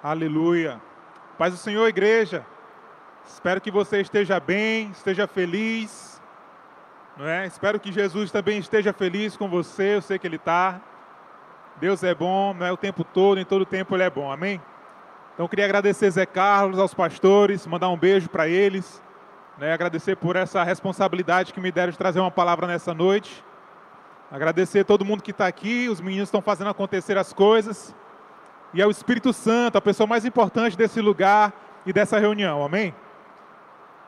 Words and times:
Aleluia. 0.00 0.80
Paz 1.36 1.52
do 1.52 1.58
Senhor, 1.58 1.84
igreja. 1.88 2.46
Espero 3.26 3.60
que 3.60 3.68
você 3.68 4.00
esteja 4.00 4.38
bem, 4.38 4.90
esteja 4.92 5.26
feliz. 5.26 6.22
Não 7.16 7.26
é? 7.26 7.46
Espero 7.46 7.80
que 7.80 7.90
Jesus 7.90 8.30
também 8.30 8.60
esteja 8.60 8.92
feliz 8.92 9.36
com 9.36 9.48
você. 9.48 9.96
Eu 9.96 10.02
sei 10.02 10.16
que 10.16 10.24
Ele 10.24 10.36
está. 10.36 10.80
Deus 11.80 12.04
é 12.04 12.14
bom, 12.14 12.54
não 12.54 12.64
é 12.64 12.70
o 12.70 12.76
tempo 12.76 13.02
todo, 13.02 13.40
em 13.40 13.44
todo 13.44 13.66
tempo 13.66 13.96
Ele 13.96 14.04
é 14.04 14.10
bom. 14.10 14.30
Amém? 14.30 14.62
Então 15.34 15.48
queria 15.48 15.64
agradecer 15.64 16.08
Zé 16.12 16.24
Carlos, 16.24 16.78
aos 16.78 16.94
pastores, 16.94 17.66
mandar 17.66 17.88
um 17.88 17.98
beijo 17.98 18.28
para 18.28 18.46
eles. 18.46 19.02
Né? 19.58 19.72
Agradecer 19.72 20.14
por 20.14 20.36
essa 20.36 20.62
responsabilidade 20.62 21.52
que 21.52 21.60
me 21.60 21.72
deram 21.72 21.90
de 21.90 21.98
trazer 21.98 22.20
uma 22.20 22.30
palavra 22.30 22.68
nessa 22.68 22.94
noite. 22.94 23.44
Agradecer 24.30 24.80
a 24.80 24.84
todo 24.84 25.04
mundo 25.04 25.24
que 25.24 25.32
está 25.32 25.48
aqui. 25.48 25.88
Os 25.88 26.00
meninos 26.00 26.28
estão 26.28 26.40
fazendo 26.40 26.70
acontecer 26.70 27.18
as 27.18 27.32
coisas 27.32 27.92
e 28.72 28.82
é 28.82 28.86
o 28.86 28.90
Espírito 28.90 29.32
Santo, 29.32 29.78
a 29.78 29.80
pessoa 29.80 30.06
mais 30.06 30.24
importante 30.24 30.76
desse 30.76 31.00
lugar 31.00 31.52
e 31.86 31.92
dessa 31.92 32.18
reunião, 32.18 32.62
amém? 32.62 32.94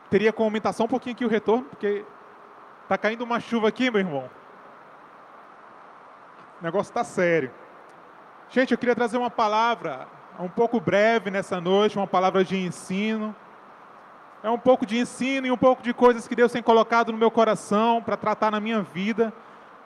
Teria 0.09 0.31
como 0.31 0.47
aumentar 0.47 0.73
só 0.73 0.83
um 0.83 0.87
pouquinho 0.87 1.15
aqui 1.15 1.25
o 1.25 1.29
retorno, 1.29 1.63
porque 1.63 2.05
está 2.83 2.97
caindo 2.97 3.23
uma 3.23 3.39
chuva 3.39 3.69
aqui, 3.69 3.89
meu 3.89 3.99
irmão. 3.99 4.29
O 6.59 6.63
negócio 6.63 6.91
está 6.91 7.03
sério. 7.03 7.51
Gente, 8.49 8.71
eu 8.71 8.77
queria 8.77 8.95
trazer 8.95 9.17
uma 9.17 9.31
palavra 9.31 10.07
um 10.39 10.49
pouco 10.49 10.79
breve 10.79 11.31
nessa 11.31 11.59
noite, 11.59 11.97
uma 11.97 12.07
palavra 12.07 12.43
de 12.43 12.57
ensino. 12.57 13.35
É 14.43 14.49
um 14.49 14.59
pouco 14.59 14.85
de 14.85 14.97
ensino 14.97 15.47
e 15.47 15.51
um 15.51 15.57
pouco 15.57 15.81
de 15.81 15.93
coisas 15.93 16.27
que 16.27 16.35
Deus 16.35 16.51
tem 16.51 16.61
colocado 16.61 17.11
no 17.11 17.17
meu 17.17 17.31
coração 17.31 18.01
para 18.01 18.17
tratar 18.17 18.51
na 18.51 18.59
minha 18.59 18.81
vida. 18.81 19.33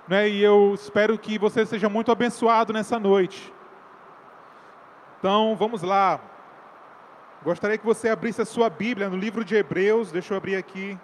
Né? 0.08 0.30
E 0.30 0.44
eu 0.44 0.74
espero 0.74 1.18
que 1.18 1.38
você 1.38 1.66
seja 1.66 1.88
muito 1.88 2.12
abençoado 2.12 2.74
nessa 2.74 3.00
noite. 3.00 3.54
Então, 5.26 5.56
vamos 5.56 5.82
lá. 5.82 6.20
Gostaria 7.44 7.80
que 7.80 7.84
você 7.84 8.10
abrisse 8.10 8.44
a 8.44 8.46
sua 8.46 8.70
Bíblia 8.70 9.10
no 9.10 9.18
livro 9.18 9.44
de 9.44 9.56
Hebreus. 9.56 10.12
Deixa 10.12 10.36
eu 10.36 10.38
abrir 10.38 10.56
aqui. 10.56 10.96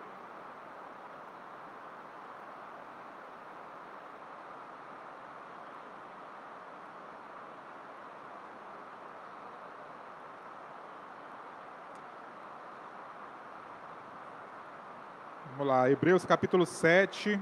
Vamos 15.57 15.65
lá, 15.65 15.89
Hebreus 15.89 16.23
capítulo 16.25 16.67
7. 16.67 17.41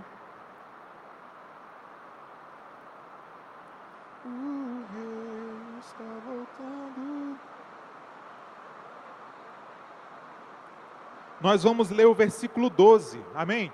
Nós 11.42 11.64
vamos 11.64 11.90
ler 11.90 12.06
o 12.06 12.14
versículo 12.14 12.70
12. 12.70 13.20
Amém? 13.34 13.72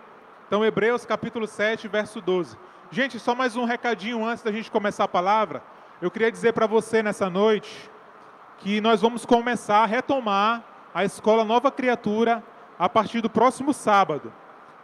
Então, 0.47 0.63
Hebreus 0.63 1.05
capítulo 1.05 1.47
7, 1.47 1.87
verso 1.87 2.21
12. 2.21 2.55
Gente, 2.91 3.19
só 3.19 3.33
mais 3.33 3.55
um 3.55 3.65
recadinho 3.65 4.23
antes 4.23 4.43
da 4.43 4.51
gente 4.51 4.69
começar 4.69 5.05
a 5.05 5.07
palavra. 5.07 5.63
Eu 5.99 6.11
queria 6.11 6.31
dizer 6.31 6.53
para 6.53 6.67
você 6.67 7.01
nessa 7.01 7.29
noite 7.29 7.89
que 8.59 8.79
nós 8.79 9.01
vamos 9.01 9.25
começar 9.25 9.79
a 9.79 9.85
retomar 9.87 10.63
a 10.93 11.03
escola 11.03 11.43
Nova 11.43 11.71
Criatura 11.71 12.43
a 12.77 12.87
partir 12.87 13.21
do 13.21 13.29
próximo 13.29 13.73
sábado. 13.73 14.31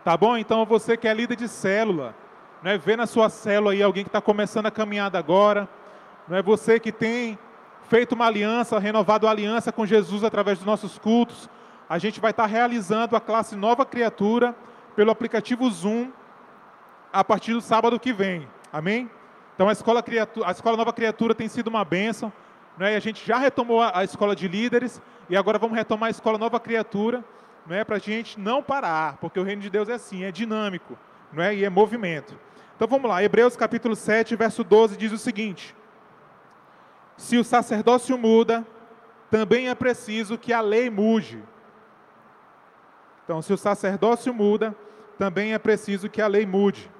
Tá 0.03 0.17
bom? 0.17 0.35
Então, 0.35 0.65
você 0.65 0.97
que 0.97 1.07
é 1.07 1.13
líder 1.13 1.35
de 1.35 1.47
célula, 1.47 2.15
né, 2.63 2.79
vê 2.79 2.95
na 2.95 3.05
sua 3.05 3.29
célula 3.29 3.73
aí 3.73 3.83
alguém 3.83 4.03
que 4.03 4.09
está 4.09 4.19
começando 4.19 4.65
a 4.65 4.71
caminhada 4.71 5.19
agora, 5.19 5.69
não 6.27 6.35
é 6.35 6.41
você 6.41 6.79
que 6.79 6.91
tem 6.91 7.37
feito 7.83 8.13
uma 8.13 8.25
aliança, 8.25 8.79
renovado 8.79 9.27
a 9.27 9.31
aliança 9.31 9.71
com 9.71 9.85
Jesus 9.85 10.23
através 10.23 10.57
dos 10.57 10.65
nossos 10.65 10.97
cultos, 10.97 11.47
a 11.91 11.97
gente 11.97 12.21
vai 12.21 12.31
estar 12.31 12.45
realizando 12.45 13.17
a 13.17 13.19
classe 13.19 13.53
Nova 13.53 13.85
Criatura 13.85 14.55
pelo 14.95 15.11
aplicativo 15.11 15.69
Zoom 15.69 16.09
a 17.11 17.21
partir 17.21 17.51
do 17.51 17.59
sábado 17.59 17.99
que 17.99 18.13
vem. 18.13 18.47
Amém? 18.71 19.11
Então 19.53 19.67
a 19.67 19.73
escola, 19.73 20.01
criatura, 20.01 20.47
a 20.47 20.51
escola 20.51 20.77
Nova 20.77 20.93
Criatura 20.93 21.35
tem 21.35 21.49
sido 21.49 21.67
uma 21.67 21.83
bênção. 21.83 22.31
Né? 22.77 22.93
E 22.93 22.95
a 22.95 22.99
gente 23.01 23.27
já 23.27 23.37
retomou 23.37 23.81
a, 23.81 23.99
a 23.99 24.03
escola 24.05 24.33
de 24.33 24.47
líderes 24.47 25.01
e 25.29 25.35
agora 25.35 25.59
vamos 25.59 25.75
retomar 25.75 26.07
a 26.07 26.11
escola 26.11 26.37
Nova 26.37 26.61
Criatura 26.61 27.25
né? 27.65 27.83
para 27.83 27.97
a 27.97 27.99
gente 27.99 28.39
não 28.39 28.63
parar, 28.63 29.17
porque 29.17 29.37
o 29.37 29.43
reino 29.43 29.61
de 29.61 29.69
Deus 29.69 29.89
é 29.89 29.95
assim, 29.95 30.23
é 30.23 30.31
dinâmico 30.31 30.97
né? 31.33 31.53
e 31.53 31.65
é 31.65 31.69
movimento. 31.69 32.39
Então 32.73 32.87
vamos 32.87 33.09
lá, 33.09 33.21
Hebreus 33.21 33.57
capítulo 33.57 33.97
7, 33.97 34.33
verso 34.37 34.63
12 34.63 34.95
diz 34.95 35.11
o 35.11 35.17
seguinte: 35.17 35.75
Se 37.17 37.37
o 37.37 37.43
sacerdócio 37.43 38.17
muda, 38.17 38.65
também 39.29 39.67
é 39.67 39.75
preciso 39.75 40.37
que 40.37 40.53
a 40.53 40.61
lei 40.61 40.89
mude. 40.89 41.43
Então, 43.31 43.41
se 43.41 43.53
o 43.53 43.57
sacerdócio 43.57 44.33
muda, 44.33 44.75
também 45.17 45.53
é 45.53 45.57
preciso 45.57 46.09
que 46.09 46.21
a 46.21 46.27
lei 46.27 46.45
mude. 46.45 46.91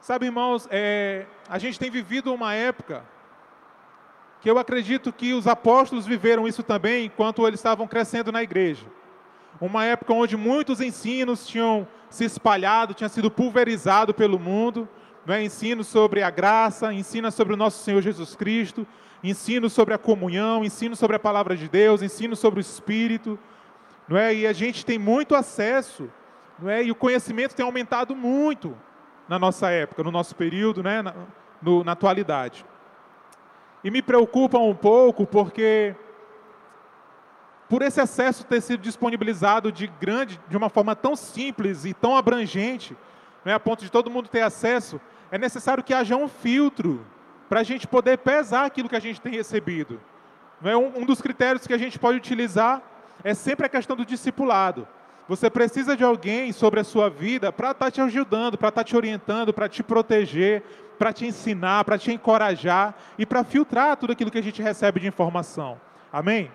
Sabe, 0.00 0.26
irmãos, 0.26 0.66
é, 0.68 1.26
a 1.48 1.60
gente 1.60 1.78
tem 1.78 1.92
vivido 1.92 2.34
uma 2.34 2.54
época 2.54 3.04
que 4.40 4.50
eu 4.50 4.58
acredito 4.58 5.12
que 5.12 5.32
os 5.32 5.46
apóstolos 5.46 6.06
viveram 6.06 6.48
isso 6.48 6.64
também 6.64 7.06
enquanto 7.06 7.46
eles 7.46 7.60
estavam 7.60 7.86
crescendo 7.86 8.32
na 8.32 8.42
igreja. 8.42 8.84
Uma 9.60 9.84
época 9.84 10.12
onde 10.12 10.36
muitos 10.36 10.80
ensinos 10.80 11.46
tinham 11.46 11.86
se 12.10 12.24
espalhado, 12.24 12.92
tinham 12.92 13.08
sido 13.08 13.30
pulverizado 13.30 14.12
pelo 14.12 14.40
mundo, 14.40 14.88
não 15.24 15.36
é? 15.36 15.44
ensino 15.44 15.84
sobre 15.84 16.24
a 16.24 16.30
graça, 16.30 16.92
ensino 16.92 17.30
sobre 17.30 17.54
o 17.54 17.56
nosso 17.56 17.84
Senhor 17.84 18.02
Jesus 18.02 18.34
Cristo, 18.34 18.84
ensino 19.22 19.70
sobre 19.70 19.94
a 19.94 19.98
comunhão, 19.98 20.64
ensino 20.64 20.96
sobre 20.96 21.14
a 21.14 21.20
palavra 21.20 21.56
de 21.56 21.68
Deus, 21.68 22.02
ensino 22.02 22.34
sobre 22.34 22.58
o 22.58 22.60
Espírito, 22.60 23.38
não 24.08 24.16
é? 24.16 24.34
E 24.34 24.46
a 24.46 24.52
gente 24.52 24.84
tem 24.84 24.98
muito 24.98 25.34
acesso, 25.34 26.10
não 26.58 26.70
é? 26.70 26.82
E 26.82 26.90
o 26.90 26.94
conhecimento 26.94 27.54
tem 27.54 27.64
aumentado 27.64 28.14
muito 28.14 28.76
na 29.28 29.38
nossa 29.38 29.70
época, 29.70 30.02
no 30.02 30.10
nosso 30.10 30.34
período, 30.34 30.82
né? 30.82 31.02
Na, 31.02 31.14
no, 31.60 31.84
na 31.84 31.92
atualidade. 31.92 32.64
E 33.84 33.90
me 33.90 34.02
preocupa 34.02 34.58
um 34.58 34.74
pouco 34.74 35.26
porque 35.26 35.94
por 37.68 37.80
esse 37.80 38.00
acesso 38.00 38.44
ter 38.44 38.60
sido 38.60 38.82
disponibilizado 38.82 39.72
de 39.72 39.86
grande, 39.86 40.38
de 40.48 40.56
uma 40.56 40.68
forma 40.68 40.94
tão 40.94 41.16
simples 41.16 41.84
e 41.84 41.94
tão 41.94 42.16
abrangente, 42.16 42.96
é 43.44 43.52
a 43.52 43.58
ponto 43.58 43.82
de 43.82 43.90
todo 43.90 44.10
mundo 44.10 44.28
ter 44.28 44.42
acesso, 44.42 45.00
é 45.30 45.38
necessário 45.38 45.82
que 45.82 45.94
haja 45.94 46.14
um 46.14 46.28
filtro 46.28 47.04
para 47.48 47.60
a 47.60 47.62
gente 47.62 47.86
poder 47.86 48.18
pesar 48.18 48.66
aquilo 48.66 48.88
que 48.88 48.96
a 48.96 49.00
gente 49.00 49.20
tem 49.20 49.32
recebido. 49.32 50.00
Não 50.60 50.70
é 50.70 50.76
um, 50.76 50.98
um 50.98 51.06
dos 51.06 51.20
critérios 51.20 51.66
que 51.66 51.72
a 51.72 51.78
gente 51.78 51.98
pode 51.98 52.18
utilizar 52.18 52.82
é 53.24 53.34
sempre 53.34 53.66
a 53.66 53.68
questão 53.68 53.96
do 53.96 54.04
discipulado. 54.04 54.86
Você 55.28 55.48
precisa 55.48 55.96
de 55.96 56.02
alguém 56.02 56.52
sobre 56.52 56.80
a 56.80 56.84
sua 56.84 57.08
vida 57.08 57.52
para 57.52 57.70
estar 57.70 57.86
tá 57.86 57.90
te 57.90 58.00
ajudando, 58.00 58.58
para 58.58 58.68
estar 58.68 58.80
tá 58.80 58.84
te 58.84 58.96
orientando, 58.96 59.52
para 59.52 59.68
te 59.68 59.82
proteger, 59.82 60.62
para 60.98 61.12
te 61.12 61.26
ensinar, 61.26 61.84
para 61.84 61.98
te 61.98 62.12
encorajar 62.12 62.94
e 63.16 63.24
para 63.24 63.44
filtrar 63.44 63.96
tudo 63.96 64.12
aquilo 64.12 64.30
que 64.30 64.38
a 64.38 64.42
gente 64.42 64.60
recebe 64.60 65.00
de 65.00 65.06
informação. 65.06 65.80
Amém? 66.12 66.50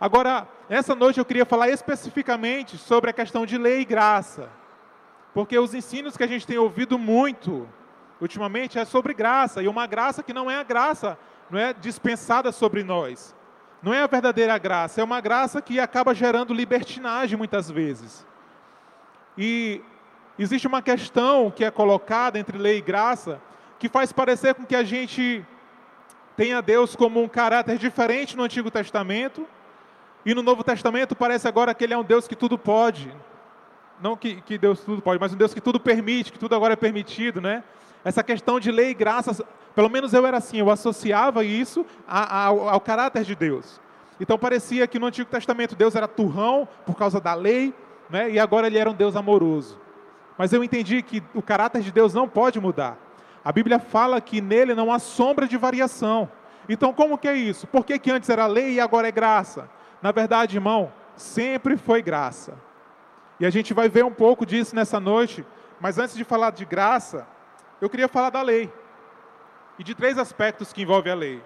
Agora, 0.00 0.48
essa 0.68 0.94
noite 0.94 1.18
eu 1.18 1.24
queria 1.24 1.44
falar 1.44 1.68
especificamente 1.68 2.78
sobre 2.78 3.10
a 3.10 3.12
questão 3.12 3.44
de 3.44 3.58
lei 3.58 3.80
e 3.80 3.84
graça. 3.84 4.48
Porque 5.34 5.58
os 5.58 5.74
ensinos 5.74 6.16
que 6.16 6.24
a 6.24 6.26
gente 6.26 6.46
tem 6.46 6.58
ouvido 6.58 6.98
muito 6.98 7.68
ultimamente 8.20 8.78
é 8.78 8.84
sobre 8.84 9.14
graça, 9.14 9.62
e 9.62 9.68
uma 9.68 9.86
graça 9.86 10.22
que 10.22 10.32
não 10.32 10.50
é 10.50 10.56
a 10.56 10.62
graça, 10.62 11.18
não 11.50 11.58
é 11.58 11.72
dispensada 11.72 12.52
sobre 12.52 12.82
nós. 12.84 13.34
Não 13.82 13.94
é 13.94 14.02
a 14.02 14.06
verdadeira 14.06 14.56
graça, 14.58 15.00
é 15.00 15.04
uma 15.04 15.20
graça 15.20 15.62
que 15.62 15.80
acaba 15.80 16.14
gerando 16.14 16.52
libertinagem 16.52 17.38
muitas 17.38 17.70
vezes. 17.70 18.26
E 19.38 19.82
existe 20.38 20.66
uma 20.66 20.82
questão 20.82 21.50
que 21.50 21.64
é 21.64 21.70
colocada 21.70 22.38
entre 22.38 22.58
lei 22.58 22.78
e 22.78 22.82
graça 22.82 23.40
que 23.78 23.88
faz 23.88 24.12
parecer 24.12 24.54
com 24.54 24.66
que 24.66 24.76
a 24.76 24.82
gente 24.82 25.44
tenha 26.36 26.60
Deus 26.60 26.94
como 26.94 27.22
um 27.22 27.28
caráter 27.28 27.78
diferente 27.78 28.36
no 28.36 28.42
Antigo 28.42 28.70
Testamento 28.70 29.46
e 30.24 30.34
no 30.34 30.42
Novo 30.42 30.62
Testamento 30.62 31.16
parece 31.16 31.48
agora 31.48 31.74
que 31.74 31.82
Ele 31.82 31.94
é 31.94 31.98
um 31.98 32.04
Deus 32.04 32.28
que 32.28 32.36
tudo 32.36 32.58
pode. 32.58 33.10
Não 34.02 34.16
que, 34.16 34.40
que 34.42 34.58
Deus 34.58 34.80
tudo 34.80 35.00
pode, 35.00 35.18
mas 35.20 35.32
um 35.32 35.36
Deus 35.36 35.54
que 35.54 35.60
tudo 35.60 35.80
permite, 35.80 36.32
que 36.32 36.38
tudo 36.38 36.54
agora 36.54 36.74
é 36.74 36.76
permitido, 36.76 37.40
né? 37.40 37.64
Essa 38.04 38.22
questão 38.22 38.58
de 38.58 38.70
lei 38.70 38.90
e 38.90 38.94
graça, 38.94 39.44
pelo 39.74 39.90
menos 39.90 40.12
eu 40.12 40.26
era 40.26 40.38
assim, 40.38 40.58
eu 40.58 40.70
associava 40.70 41.44
isso 41.44 41.84
ao, 42.06 42.68
ao 42.68 42.80
caráter 42.80 43.24
de 43.24 43.34
Deus. 43.34 43.80
Então 44.18 44.38
parecia 44.38 44.86
que 44.86 44.98
no 44.98 45.06
Antigo 45.06 45.30
Testamento 45.30 45.74
Deus 45.74 45.94
era 45.94 46.08
turrão 46.08 46.68
por 46.84 46.96
causa 46.96 47.20
da 47.20 47.34
lei, 47.34 47.74
né? 48.08 48.30
e 48.30 48.38
agora 48.38 48.66
ele 48.66 48.78
era 48.78 48.90
um 48.90 48.94
Deus 48.94 49.16
amoroso. 49.16 49.78
Mas 50.36 50.52
eu 50.52 50.64
entendi 50.64 51.02
que 51.02 51.22
o 51.34 51.42
caráter 51.42 51.82
de 51.82 51.92
Deus 51.92 52.14
não 52.14 52.28
pode 52.28 52.60
mudar. 52.60 52.98
A 53.44 53.52
Bíblia 53.52 53.78
fala 53.78 54.20
que 54.20 54.40
nele 54.40 54.74
não 54.74 54.92
há 54.92 54.98
sombra 54.98 55.46
de 55.46 55.56
variação. 55.56 56.30
Então 56.68 56.92
como 56.92 57.18
que 57.18 57.28
é 57.28 57.34
isso? 57.34 57.66
Por 57.66 57.84
que, 57.84 57.98
que 57.98 58.10
antes 58.10 58.28
era 58.28 58.46
lei 58.46 58.74
e 58.74 58.80
agora 58.80 59.08
é 59.08 59.12
graça? 59.12 59.68
Na 60.02 60.12
verdade, 60.12 60.56
irmão, 60.56 60.92
sempre 61.16 61.76
foi 61.76 62.02
graça. 62.02 62.54
E 63.38 63.46
a 63.46 63.50
gente 63.50 63.72
vai 63.72 63.88
ver 63.88 64.04
um 64.04 64.12
pouco 64.12 64.44
disso 64.44 64.76
nessa 64.76 65.00
noite, 65.00 65.44
mas 65.80 65.98
antes 65.98 66.14
de 66.14 66.24
falar 66.24 66.50
de 66.50 66.64
graça, 66.64 67.26
eu 67.80 67.90
queria 67.90 68.08
falar 68.08 68.30
da 68.30 68.42
lei. 68.42 68.72
E 69.78 69.84
de 69.84 69.94
três 69.94 70.18
aspectos 70.18 70.72
que 70.72 70.82
envolvem 70.82 71.12
a 71.12 71.16
lei. 71.16 71.42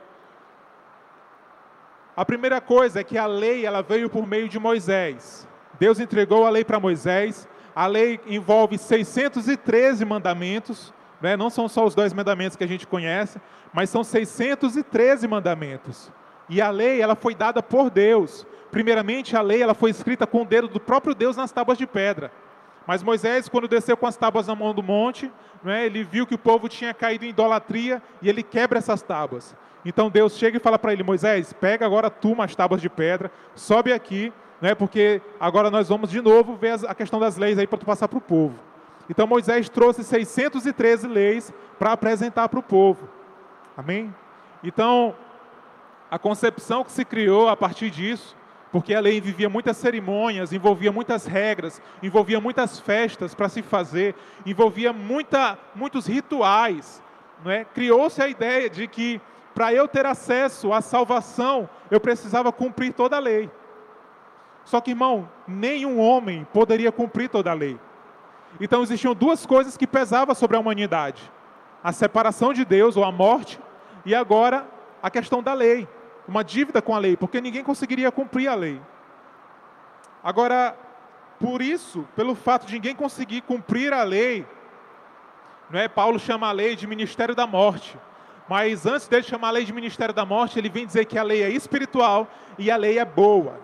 A 2.16 2.24
primeira 2.24 2.60
coisa 2.60 3.00
é 3.00 3.04
que 3.04 3.18
a 3.18 3.26
lei 3.26 3.66
ela 3.66 3.82
veio 3.82 4.08
por 4.08 4.26
meio 4.26 4.48
de 4.48 4.58
Moisés. 4.58 5.46
Deus 5.78 5.98
entregou 5.98 6.46
a 6.46 6.50
lei 6.50 6.64
para 6.64 6.78
Moisés. 6.78 7.48
A 7.74 7.86
lei 7.86 8.20
envolve 8.26 8.78
613 8.78 10.04
mandamentos, 10.04 10.94
né? 11.20 11.36
não 11.36 11.50
são 11.50 11.68
só 11.68 11.84
os 11.84 11.94
dois 11.94 12.12
mandamentos 12.12 12.56
que 12.56 12.62
a 12.62 12.68
gente 12.68 12.86
conhece, 12.86 13.40
mas 13.72 13.90
são 13.90 14.04
613 14.04 15.26
mandamentos. 15.26 16.12
E 16.48 16.60
a 16.60 16.70
lei 16.70 17.00
ela 17.00 17.16
foi 17.16 17.34
dada 17.34 17.62
por 17.62 17.90
Deus. 17.90 18.46
Primeiramente, 18.70 19.36
a 19.36 19.42
lei 19.42 19.62
ela 19.62 19.74
foi 19.74 19.90
escrita 19.90 20.26
com 20.26 20.42
o 20.42 20.44
dedo 20.44 20.68
do 20.68 20.78
próprio 20.78 21.14
Deus 21.14 21.36
nas 21.36 21.50
tábuas 21.50 21.78
de 21.78 21.86
pedra. 21.86 22.30
Mas 22.86 23.02
Moisés, 23.02 23.48
quando 23.48 23.66
desceu 23.66 23.96
com 23.96 24.06
as 24.06 24.16
tábuas 24.16 24.46
na 24.46 24.54
mão 24.54 24.74
do 24.74 24.82
monte, 24.82 25.30
né, 25.62 25.86
ele 25.86 26.04
viu 26.04 26.26
que 26.26 26.34
o 26.34 26.38
povo 26.38 26.68
tinha 26.68 26.92
caído 26.92 27.24
em 27.24 27.30
idolatria 27.30 28.02
e 28.20 28.28
ele 28.28 28.42
quebra 28.42 28.78
essas 28.78 29.02
tábuas. 29.02 29.56
Então 29.84 30.10
Deus 30.10 30.36
chega 30.36 30.56
e 30.56 30.60
fala 30.60 30.78
para 30.78 30.92
ele: 30.92 31.02
Moisés, 31.02 31.52
pega 31.52 31.86
agora 31.86 32.10
tu 32.10 32.32
umas 32.32 32.54
tábuas 32.54 32.80
de 32.80 32.90
pedra, 32.90 33.30
sobe 33.54 33.92
aqui, 33.92 34.32
né, 34.60 34.74
porque 34.74 35.22
agora 35.40 35.70
nós 35.70 35.88
vamos 35.88 36.10
de 36.10 36.20
novo 36.20 36.56
ver 36.56 36.78
a 36.86 36.94
questão 36.94 37.18
das 37.18 37.36
leis 37.36 37.58
aí 37.58 37.66
para 37.66 37.78
tu 37.78 37.86
passar 37.86 38.08
para 38.08 38.18
o 38.18 38.22
povo. 38.22 38.58
Então 39.08 39.26
Moisés 39.26 39.68
trouxe 39.68 40.04
613 40.04 41.06
leis 41.06 41.52
para 41.78 41.92
apresentar 41.92 42.48
para 42.48 42.58
o 42.58 42.62
povo. 42.62 43.08
Amém? 43.76 44.14
Então, 44.62 45.14
a 46.10 46.18
concepção 46.18 46.84
que 46.84 46.92
se 46.92 47.04
criou 47.04 47.48
a 47.48 47.56
partir 47.56 47.90
disso 47.90 48.36
porque 48.74 48.92
a 48.92 48.98
lei 48.98 49.18
envolvia 49.18 49.48
muitas 49.48 49.76
cerimônias, 49.76 50.52
envolvia 50.52 50.90
muitas 50.90 51.26
regras, 51.26 51.80
envolvia 52.02 52.40
muitas 52.40 52.80
festas 52.80 53.32
para 53.32 53.48
se 53.48 53.62
fazer, 53.62 54.16
envolvia 54.44 54.92
muita, 54.92 55.56
muitos 55.76 56.08
rituais. 56.08 57.00
É? 57.46 57.64
Criou-se 57.66 58.20
a 58.20 58.26
ideia 58.26 58.68
de 58.68 58.88
que 58.88 59.20
para 59.54 59.72
eu 59.72 59.86
ter 59.86 60.04
acesso 60.04 60.72
à 60.72 60.80
salvação, 60.80 61.70
eu 61.88 62.00
precisava 62.00 62.50
cumprir 62.50 62.92
toda 62.92 63.14
a 63.14 63.20
lei. 63.20 63.48
Só 64.64 64.80
que, 64.80 64.90
irmão, 64.90 65.30
nenhum 65.46 66.00
homem 66.00 66.44
poderia 66.52 66.90
cumprir 66.90 67.28
toda 67.28 67.52
a 67.52 67.54
lei. 67.54 67.78
Então 68.60 68.82
existiam 68.82 69.14
duas 69.14 69.46
coisas 69.46 69.76
que 69.76 69.86
pesavam 69.86 70.34
sobre 70.34 70.56
a 70.56 70.60
humanidade: 70.60 71.30
a 71.80 71.92
separação 71.92 72.52
de 72.52 72.64
Deus 72.64 72.96
ou 72.96 73.04
a 73.04 73.12
morte, 73.12 73.56
e 74.04 74.16
agora 74.16 74.66
a 75.00 75.08
questão 75.08 75.40
da 75.40 75.54
lei 75.54 75.86
uma 76.26 76.42
dívida 76.42 76.80
com 76.80 76.94
a 76.94 76.98
lei, 76.98 77.16
porque 77.16 77.40
ninguém 77.40 77.62
conseguiria 77.62 78.10
cumprir 78.10 78.48
a 78.48 78.54
lei. 78.54 78.80
Agora, 80.22 80.76
por 81.38 81.60
isso, 81.60 82.06
pelo 82.16 82.34
fato 82.34 82.66
de 82.66 82.74
ninguém 82.74 82.94
conseguir 82.94 83.42
cumprir 83.42 83.92
a 83.92 84.02
lei, 84.02 84.46
não 85.70 85.78
é? 85.78 85.88
Paulo 85.88 86.18
chama 86.18 86.48
a 86.48 86.52
lei 86.52 86.76
de 86.76 86.86
ministério 86.86 87.34
da 87.34 87.46
morte. 87.46 87.98
Mas 88.48 88.84
antes 88.84 89.08
dele 89.08 89.22
chamar 89.22 89.48
a 89.48 89.52
lei 89.52 89.64
de 89.64 89.72
ministério 89.72 90.14
da 90.14 90.24
morte, 90.24 90.58
ele 90.58 90.68
vem 90.68 90.86
dizer 90.86 91.06
que 91.06 91.18
a 91.18 91.22
lei 91.22 91.42
é 91.42 91.48
espiritual 91.48 92.28
e 92.58 92.70
a 92.70 92.76
lei 92.76 92.98
é 92.98 93.04
boa. 93.04 93.58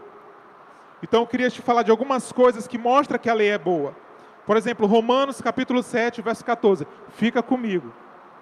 Então 1.03 1.21
eu 1.21 1.27
queria 1.27 1.51
te 1.51 1.61
falar 1.61 1.83
de 1.83 1.91
algumas 1.91 2.33
coisas 2.33 2.67
que 2.67 2.79
mostram 2.79 3.19
que 3.19 3.29
a 3.29 3.35
lei 3.35 3.51
é 3.51 3.59
boa. 3.59 3.95
Por 4.47 4.57
exemplo, 4.57 4.87
Romanos 4.87 5.41
capítulo 5.41 5.83
7, 5.83 6.23
verso 6.23 6.45
14. 6.45 6.87
Fica 7.11 7.43
comigo. 7.43 7.93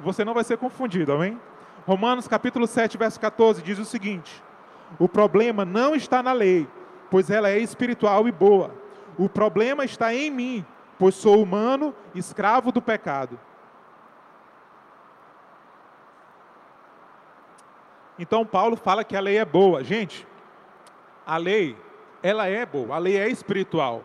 Você 0.01 0.25
não 0.25 0.33
vai 0.35 0.45
ser 0.45 0.57
confundido, 0.57 1.13
amém? 1.13 1.39
Romanos 1.89 2.29
capítulo 2.29 2.67
7, 2.67 2.99
verso 2.99 3.19
14 3.19 3.63
diz 3.63 3.79
o 3.79 3.85
seguinte: 3.87 4.45
O 4.99 5.09
problema 5.09 5.65
não 5.65 5.95
está 5.95 6.23
na 6.23 6.35
lei, 6.35 6.69
pois 7.11 7.31
ela 7.31 7.49
é 7.49 7.59
espiritual 7.59 8.29
e 8.29 8.31
boa. 8.31 8.75
O 9.17 9.27
problema 9.27 9.87
está 9.87 10.15
em 10.15 10.31
mim, 10.31 10.67
pois 10.99 11.15
sou 11.15 11.43
humano, 11.43 11.95
escravo 12.15 12.71
do 12.71 12.83
pecado. 12.83 13.41
Então 18.19 18.45
Paulo 18.45 18.77
fala 18.77 19.03
que 19.03 19.17
a 19.17 19.21
lei 19.21 19.39
é 19.39 19.45
boa. 19.47 19.83
Gente, 19.83 20.29
a 21.27 21.39
lei, 21.39 21.75
ela 22.23 22.47
é 22.47 22.67
boa, 22.67 22.97
a 22.97 22.99
lei 22.99 23.17
é 23.17 23.31
espiritual. 23.31 24.05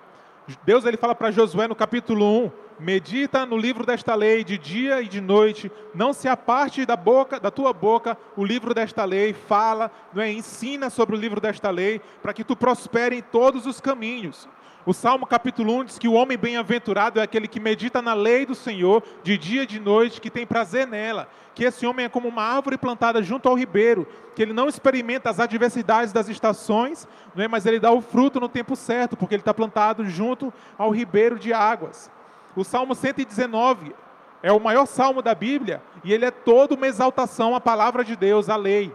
Deus 0.64 0.86
ele 0.86 0.96
fala 0.96 1.14
para 1.14 1.32
Josué 1.32 1.68
no 1.68 1.76
capítulo 1.76 2.46
1, 2.46 2.52
medita 2.80 3.46
no 3.46 3.58
livro 3.58 3.86
desta 3.86 4.16
lei 4.16 4.44
de 4.44 4.58
dia 4.58 5.02
e 5.02 5.08
de 5.08 5.22
noite, 5.22 5.72
não 5.94 6.14
se 6.14 6.28
aparte 6.28 6.86
da 6.86 6.96
boca, 6.96 7.40
da 7.40 7.52
tua 7.52 7.74
boca, 7.74 8.18
o 8.36 8.44
livro 8.44 8.74
desta 8.74 9.06
lei, 9.06 9.34
fala, 9.34 9.92
não 10.14 10.22
é? 10.22 10.31
ensina 10.31 10.90
sobre 10.90 11.16
o 11.16 11.20
livro 11.20 11.40
desta 11.40 11.70
lei, 11.70 12.02
para 12.22 12.34
que 12.34 12.44
tu 12.44 12.56
prospere 12.56 13.18
em 13.18 13.22
todos 13.22 13.66
os 13.66 13.80
caminhos. 13.80 14.48
O 14.86 14.94
Salmo 14.94 15.25
capítulo 15.25 15.80
1 15.80 15.86
diz 15.86 15.98
que 15.98 16.10
o 16.10 16.14
homem 16.14 16.38
bem-aventurado 16.38 17.18
é 17.18 17.24
aquele 17.24 17.48
que 17.48 17.58
medita 17.58 18.02
na 18.02 18.14
lei 18.14 18.46
do 18.46 18.54
Senhor 18.54 19.02
de 19.24 19.38
dia 19.38 19.64
e 19.64 19.66
de 19.66 19.80
noite, 19.80 20.20
que 20.20 20.30
tem 20.30 20.46
prazer 20.46 20.86
nela. 20.86 21.30
Que 21.56 21.64
esse 21.64 21.86
homem 21.86 22.06
é 22.06 22.10
como 22.10 22.28
uma 22.28 22.44
árvore 22.44 22.78
plantada 22.78 23.24
junto 23.24 23.48
ao 23.48 23.56
ribeiro, 23.56 24.06
que 24.36 24.42
ele 24.42 24.52
não 24.52 24.68
experimenta 24.68 25.30
as 25.30 25.40
adversidades 25.40 26.12
das 26.12 26.28
estações, 26.28 27.08
não 27.34 27.46
é? 27.46 27.48
mas 27.48 27.66
ele 27.66 27.80
dá 27.80 27.94
o 27.94 28.02
fruto 28.02 28.42
no 28.42 28.50
tempo 28.50 28.75
certo, 28.75 29.16
porque 29.16 29.36
ele 29.36 29.42
está 29.42 29.54
plantado 29.54 30.04
junto 30.06 30.52
ao 30.78 30.90
ribeiro 30.90 31.40
de 31.40 31.54
águas. 31.54 32.12
O 32.56 32.64
Salmo 32.64 32.94
119 32.94 33.96
é 34.44 34.52
o 34.52 34.60
maior 34.60 34.86
salmo 34.86 35.22
da 35.22 35.34
Bíblia 35.34 35.82
e 36.04 36.14
ele 36.14 36.26
é 36.26 36.32
toda 36.32 36.76
uma 36.76 36.86
exaltação 36.86 37.56
à 37.56 37.62
palavra 37.62 38.04
de 38.04 38.16
Deus, 38.16 38.50
à 38.50 38.56
lei. 38.56 38.94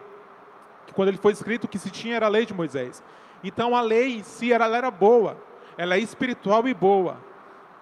Quando 0.94 1.08
ele 1.08 1.16
foi 1.16 1.32
escrito, 1.32 1.64
o 1.64 1.68
que 1.68 1.78
se 1.78 1.90
tinha 1.90 2.16
era 2.16 2.26
a 2.26 2.28
lei 2.28 2.46
de 2.46 2.54
Moisés. 2.54 3.02
Então 3.42 3.74
a 3.74 3.80
lei 3.80 4.18
em 4.18 4.22
si 4.22 4.52
ela 4.52 4.76
era 4.76 4.90
boa, 4.90 5.36
ela 5.76 5.94
é 5.94 5.98
espiritual 5.98 6.68
e 6.68 6.74
boa. 6.74 7.18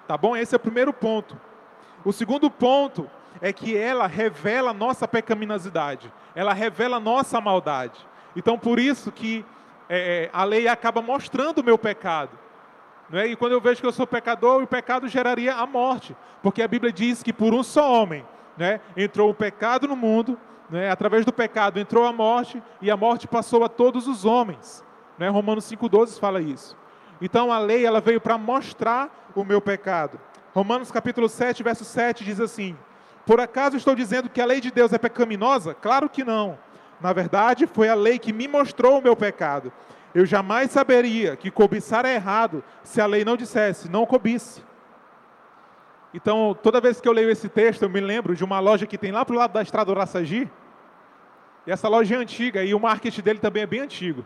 Tá 0.07 0.17
bom? 0.17 0.37
Esse 0.37 0.55
é 0.55 0.57
o 0.57 0.61
primeiro 0.61 0.93
ponto. 0.93 1.39
O 2.05 2.13
segundo 2.13 2.51
ponto 2.51 3.11
é 3.41 3.53
que 3.53 3.77
ela 3.77 4.07
revela 4.07 4.73
nossa 4.73 5.07
pecaminosidade, 5.07 6.13
ela 6.35 6.53
revela 6.53 7.01
nossa 7.01 7.41
maldade. 7.41 8.07
Então 8.35 8.59
por 8.59 8.79
isso 8.79 9.11
que 9.11 9.45
é, 9.89 10.31
a 10.33 10.45
lei 10.45 10.69
acaba 10.69 11.03
mostrando 11.03 11.59
o 11.59 11.65
meu 11.65 11.77
pecado. 11.77 12.39
É? 13.13 13.27
E 13.27 13.37
quando 13.37 13.53
eu 13.53 13.61
vejo 13.61 13.81
que 13.81 13.87
eu 13.87 13.93
sou 13.93 14.07
pecador, 14.07 14.63
o 14.63 14.67
pecado 14.67 15.09
geraria 15.09 15.55
a 15.55 15.67
morte, 15.67 16.17
porque 16.43 16.63
a 16.63 16.69
Bíblia 16.69 16.93
diz 16.93 17.23
que 17.23 17.33
por 17.33 17.55
um 17.55 17.63
só 17.63 17.93
homem 17.93 18.25
né, 18.57 18.81
entrou 18.97 19.31
o 19.31 19.35
pecado 19.35 19.87
no 19.87 19.95
mundo, 19.95 20.39
né, 20.69 20.91
através 20.91 21.25
do 21.25 21.33
pecado 21.33 21.79
entrou 21.79 22.05
a 22.05 22.13
morte, 22.13 22.61
e 22.83 22.91
a 22.91 22.97
morte 22.97 23.29
passou 23.29 23.63
a 23.65 23.69
todos 23.69 24.09
os 24.09 24.25
homens. 24.25 24.85
Né? 25.19 25.29
Romanos 25.29 25.71
5,12 25.71 26.19
fala 26.19 26.41
isso. 26.41 26.77
Então 27.21 27.53
a 27.53 27.59
lei 27.59 27.87
ela 27.87 28.01
veio 28.01 28.21
para 28.21 28.37
mostrar 28.37 29.31
o 29.35 29.45
meu 29.45 29.61
pecado. 29.61 30.19
Romanos 30.55 30.91
capítulo 30.91 31.29
7, 31.29 31.63
verso 31.63 31.85
7 31.85 32.25
diz 32.25 32.41
assim: 32.41 32.77
Por 33.25 33.41
acaso 33.41 33.77
estou 33.77 33.95
dizendo 33.95 34.29
que 34.29 34.41
a 34.41 34.47
lei 34.47 34.61
de 34.61 34.71
Deus 34.71 34.93
é 34.93 34.99
pecaminosa? 34.99 35.75
Claro 35.75 36.09
que 36.09 36.25
não. 36.25 36.59
Na 37.01 37.13
verdade, 37.13 37.67
foi 37.67 37.89
a 37.89 37.95
lei 37.95 38.19
que 38.19 38.33
me 38.33 38.49
mostrou 38.49 38.99
o 38.99 39.03
meu 39.03 39.15
pecado. 39.15 39.73
Eu 40.17 40.25
jamais 40.25 40.71
saberia 40.71 41.37
que 41.37 41.51
cobiçar 41.51 42.07
é 42.07 42.15
errado 42.15 42.65
se 42.83 43.03
a 43.03 43.07
lei 43.07 43.23
não 43.23 43.37
dissesse, 43.37 43.87
não 43.87 44.07
cobice. 44.07 44.65
Então, 46.15 46.57
toda 46.63 46.81
vez 46.81 47.03
que 47.03 47.07
eu 47.07 47.13
leio 47.13 47.29
esse 47.29 47.51
texto, 47.51 47.83
eu 47.83 47.91
me 47.91 48.01
lembro 48.01 48.35
de 48.35 48.43
uma 48.43 48.59
loja 48.59 48.87
que 48.87 48.97
tem 48.97 49.13
lá 49.13 49.27
para 49.27 49.35
o 49.35 49.39
lado 49.39 49.53
da 49.53 49.61
estrada 49.61 49.93
do 49.93 49.99
Araçagi. 49.99 50.51
E 51.67 51.71
essa 51.71 51.87
loja 51.87 52.15
é 52.15 52.19
antiga 52.19 52.65
e 52.65 52.73
o 52.73 52.81
marketing 52.81 53.21
dele 53.21 53.39
também 53.41 53.65
é 53.65 53.67
bem 53.67 53.81
antigo. 53.81 54.25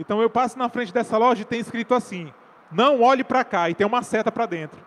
Então, 0.00 0.20
eu 0.20 0.28
passo 0.28 0.58
na 0.58 0.68
frente 0.68 0.92
dessa 0.92 1.16
loja 1.16 1.42
e 1.42 1.44
tem 1.44 1.60
escrito 1.60 1.94
assim: 1.94 2.34
não 2.72 3.00
olhe 3.00 3.22
para 3.22 3.44
cá, 3.44 3.70
e 3.70 3.74
tem 3.76 3.86
uma 3.86 4.02
seta 4.02 4.32
para 4.32 4.46
dentro. 4.46 4.80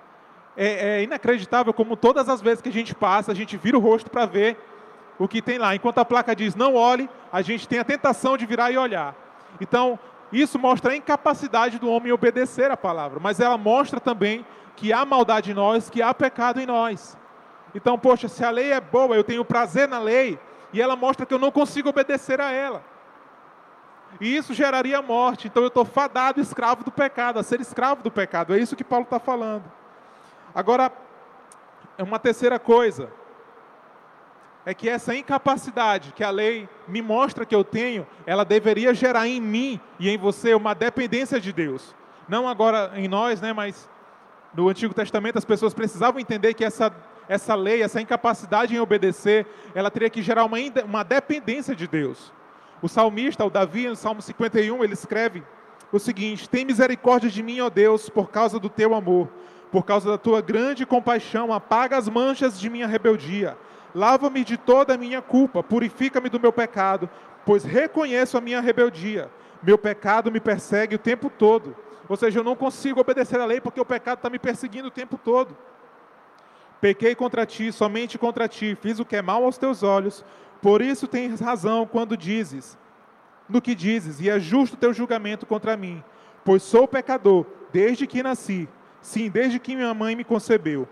É, 0.57 0.97
é, 0.97 1.03
inacreditável 1.03 1.73
como 1.73 1.95
todas 1.95 2.27
as 2.27 2.41
vezes 2.41 2.61
que 2.61 2.67
a 2.67 2.73
gente 2.73 2.93
passa, 2.93 3.31
a 3.31 3.35
gente 3.35 3.55
vira 3.55 3.77
o 3.77 3.79
rosto 3.79 4.11
para 4.11 4.25
ver 4.25 4.57
o 5.17 5.25
que 5.25 5.41
tem 5.41 5.57
lá. 5.57 5.73
Enquanto 5.73 5.99
a 5.99 6.05
placa 6.05 6.35
diz 6.35 6.53
não 6.53 6.75
olhe, 6.75 7.09
a 7.31 7.41
gente 7.41 7.65
tem 7.65 7.79
a 7.79 7.85
tentação 7.85 8.35
de 8.35 8.45
virar 8.45 8.71
e 8.71 8.77
olhar. 8.77 9.15
Então, 9.61 9.97
isso 10.41 10.57
mostra 10.57 10.93
a 10.93 10.95
incapacidade 10.95 11.77
do 11.77 11.89
homem 11.89 12.11
obedecer 12.11 12.71
a 12.71 12.77
palavra, 12.77 13.19
mas 13.19 13.39
ela 13.39 13.57
mostra 13.57 13.99
também 13.99 14.45
que 14.75 14.91
há 14.91 15.05
maldade 15.05 15.51
em 15.51 15.53
nós, 15.53 15.89
que 15.89 16.01
há 16.01 16.13
pecado 16.13 16.59
em 16.59 16.65
nós. 16.65 17.17
Então, 17.75 17.97
poxa, 17.97 18.27
se 18.27 18.43
a 18.43 18.49
lei 18.49 18.71
é 18.71 18.81
boa, 18.81 19.15
eu 19.15 19.23
tenho 19.23 19.45
prazer 19.45 19.87
na 19.87 19.99
lei, 19.99 20.39
e 20.71 20.81
ela 20.81 20.95
mostra 20.95 21.25
que 21.25 21.33
eu 21.33 21.39
não 21.39 21.51
consigo 21.51 21.89
obedecer 21.89 22.41
a 22.41 22.51
ela. 22.51 22.83
E 24.19 24.35
isso 24.35 24.53
geraria 24.53 25.01
morte. 25.01 25.47
Então 25.47 25.63
eu 25.63 25.67
estou 25.67 25.85
fadado, 25.85 26.39
escravo 26.39 26.83
do 26.83 26.91
pecado, 26.91 27.39
a 27.39 27.43
ser 27.43 27.59
escravo 27.61 28.03
do 28.03 28.11
pecado. 28.11 28.53
É 28.53 28.59
isso 28.59 28.75
que 28.75 28.83
Paulo 28.83 29.05
está 29.05 29.19
falando. 29.19 29.63
Agora, 30.53 30.91
é 31.97 32.03
uma 32.03 32.19
terceira 32.19 32.59
coisa 32.59 33.11
é 34.65 34.73
que 34.73 34.87
essa 34.87 35.15
incapacidade 35.15 36.13
que 36.13 36.23
a 36.23 36.29
lei 36.29 36.69
me 36.87 37.01
mostra 37.01 37.45
que 37.45 37.55
eu 37.55 37.63
tenho, 37.63 38.07
ela 38.25 38.45
deveria 38.45 38.93
gerar 38.93 39.27
em 39.27 39.41
mim 39.41 39.79
e 39.99 40.09
em 40.09 40.17
você 40.17 40.53
uma 40.53 40.73
dependência 40.73 41.39
de 41.39 41.51
Deus. 41.51 41.93
Não 42.27 42.47
agora 42.47 42.93
em 42.95 43.07
nós, 43.07 43.41
né, 43.41 43.51
mas 43.51 43.89
no 44.53 44.69
Antigo 44.69 44.93
Testamento 44.93 45.37
as 45.37 45.45
pessoas 45.45 45.73
precisavam 45.73 46.19
entender 46.19 46.53
que 46.53 46.63
essa, 46.63 46.93
essa 47.27 47.55
lei, 47.55 47.83
essa 47.83 47.99
incapacidade 47.99 48.73
em 48.73 48.79
obedecer, 48.79 49.45
ela 49.75 49.91
teria 49.91 50.09
que 50.09 50.21
gerar 50.21 50.45
uma, 50.45 50.57
uma 50.85 51.03
dependência 51.03 51.75
de 51.75 51.87
Deus. 51.87 52.31
O 52.81 52.87
salmista, 52.87 53.43
o 53.43 53.49
Davi, 53.49 53.87
no 53.87 53.95
Salmo 53.95 54.21
51, 54.21 54.83
ele 54.83 54.93
escreve 54.93 55.43
o 55.91 55.99
seguinte: 55.99 56.49
Tem 56.49 56.65
misericórdia 56.65 57.29
de 57.29 57.41
mim, 57.41 57.59
ó 57.61 57.69
Deus, 57.69 58.09
por 58.09 58.29
causa 58.29 58.59
do 58.59 58.69
teu 58.69 58.93
amor, 58.93 59.29
por 59.71 59.83
causa 59.83 60.09
da 60.09 60.17
tua 60.17 60.41
grande 60.41 60.85
compaixão, 60.85 61.53
apaga 61.53 61.97
as 61.97 62.07
manchas 62.07 62.59
de 62.59 62.69
minha 62.69 62.87
rebeldia 62.87 63.57
Lava-me 63.93 64.43
de 64.43 64.57
toda 64.57 64.95
a 64.95 64.97
minha 64.97 65.21
culpa, 65.21 65.61
purifica-me 65.61 66.29
do 66.29 66.39
meu 66.39 66.51
pecado, 66.51 67.09
pois 67.45 67.63
reconheço 67.63 68.37
a 68.37 68.41
minha 68.41 68.59
rebeldia. 68.59 69.29
meu 69.61 69.77
pecado 69.77 70.31
me 70.31 70.39
persegue 70.39 70.95
o 70.95 70.99
tempo 70.99 71.29
todo. 71.29 71.75
Ou 72.09 72.17
seja, 72.17 72.39
eu 72.39 72.43
não 72.43 72.55
consigo 72.55 72.99
obedecer 72.99 73.39
à 73.39 73.45
lei 73.45 73.61
porque 73.61 73.79
o 73.79 73.85
pecado 73.85 74.17
está 74.17 74.29
me 74.29 74.39
perseguindo 74.39 74.87
o 74.87 74.91
tempo 74.91 75.17
todo. 75.17 75.55
Pequei 76.81 77.15
contra 77.15 77.45
ti, 77.45 77.71
somente 77.71 78.17
contra 78.17 78.47
ti, 78.47 78.77
fiz 78.81 78.99
o 78.99 79.05
que 79.05 79.15
é 79.15 79.21
mal 79.21 79.45
aos 79.45 79.57
teus 79.57 79.83
olhos, 79.83 80.25
por 80.61 80.81
isso 80.81 81.07
tens 81.07 81.39
razão 81.39 81.87
quando 81.87 82.17
dizes, 82.17 82.77
no 83.47 83.61
que 83.61 83.73
dizes, 83.73 84.19
e 84.19 84.29
é 84.29 84.37
justo 84.37 84.75
teu 84.75 84.93
julgamento 84.93 85.45
contra 85.45 85.77
mim, 85.77 86.03
pois 86.43 86.61
sou 86.61 86.85
pecador 86.85 87.45
desde 87.71 88.05
que 88.05 88.21
nasci, 88.21 88.67
sim, 89.01 89.29
desde 89.29 89.59
que 89.59 89.77
minha 89.77 89.93
mãe 89.93 90.13
me 90.13 90.25
concebeu. 90.25 90.85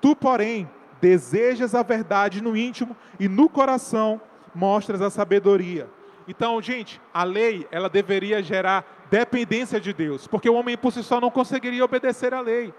Tu, 0.00 0.16
porém, 0.16 0.68
desejas 1.04 1.74
a 1.74 1.82
verdade 1.82 2.42
no 2.42 2.56
íntimo 2.56 2.96
e 3.20 3.28
no 3.28 3.46
coração 3.46 4.18
mostras 4.54 5.02
a 5.02 5.10
sabedoria. 5.10 5.86
Então, 6.26 6.62
gente, 6.62 6.98
a 7.12 7.24
lei, 7.24 7.68
ela 7.70 7.90
deveria 7.90 8.42
gerar 8.42 9.06
dependência 9.10 9.78
de 9.78 9.92
Deus, 9.92 10.26
porque 10.26 10.48
o 10.48 10.54
homem 10.54 10.78
por 10.78 10.94
si 10.94 11.02
só 11.02 11.20
não 11.20 11.30
conseguiria 11.30 11.84
obedecer 11.84 12.32
à 12.32 12.40
lei. 12.40 12.72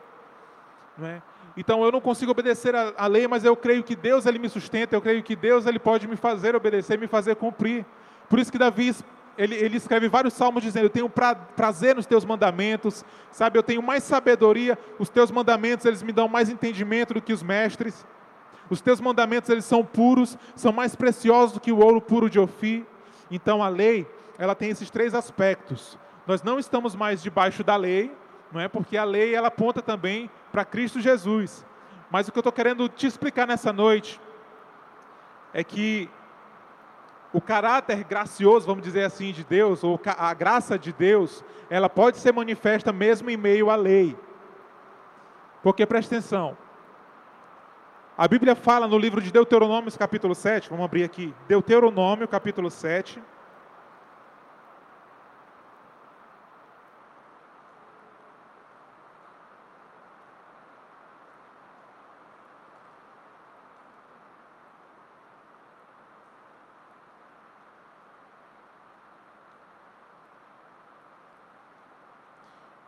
Não 0.97 1.07
é? 1.07 1.21
Então, 1.55 1.83
eu 1.83 1.91
não 1.91 2.01
consigo 2.01 2.31
obedecer 2.31 2.73
à 2.75 3.05
lei, 3.05 3.27
mas 3.27 3.45
eu 3.45 3.55
creio 3.55 3.83
que 3.83 3.95
Deus 3.95 4.25
ele 4.25 4.39
me 4.39 4.49
sustenta, 4.49 4.95
eu 4.95 5.01
creio 5.01 5.21
que 5.21 5.35
Deus 5.35 5.67
ele 5.67 5.77
pode 5.77 6.07
me 6.07 6.15
fazer 6.15 6.55
obedecer, 6.55 6.97
me 6.97 7.07
fazer 7.07 7.35
cumprir. 7.35 7.85
Por 8.27 8.39
isso 8.39 8.51
que 8.51 8.57
Davi 8.57 8.91
ele, 9.37 9.53
ele, 9.53 9.77
escreve 9.77 10.07
vários 10.09 10.33
salmos 10.33 10.63
dizendo: 10.63 10.85
Eu 10.85 10.89
tenho 10.89 11.09
pra, 11.09 11.35
prazer 11.35 11.95
nos 11.95 12.07
teus 12.07 12.25
mandamentos, 12.25 13.05
sabe? 13.31 13.59
Eu 13.59 13.63
tenho 13.63 13.83
mais 13.83 14.03
sabedoria, 14.03 14.79
os 14.97 15.09
teus 15.09 15.29
mandamentos 15.29 15.85
eles 15.85 16.01
me 16.01 16.11
dão 16.11 16.27
mais 16.27 16.49
entendimento 16.49 17.13
do 17.13 17.21
que 17.21 17.31
os 17.31 17.43
mestres. 17.43 18.05
Os 18.69 18.81
teus 18.81 18.99
mandamentos 18.99 19.49
eles 19.49 19.65
são 19.65 19.83
puros, 19.85 20.37
são 20.55 20.71
mais 20.71 20.95
preciosos 20.95 21.53
do 21.53 21.59
que 21.59 21.71
o 21.71 21.79
ouro 21.79 22.01
puro 22.01 22.29
de 22.29 22.39
Ofir. 22.39 22.85
Então 23.29 23.63
a 23.63 23.67
lei, 23.67 24.07
ela 24.37 24.55
tem 24.55 24.69
esses 24.69 24.89
três 24.89 25.13
aspectos. 25.13 25.97
Nós 26.25 26.41
não 26.41 26.57
estamos 26.57 26.95
mais 26.95 27.21
debaixo 27.21 27.63
da 27.63 27.75
lei, 27.75 28.11
não 28.51 28.59
é? 28.59 28.67
Porque 28.67 28.97
a 28.97 29.03
lei 29.03 29.35
ela 29.35 29.49
aponta 29.49 29.81
também 29.81 30.29
para 30.51 30.65
Cristo 30.65 30.99
Jesus. 30.99 31.65
Mas 32.09 32.27
o 32.27 32.31
que 32.31 32.37
eu 32.37 32.41
estou 32.41 32.53
querendo 32.53 32.87
te 32.89 33.05
explicar 33.05 33.47
nessa 33.47 33.71
noite 33.71 34.19
é 35.53 35.63
que 35.63 36.09
o 37.31 37.41
caráter 37.41 38.03
gracioso, 38.03 38.65
vamos 38.65 38.83
dizer 38.83 39.03
assim, 39.03 39.31
de 39.31 39.43
Deus, 39.43 39.83
ou 39.83 39.99
a 40.05 40.33
graça 40.33 40.79
de 40.79 40.93
Deus, 40.93 41.43
ela 41.69 41.89
pode 41.89 42.17
ser 42.17 42.31
manifesta 42.33 42.93
mesmo 42.93 43.29
em 43.29 43.37
meio 43.37 43.69
à 43.69 43.75
lei. 43.75 44.17
Porque 45.61 45.85
presta 45.85 46.15
atenção, 46.15 46.57
a 48.17 48.27
Bíblia 48.29 48.55
fala 48.55 48.87
no 48.87 48.97
livro 48.97 49.21
de 49.21 49.29
Deuteronômio, 49.29 49.91
capítulo 49.97 50.33
7, 50.33 50.69
vamos 50.69 50.85
abrir 50.85 51.03
aqui. 51.03 51.33
Deuteronômio, 51.49 52.27
capítulo 52.27 52.71
7. 52.71 53.21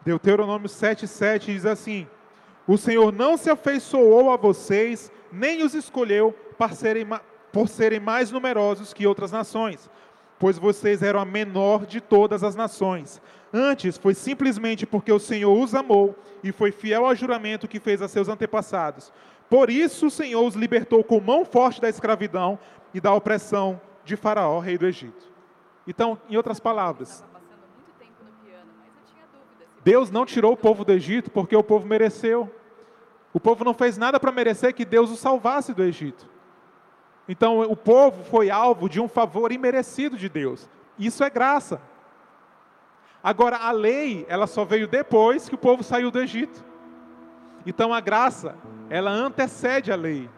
Deuteronômio 0.06 0.70
7,7 0.70 1.48
diz 1.48 1.66
assim: 1.66 2.08
O 2.68 2.78
Senhor 2.78 3.14
não 3.14 3.38
se 3.38 3.50
afeiçoou 3.50 4.30
a 4.30 4.36
vocês, 4.36 5.12
nem 5.32 5.64
os 5.64 5.74
escolheu 5.74 6.34
por 6.58 6.74
serem, 6.74 7.08
por 7.52 7.70
serem 7.70 8.00
mais 8.00 8.30
numerosos 8.30 8.94
que 8.94 9.08
outras 9.08 9.32
nações, 9.32 9.90
pois 10.38 10.58
vocês 10.58 11.02
eram 11.02 11.20
a 11.20 11.26
menor 11.26 11.86
de 11.86 12.02
todas 12.02 12.44
as 12.44 12.56
nações. 12.56 13.22
Antes 13.54 13.98
foi 13.98 14.14
simplesmente 14.14 14.86
porque 14.86 15.12
o 15.12 15.20
Senhor 15.20 15.58
os 15.58 15.74
amou 15.74 16.14
e 16.44 16.52
foi 16.52 16.72
fiel 16.72 17.06
ao 17.06 17.16
juramento 17.16 17.68
que 17.68 17.80
fez 17.80 18.02
a 18.02 18.08
seus 18.10 18.28
antepassados. 18.28 19.14
Por 19.50 19.70
isso 19.70 20.08
o 20.08 20.12
Senhor 20.12 20.46
os 20.46 20.56
libertou 20.56 21.04
com 21.04 21.22
mão 21.22 21.46
forte 21.46 21.80
da 21.80 21.88
escravidão 21.88 22.60
e 22.94 23.00
da 23.00 23.14
opressão 23.14 23.80
de 24.04 24.18
Faraó, 24.18 24.60
rei 24.60 24.78
do 24.78 24.86
Egito. 24.86 25.26
Então, 25.88 26.20
em 26.30 26.36
outras 26.36 26.60
palavras, 26.60 27.24
Deus 29.86 30.12
não 30.12 30.26
tirou 30.26 30.52
o 30.52 30.58
povo 30.58 30.84
do 30.84 30.92
Egito 30.92 31.32
porque 31.32 31.56
o 31.56 31.64
povo 31.64 31.88
mereceu. 31.88 32.52
O 33.34 33.40
povo 33.40 33.64
não 33.64 33.74
fez 33.74 33.98
nada 33.98 34.20
para 34.20 34.32
merecer 34.32 34.74
que 34.74 34.86
Deus 34.86 35.12
o 35.12 35.16
salvasse 35.16 35.74
do 35.74 35.84
Egito. 35.84 36.28
Então 37.28 37.60
o 37.62 37.76
povo 37.76 38.24
foi 38.24 38.50
alvo 38.50 38.88
de 38.88 39.02
um 39.02 39.08
favor 39.08 39.52
imerecido 39.52 40.18
de 40.18 40.30
Deus. 40.30 40.70
Isso 40.98 41.24
é 41.24 41.30
graça. 41.30 41.82
Agora 43.22 43.58
a 43.58 43.72
lei, 43.72 44.26
ela 44.30 44.48
só 44.48 44.64
veio 44.64 44.88
depois 44.88 45.50
que 45.50 45.56
o 45.56 45.58
povo 45.58 45.84
saiu 45.84 46.10
do 46.10 46.20
Egito. 46.20 46.64
Então 47.66 47.94
a 47.94 48.00
graça, 48.00 48.56
ela 48.90 49.12
antecede 49.12 49.92
a 49.92 49.96
lei. 49.96 50.30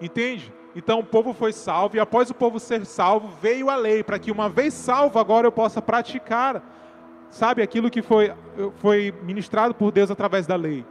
Entende? 0.00 0.52
Então 0.74 1.00
o 1.00 1.04
povo 1.04 1.34
foi 1.34 1.52
salvo 1.52 1.96
e 1.96 2.00
após 2.00 2.30
o 2.30 2.34
povo 2.34 2.58
ser 2.58 2.86
salvo, 2.86 3.28
veio 3.40 3.68
a 3.68 3.76
lei 3.76 4.02
para 4.02 4.18
que 4.18 4.32
uma 4.32 4.48
vez 4.48 4.72
salvo 4.72 5.18
agora 5.18 5.46
eu 5.46 5.52
possa 5.52 5.82
praticar 5.82 6.62
sabe, 7.32 7.62
aquilo 7.62 7.90
que 7.90 8.02
foi, 8.02 8.32
foi 8.76 9.12
ministrado 9.22 9.74
por 9.74 9.90
Deus 9.90 10.10
através 10.10 10.46
da 10.46 10.54
lei. 10.54 10.84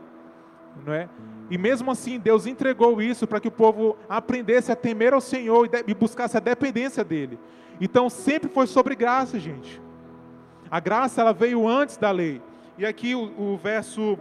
Não 0.85 0.93
é? 0.93 1.07
E 1.49 1.57
mesmo 1.57 1.91
assim, 1.91 2.19
Deus 2.19 2.47
entregou 2.47 3.01
isso 3.01 3.27
para 3.27 3.39
que 3.39 3.47
o 3.47 3.51
povo 3.51 3.95
aprendesse 4.09 4.71
a 4.71 4.75
temer 4.75 5.13
ao 5.13 5.21
Senhor 5.21 5.69
e 5.87 5.93
buscasse 5.93 6.35
a 6.35 6.39
dependência 6.39 7.03
dele. 7.03 7.37
Então, 7.79 8.09
sempre 8.09 8.49
foi 8.49 8.67
sobre 8.67 8.95
graça, 8.95 9.39
gente. 9.39 9.81
A 10.69 10.79
graça, 10.79 11.21
ela 11.21 11.33
veio 11.33 11.67
antes 11.67 11.97
da 11.97 12.09
lei. 12.09 12.41
E 12.77 12.85
aqui 12.85 13.13
o, 13.13 13.53
o 13.53 13.57
verso, 13.57 14.17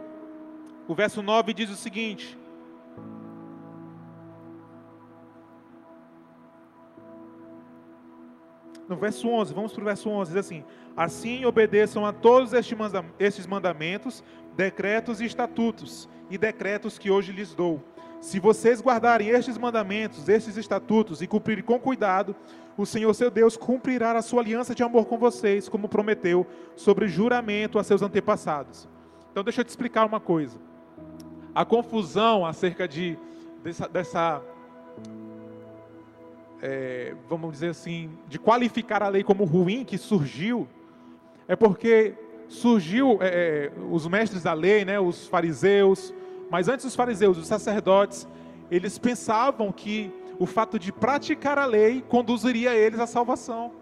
o 0.87 0.95
verso 0.95 1.23
9 1.23 1.55
diz 1.55 1.71
o 1.71 1.77
seguinte: 1.77 2.39
no 8.91 8.97
verso 8.97 9.29
11, 9.29 9.55
vamos 9.55 9.73
para 9.73 9.83
o 9.83 9.85
verso 9.85 10.11
11, 10.11 10.33
diz 10.33 10.41
assim: 10.41 10.65
Assim 10.97 11.45
obedeçam 11.45 12.05
a 12.05 12.13
todos 12.13 12.53
estes 12.53 13.47
mandamentos, 13.47 14.25
decretos 14.57 15.21
e 15.21 15.25
estatutos, 15.25 16.09
e 16.29 16.37
decretos 16.37 16.99
que 16.99 17.11
hoje 17.11 17.33
lhes 17.33 17.55
dou. 17.55 17.83
Se 18.21 18.39
vocês 18.39 18.83
guardarem 18.83 19.29
estes 19.29 19.57
mandamentos, 19.57 20.29
estes 20.29 20.57
estatutos 20.57 21.23
e 21.23 21.27
cumprirem 21.27 21.65
com 21.65 21.79
cuidado, 21.79 22.37
o 22.77 22.85
Senhor 22.85 23.13
seu 23.15 23.31
Deus 23.31 23.57
cumprirá 23.57 24.13
a 24.13 24.23
sua 24.23 24.43
aliança 24.43 24.75
de 24.75 24.83
amor 24.83 25.07
com 25.07 25.17
vocês, 25.17 25.69
como 25.69 25.89
prometeu, 25.89 26.47
sobre 26.77 27.09
juramento 27.09 27.79
a 27.79 27.85
seus 27.85 28.03
antepassados. 28.03 28.89
Então, 29.31 29.43
deixa 29.43 29.63
eu 29.63 29.65
te 29.65 29.71
explicar 29.71 30.07
uma 30.07 30.21
coisa. 30.21 30.59
A 31.55 31.65
confusão 31.65 32.45
acerca 32.45 32.87
de, 32.87 33.19
dessa, 33.63 33.89
dessa 33.89 34.43
é, 36.63 37.15
vamos 37.29 37.53
dizer 37.53 37.69
assim, 37.69 38.11
de 38.29 38.39
qualificar 38.39 39.03
a 39.03 39.09
lei 39.09 39.23
como 39.23 39.45
ruim 39.45 39.85
que 39.85 39.97
surgiu, 39.97 40.69
é 41.51 41.57
porque 41.57 42.15
surgiu 42.47 43.19
é, 43.21 43.27
é, 43.27 43.73
os 43.91 44.07
mestres 44.07 44.45
da 44.45 44.53
lei, 44.53 44.85
né, 44.85 45.01
os 45.01 45.27
fariseus, 45.27 46.15
mas 46.49 46.69
antes 46.69 46.85
dos 46.85 46.95
fariseus, 46.95 47.37
os 47.37 47.49
sacerdotes, 47.49 48.29
eles 48.71 49.01
pensavam 49.01 49.73
que 49.73 50.13
o 50.39 50.47
fato 50.47 50.79
de 50.79 50.93
praticar 50.93 51.59
a 51.59 51.65
lei 51.65 52.05
conduziria 52.09 52.73
eles 52.77 53.01
à 53.01 53.07
salvação. 53.07 53.73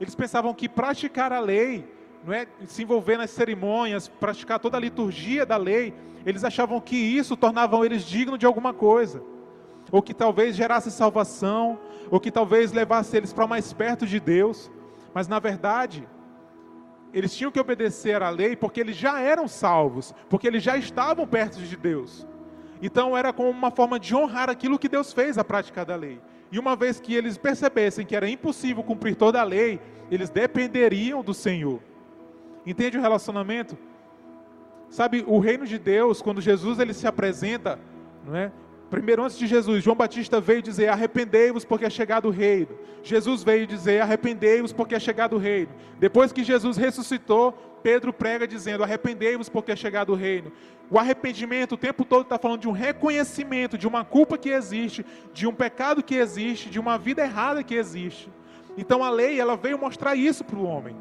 Eles 0.00 0.16
pensavam 0.16 0.52
que 0.52 0.68
praticar 0.68 1.32
a 1.32 1.38
lei, 1.38 1.88
não 2.24 2.34
é, 2.34 2.44
se 2.66 2.82
envolver 2.82 3.16
nas 3.16 3.30
cerimônias, 3.30 4.08
praticar 4.08 4.58
toda 4.58 4.76
a 4.76 4.80
liturgia 4.80 5.46
da 5.46 5.56
lei, 5.56 5.94
eles 6.26 6.42
achavam 6.42 6.80
que 6.80 6.96
isso 6.96 7.36
tornava 7.36 7.86
eles 7.86 8.02
dignos 8.02 8.40
de 8.40 8.46
alguma 8.46 8.74
coisa, 8.74 9.22
ou 9.92 10.02
que 10.02 10.12
talvez 10.12 10.56
gerasse 10.56 10.90
salvação, 10.90 11.78
ou 12.10 12.18
que 12.18 12.32
talvez 12.32 12.72
levasse 12.72 13.16
eles 13.16 13.32
para 13.32 13.46
mais 13.46 13.72
perto 13.72 14.04
de 14.08 14.18
Deus. 14.18 14.68
Mas 15.14 15.28
na 15.28 15.38
verdade, 15.38 16.04
eles 17.12 17.34
tinham 17.34 17.50
que 17.50 17.60
obedecer 17.60 18.22
à 18.22 18.30
lei 18.30 18.56
porque 18.56 18.80
eles 18.80 18.96
já 18.96 19.20
eram 19.20 19.46
salvos, 19.46 20.14
porque 20.28 20.46
eles 20.46 20.62
já 20.62 20.76
estavam 20.76 21.26
perto 21.26 21.58
de 21.58 21.76
Deus. 21.76 22.26
Então 22.80 23.16
era 23.16 23.32
como 23.32 23.50
uma 23.50 23.70
forma 23.70 23.98
de 23.98 24.14
honrar 24.14 24.50
aquilo 24.50 24.78
que 24.78 24.88
Deus 24.88 25.12
fez, 25.12 25.38
a 25.38 25.44
prática 25.44 25.84
da 25.84 25.94
lei. 25.94 26.20
E 26.50 26.58
uma 26.58 26.74
vez 26.74 27.00
que 27.00 27.14
eles 27.14 27.38
percebessem 27.38 28.04
que 28.04 28.16
era 28.16 28.28
impossível 28.28 28.82
cumprir 28.82 29.14
toda 29.14 29.40
a 29.40 29.44
lei, 29.44 29.80
eles 30.10 30.28
dependeriam 30.28 31.22
do 31.22 31.32
Senhor. 31.32 31.80
Entende 32.66 32.98
o 32.98 33.00
relacionamento? 33.00 33.78
Sabe, 34.90 35.24
o 35.26 35.38
reino 35.38 35.66
de 35.66 35.78
Deus, 35.78 36.20
quando 36.20 36.40
Jesus 36.40 36.78
ele 36.78 36.92
se 36.92 37.06
apresenta, 37.06 37.78
não 38.26 38.36
é? 38.36 38.52
Primeiro, 38.92 39.24
antes 39.24 39.38
de 39.38 39.46
Jesus, 39.46 39.82
João 39.82 39.96
Batista 39.96 40.38
veio 40.38 40.60
dizer: 40.60 40.88
Arrependei-vos, 40.88 41.64
porque 41.64 41.86
é 41.86 41.88
chegado 41.88 42.28
o 42.28 42.30
reino. 42.30 42.68
Jesus 43.02 43.42
veio 43.42 43.66
dizer: 43.66 44.02
Arrependei-vos, 44.02 44.70
porque 44.70 44.94
é 44.94 45.00
chegado 45.00 45.36
o 45.36 45.38
reino. 45.38 45.70
Depois 45.98 46.30
que 46.30 46.44
Jesus 46.44 46.76
ressuscitou, 46.76 47.52
Pedro 47.82 48.12
prega 48.12 48.46
dizendo: 48.46 48.84
Arrependei-vos, 48.84 49.48
porque 49.48 49.72
é 49.72 49.76
chegado 49.76 50.12
o 50.12 50.14
reino. 50.14 50.52
O 50.90 50.98
arrependimento 50.98 51.72
o 51.72 51.78
tempo 51.78 52.04
todo 52.04 52.24
está 52.24 52.38
falando 52.38 52.60
de 52.60 52.68
um 52.68 52.72
reconhecimento 52.72 53.78
de 53.78 53.88
uma 53.88 54.04
culpa 54.04 54.36
que 54.36 54.50
existe, 54.50 55.06
de 55.32 55.46
um 55.46 55.54
pecado 55.54 56.02
que 56.02 56.16
existe, 56.16 56.68
de 56.68 56.78
uma 56.78 56.98
vida 56.98 57.22
errada 57.22 57.64
que 57.64 57.74
existe. 57.74 58.30
Então 58.76 59.02
a 59.02 59.08
lei, 59.08 59.40
ela 59.40 59.56
veio 59.56 59.78
mostrar 59.78 60.14
isso 60.16 60.44
para 60.44 60.58
o 60.58 60.64
homem. 60.64 60.94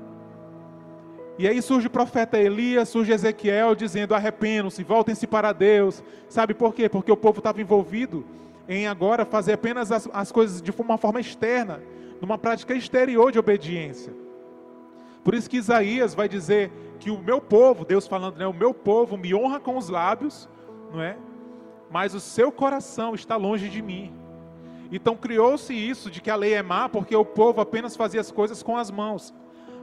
E 1.42 1.48
aí 1.48 1.60
surge 1.60 1.88
o 1.88 1.90
profeta 1.90 2.38
Elias, 2.38 2.90
surge 2.90 3.12
Ezequiel 3.12 3.74
dizendo: 3.74 4.14
arrependam-se, 4.14 4.84
voltem-se 4.84 5.26
para 5.26 5.52
Deus. 5.52 6.04
Sabe 6.30 6.54
por 6.54 6.72
quê? 6.72 6.88
Porque 6.88 7.12
o 7.12 7.18
povo 7.18 7.40
estava 7.40 7.60
envolvido 7.60 8.24
em 8.70 8.86
agora 8.86 9.26
fazer 9.26 9.54
apenas 9.54 9.92
as, 9.92 10.08
as 10.14 10.32
coisas 10.32 10.62
de 10.62 10.70
uma 10.70 11.00
forma 11.00 11.20
externa, 11.20 11.82
numa 12.22 12.38
prática 12.38 12.76
exterior 12.76 13.32
de 13.32 13.40
obediência. 13.40 14.14
Por 15.24 15.34
isso 15.34 15.50
que 15.50 15.58
Isaías 15.58 16.14
vai 16.14 16.30
dizer 16.30 16.72
que 17.00 17.10
o 17.10 17.18
meu 17.18 17.42
povo, 17.42 17.86
Deus 17.86 18.06
falando, 18.06 18.38
né, 18.38 18.46
o 18.46 18.54
meu 18.54 18.72
povo 18.72 19.18
me 19.18 19.34
honra 19.34 19.60
com 19.60 19.76
os 19.78 19.90
lábios, 19.90 20.48
não 20.94 21.02
é? 21.02 21.18
Mas 21.90 22.14
o 22.14 22.20
seu 22.20 22.52
coração 22.52 23.16
está 23.16 23.36
longe 23.36 23.68
de 23.68 23.82
mim. 23.82 24.14
Então 24.92 25.16
criou-se 25.16 25.74
isso 25.74 26.12
de 26.12 26.22
que 26.22 26.30
a 26.30 26.36
lei 26.36 26.54
é 26.54 26.62
má 26.62 26.88
porque 26.88 27.16
o 27.16 27.26
povo 27.26 27.62
apenas 27.62 27.96
fazia 27.96 28.22
as 28.22 28.30
coisas 28.30 28.62
com 28.62 28.78
as 28.78 28.92
mãos. 28.92 29.34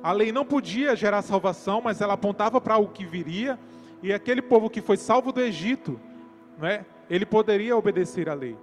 A 0.03 0.13
lei 0.13 0.31
não 0.31 0.45
podia 0.45 0.95
gerar 0.95 1.23
salvação, 1.23 1.81
mas 1.83 2.01
ela 2.01 2.15
apontava 2.15 2.61
para 2.61 2.79
o 2.79 2.89
que 2.89 3.05
viria, 3.05 3.59
e 4.03 4.13
aquele 4.13 4.41
povo 4.41 4.71
que 4.71 4.81
foi 4.81 4.97
salvo 4.97 5.33
do 5.33 5.41
Egito, 5.41 6.01
né, 6.57 6.85
ele 7.11 7.27
poderia 7.27 7.77
obedecer 7.77 8.29
à 8.29 8.35
lei. 8.35 8.57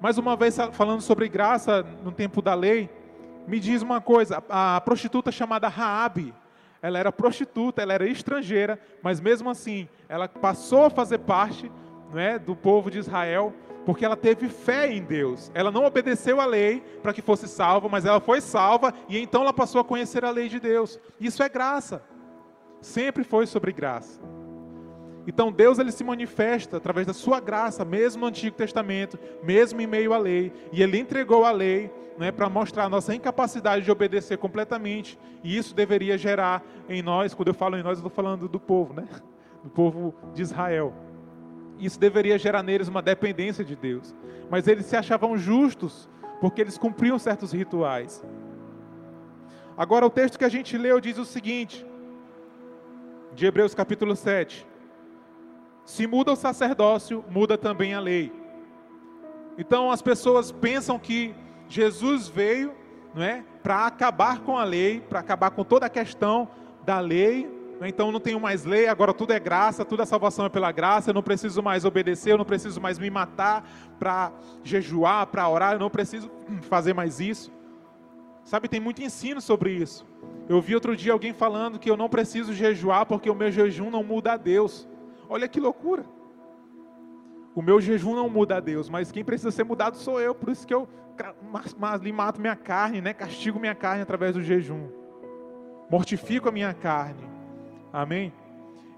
Mais 0.00 0.18
uma 0.18 0.34
vez, 0.34 0.56
falando 0.72 1.00
sobre 1.00 1.28
graça 1.28 1.82
no 2.02 2.10
tempo 2.10 2.40
da 2.40 2.54
lei, 2.54 2.90
me 3.46 3.60
diz 3.60 3.82
uma 3.82 4.00
coisa: 4.00 4.42
a 4.48 4.80
prostituta 4.80 5.30
chamada 5.30 5.68
Raabe, 5.68 6.34
ela 6.80 6.98
era 6.98 7.12
prostituta, 7.12 7.82
ela 7.82 7.92
era 7.92 8.06
estrangeira, 8.08 8.80
mas 9.02 9.20
mesmo 9.20 9.48
assim, 9.48 9.88
ela 10.08 10.28
passou 10.28 10.86
a 10.86 10.90
fazer 10.90 11.18
parte 11.18 11.70
né, 12.12 12.38
do 12.38 12.54
povo 12.54 12.90
de 12.90 12.98
Israel, 12.98 13.52
porque 13.84 14.04
ela 14.04 14.16
teve 14.16 14.48
fé 14.48 14.92
em 14.92 15.02
Deus. 15.02 15.50
Ela 15.54 15.70
não 15.70 15.84
obedeceu 15.84 16.40
à 16.40 16.46
lei 16.46 16.82
para 17.02 17.12
que 17.12 17.22
fosse 17.22 17.48
salva, 17.48 17.88
mas 17.88 18.04
ela 18.04 18.20
foi 18.20 18.40
salva 18.40 18.94
e 19.08 19.18
então 19.18 19.42
ela 19.42 19.52
passou 19.52 19.80
a 19.80 19.84
conhecer 19.84 20.24
a 20.24 20.30
lei 20.30 20.48
de 20.48 20.60
Deus. 20.60 21.00
Isso 21.20 21.42
é 21.42 21.48
graça. 21.48 22.02
Sempre 22.80 23.24
foi 23.24 23.46
sobre 23.46 23.72
graça. 23.72 24.20
Então 25.26 25.52
Deus 25.52 25.78
ele 25.78 25.92
se 25.92 26.02
manifesta 26.02 26.76
através 26.76 27.06
da 27.06 27.12
sua 27.12 27.40
graça, 27.40 27.84
mesmo 27.84 28.22
no 28.22 28.26
Antigo 28.26 28.56
Testamento, 28.56 29.18
mesmo 29.42 29.80
em 29.80 29.86
meio 29.86 30.12
à 30.12 30.18
lei, 30.18 30.52
e 30.72 30.82
ele 30.82 30.98
entregou 30.98 31.44
a 31.44 31.52
lei 31.52 31.92
né, 32.18 32.32
para 32.32 32.48
mostrar 32.48 32.84
a 32.84 32.88
nossa 32.88 33.14
incapacidade 33.14 33.84
de 33.84 33.90
obedecer 33.90 34.36
completamente, 34.36 35.16
e 35.44 35.56
isso 35.56 35.76
deveria 35.76 36.18
gerar 36.18 36.62
em 36.88 37.02
nós, 37.02 37.34
quando 37.34 37.48
eu 37.48 37.54
falo 37.54 37.76
em 37.76 37.84
nós, 37.84 37.98
eu 37.98 38.06
estou 38.06 38.10
falando 38.10 38.48
do 38.48 38.58
povo, 38.58 38.92
né? 38.92 39.06
do 39.62 39.70
povo 39.70 40.12
de 40.34 40.42
Israel 40.42 40.92
isso 41.78 41.98
deveria 41.98 42.38
gerar 42.38 42.62
neles 42.62 42.88
uma 42.88 43.02
dependência 43.02 43.64
de 43.64 43.74
Deus. 43.74 44.14
Mas 44.50 44.66
eles 44.68 44.86
se 44.86 44.96
achavam 44.96 45.36
justos 45.36 46.08
porque 46.40 46.60
eles 46.60 46.78
cumpriam 46.78 47.18
certos 47.18 47.52
rituais. 47.52 48.24
Agora, 49.76 50.06
o 50.06 50.10
texto 50.10 50.38
que 50.38 50.44
a 50.44 50.48
gente 50.48 50.76
leu 50.76 51.00
diz 51.00 51.18
o 51.18 51.24
seguinte, 51.24 51.86
de 53.34 53.46
Hebreus 53.46 53.74
capítulo 53.74 54.14
7: 54.14 54.66
Se 55.84 56.06
muda 56.06 56.32
o 56.32 56.36
sacerdócio, 56.36 57.24
muda 57.30 57.56
também 57.56 57.94
a 57.94 58.00
lei. 58.00 58.32
Então, 59.56 59.90
as 59.90 60.02
pessoas 60.02 60.52
pensam 60.52 60.98
que 60.98 61.34
Jesus 61.68 62.28
veio 62.28 62.72
não 63.14 63.22
é, 63.22 63.44
para 63.62 63.86
acabar 63.86 64.40
com 64.40 64.56
a 64.56 64.64
lei, 64.64 65.00
para 65.00 65.20
acabar 65.20 65.50
com 65.50 65.64
toda 65.64 65.86
a 65.86 65.90
questão 65.90 66.48
da 66.84 66.98
lei? 66.98 67.61
Então 67.88 68.12
não 68.12 68.20
tenho 68.20 68.40
mais 68.40 68.64
lei, 68.64 68.86
agora 68.86 69.12
tudo 69.12 69.32
é 69.32 69.40
graça, 69.40 69.84
tudo 69.84 70.02
a 70.02 70.06
salvação 70.06 70.46
é 70.46 70.48
pela 70.48 70.70
graça, 70.70 71.10
eu 71.10 71.14
não 71.14 71.22
preciso 71.22 71.62
mais 71.62 71.84
obedecer, 71.84 72.32
eu 72.32 72.38
não 72.38 72.44
preciso 72.44 72.80
mais 72.80 72.98
me 72.98 73.10
matar 73.10 73.68
para 73.98 74.32
jejuar, 74.62 75.26
para 75.26 75.48
orar, 75.48 75.72
eu 75.74 75.78
não 75.78 75.90
preciso 75.90 76.30
fazer 76.68 76.94
mais 76.94 77.20
isso. 77.20 77.52
Sabe, 78.44 78.68
tem 78.68 78.80
muito 78.80 79.02
ensino 79.02 79.40
sobre 79.40 79.72
isso. 79.72 80.06
Eu 80.48 80.60
vi 80.60 80.74
outro 80.74 80.96
dia 80.96 81.12
alguém 81.12 81.32
falando 81.32 81.78
que 81.78 81.90
eu 81.90 81.96
não 81.96 82.08
preciso 82.08 82.52
jejuar 82.52 83.06
porque 83.06 83.30
o 83.30 83.34
meu 83.34 83.50
jejum 83.50 83.90
não 83.90 84.02
muda 84.02 84.32
a 84.32 84.36
Deus. 84.36 84.88
Olha 85.28 85.48
que 85.48 85.60
loucura. 85.60 86.04
O 87.54 87.62
meu 87.62 87.80
jejum 87.80 88.14
não 88.14 88.28
muda 88.28 88.56
a 88.56 88.60
Deus, 88.60 88.88
mas 88.88 89.12
quem 89.12 89.24
precisa 89.24 89.50
ser 89.50 89.64
mudado 89.64 89.96
sou 89.96 90.20
eu. 90.20 90.34
Por 90.34 90.50
isso 90.50 90.66
que 90.66 90.74
eu 90.74 90.88
mato 92.12 92.40
minha 92.40 92.56
carne, 92.56 93.00
né? 93.00 93.12
castigo 93.12 93.60
minha 93.60 93.74
carne 93.74 94.02
através 94.02 94.34
do 94.34 94.42
jejum. 94.42 94.88
Mortifico 95.90 96.48
a 96.48 96.52
minha 96.52 96.72
carne. 96.72 97.31
Amém? 97.92 98.32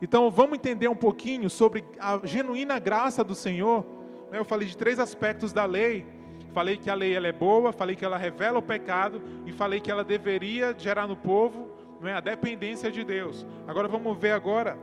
Então 0.00 0.30
vamos 0.30 0.54
entender 0.58 0.88
um 0.88 0.94
pouquinho 0.94 1.48
sobre 1.50 1.84
a 1.98 2.20
genuína 2.24 2.78
graça 2.78 3.24
do 3.24 3.34
Senhor. 3.34 3.84
Né? 4.30 4.38
Eu 4.38 4.44
falei 4.44 4.68
de 4.68 4.76
três 4.76 4.98
aspectos 4.98 5.52
da 5.52 5.64
lei. 5.64 6.06
Falei 6.52 6.76
que 6.76 6.88
a 6.88 6.94
lei 6.94 7.14
ela 7.14 7.26
é 7.26 7.32
boa, 7.32 7.72
falei 7.72 7.96
que 7.96 8.04
ela 8.04 8.16
revela 8.16 8.58
o 8.58 8.62
pecado 8.62 9.20
e 9.44 9.52
falei 9.52 9.80
que 9.80 9.90
ela 9.90 10.04
deveria 10.04 10.74
gerar 10.78 11.08
no 11.08 11.16
povo 11.16 11.74
não 12.00 12.08
é, 12.08 12.14
a 12.14 12.20
dependência 12.20 12.92
de 12.92 13.02
Deus. 13.02 13.46
Agora 13.66 13.88
vamos 13.88 14.16
ver 14.18 14.32
agora 14.32 14.78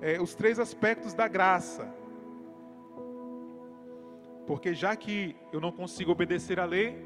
é, 0.00 0.20
os 0.20 0.34
três 0.34 0.60
aspectos 0.60 1.14
da 1.14 1.26
graça. 1.26 1.88
Porque 4.46 4.74
já 4.74 4.94
que 4.94 5.34
eu 5.52 5.60
não 5.60 5.72
consigo 5.72 6.12
obedecer 6.12 6.60
a 6.60 6.64
lei, 6.64 7.02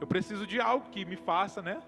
eu 0.00 0.06
preciso 0.06 0.46
de 0.46 0.60
algo 0.60 0.88
que 0.90 1.04
me 1.04 1.16
faça, 1.16 1.60
né? 1.60 1.82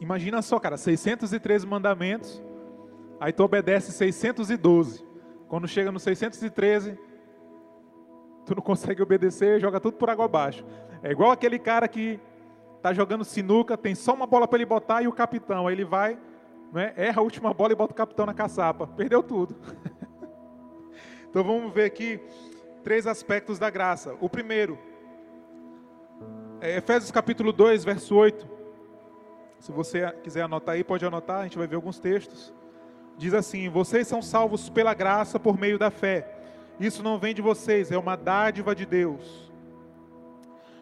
Imagina 0.00 0.40
só, 0.40 0.58
cara, 0.58 0.78
613 0.78 1.66
mandamentos, 1.66 2.42
aí 3.20 3.32
tu 3.32 3.44
obedece 3.44 3.92
612. 3.92 5.04
Quando 5.46 5.68
chega 5.68 5.92
no 5.92 6.00
613, 6.00 6.98
tu 8.46 8.54
não 8.54 8.62
consegue 8.62 9.02
obedecer, 9.02 9.60
joga 9.60 9.78
tudo 9.78 9.98
por 9.98 10.08
água 10.08 10.24
abaixo. 10.24 10.64
É 11.02 11.10
igual 11.10 11.30
aquele 11.30 11.58
cara 11.58 11.86
que 11.86 12.18
tá 12.80 12.94
jogando 12.94 13.24
sinuca, 13.24 13.76
tem 13.76 13.94
só 13.94 14.14
uma 14.14 14.26
bola 14.26 14.48
para 14.48 14.56
ele 14.56 14.64
botar 14.64 15.02
e 15.02 15.08
o 15.08 15.12
capitão, 15.12 15.68
aí 15.68 15.74
ele 15.74 15.84
vai, 15.84 16.18
né, 16.72 16.94
erra 16.96 17.20
a 17.20 17.22
última 17.22 17.52
bola 17.52 17.72
e 17.72 17.76
bota 17.76 17.92
o 17.92 17.96
capitão 17.96 18.24
na 18.24 18.32
caçapa. 18.32 18.86
Perdeu 18.86 19.22
tudo. 19.22 19.54
então 21.28 21.44
vamos 21.44 21.74
ver 21.74 21.84
aqui 21.84 22.18
três 22.82 23.06
aspectos 23.06 23.58
da 23.58 23.68
graça. 23.68 24.16
O 24.18 24.30
primeiro, 24.30 24.78
é 26.58 26.78
Efésios 26.78 27.10
capítulo 27.10 27.52
2, 27.52 27.84
verso 27.84 28.14
8. 28.14 28.59
Se 29.60 29.70
você 29.70 30.10
quiser 30.22 30.42
anotar 30.42 30.74
aí, 30.74 30.82
pode 30.82 31.04
anotar, 31.04 31.40
a 31.40 31.42
gente 31.42 31.58
vai 31.58 31.66
ver 31.66 31.76
alguns 31.76 31.98
textos. 31.98 32.52
Diz 33.18 33.34
assim: 33.34 33.68
Vocês 33.68 34.08
são 34.08 34.22
salvos 34.22 34.70
pela 34.70 34.94
graça 34.94 35.38
por 35.38 35.58
meio 35.58 35.78
da 35.78 35.90
fé. 35.90 36.26
Isso 36.80 37.02
não 37.02 37.18
vem 37.18 37.34
de 37.34 37.42
vocês, 37.42 37.92
é 37.92 37.98
uma 37.98 38.16
dádiva 38.16 38.74
de 38.74 38.86
Deus. 38.86 39.52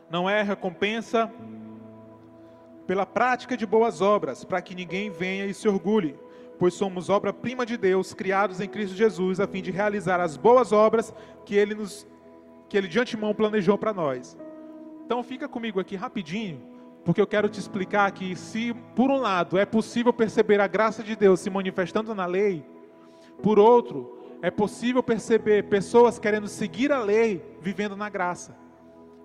Não 0.09 0.31
é 0.31 0.43
recompensa 0.43 1.31
pela 2.87 3.05
prática 3.05 3.57
de 3.57 3.67
boas 3.67 4.01
obras, 4.01 4.45
para 4.45 4.63
que 4.63 4.77
ninguém 4.77 5.11
venha 5.11 5.45
e 5.45 5.53
se 5.53 5.69
orgulhe, 5.69 6.17
pois 6.57 6.73
somos 6.73 7.11
obra-prima 7.11 7.67
de 7.67 7.77
Deus, 7.77 8.15
criados 8.15 8.61
em 8.61 8.69
Cristo 8.69 8.97
Jesus, 8.97 9.41
a 9.41 9.49
fim 9.49 9.61
de 9.61 9.73
realizar 9.73 10.21
as 10.21 10.37
boas 10.37 10.71
obras 10.71 11.13
que 11.45 11.55
ele 11.57 11.75
nos 11.75 12.07
que 12.69 12.77
ele 12.77 12.87
de 12.87 13.01
antemão 13.01 13.35
planejou 13.35 13.77
para 13.77 13.93
nós. 13.93 14.39
Então 15.05 15.23
fica 15.23 15.49
comigo 15.49 15.81
aqui 15.81 15.97
rapidinho 15.97 16.78
porque 17.09 17.23
eu 17.23 17.27
quero 17.27 17.49
te 17.49 17.59
explicar 17.59 18.13
que, 18.13 18.37
se 18.37 18.75
por 18.95 19.11
um 19.11 19.17
lado 19.17 19.57
é 19.57 19.65
possível 19.65 20.13
perceber 20.13 20.61
a 20.61 20.67
graça 20.67 21.03
de 21.03 21.17
Deus 21.17 21.41
se 21.41 21.49
manifestando 21.49 22.15
na 22.15 22.27
lei, 22.27 22.63
por 23.43 23.59
outro, 23.59 24.37
é 24.43 24.51
possível 24.51 25.03
perceber 25.03 25.71
pessoas 25.71 26.19
querendo 26.19 26.47
seguir 26.47 26.93
a 26.93 26.99
lei 26.99 27.43
vivendo 27.63 27.97
na 27.97 28.11
graça. 28.11 28.55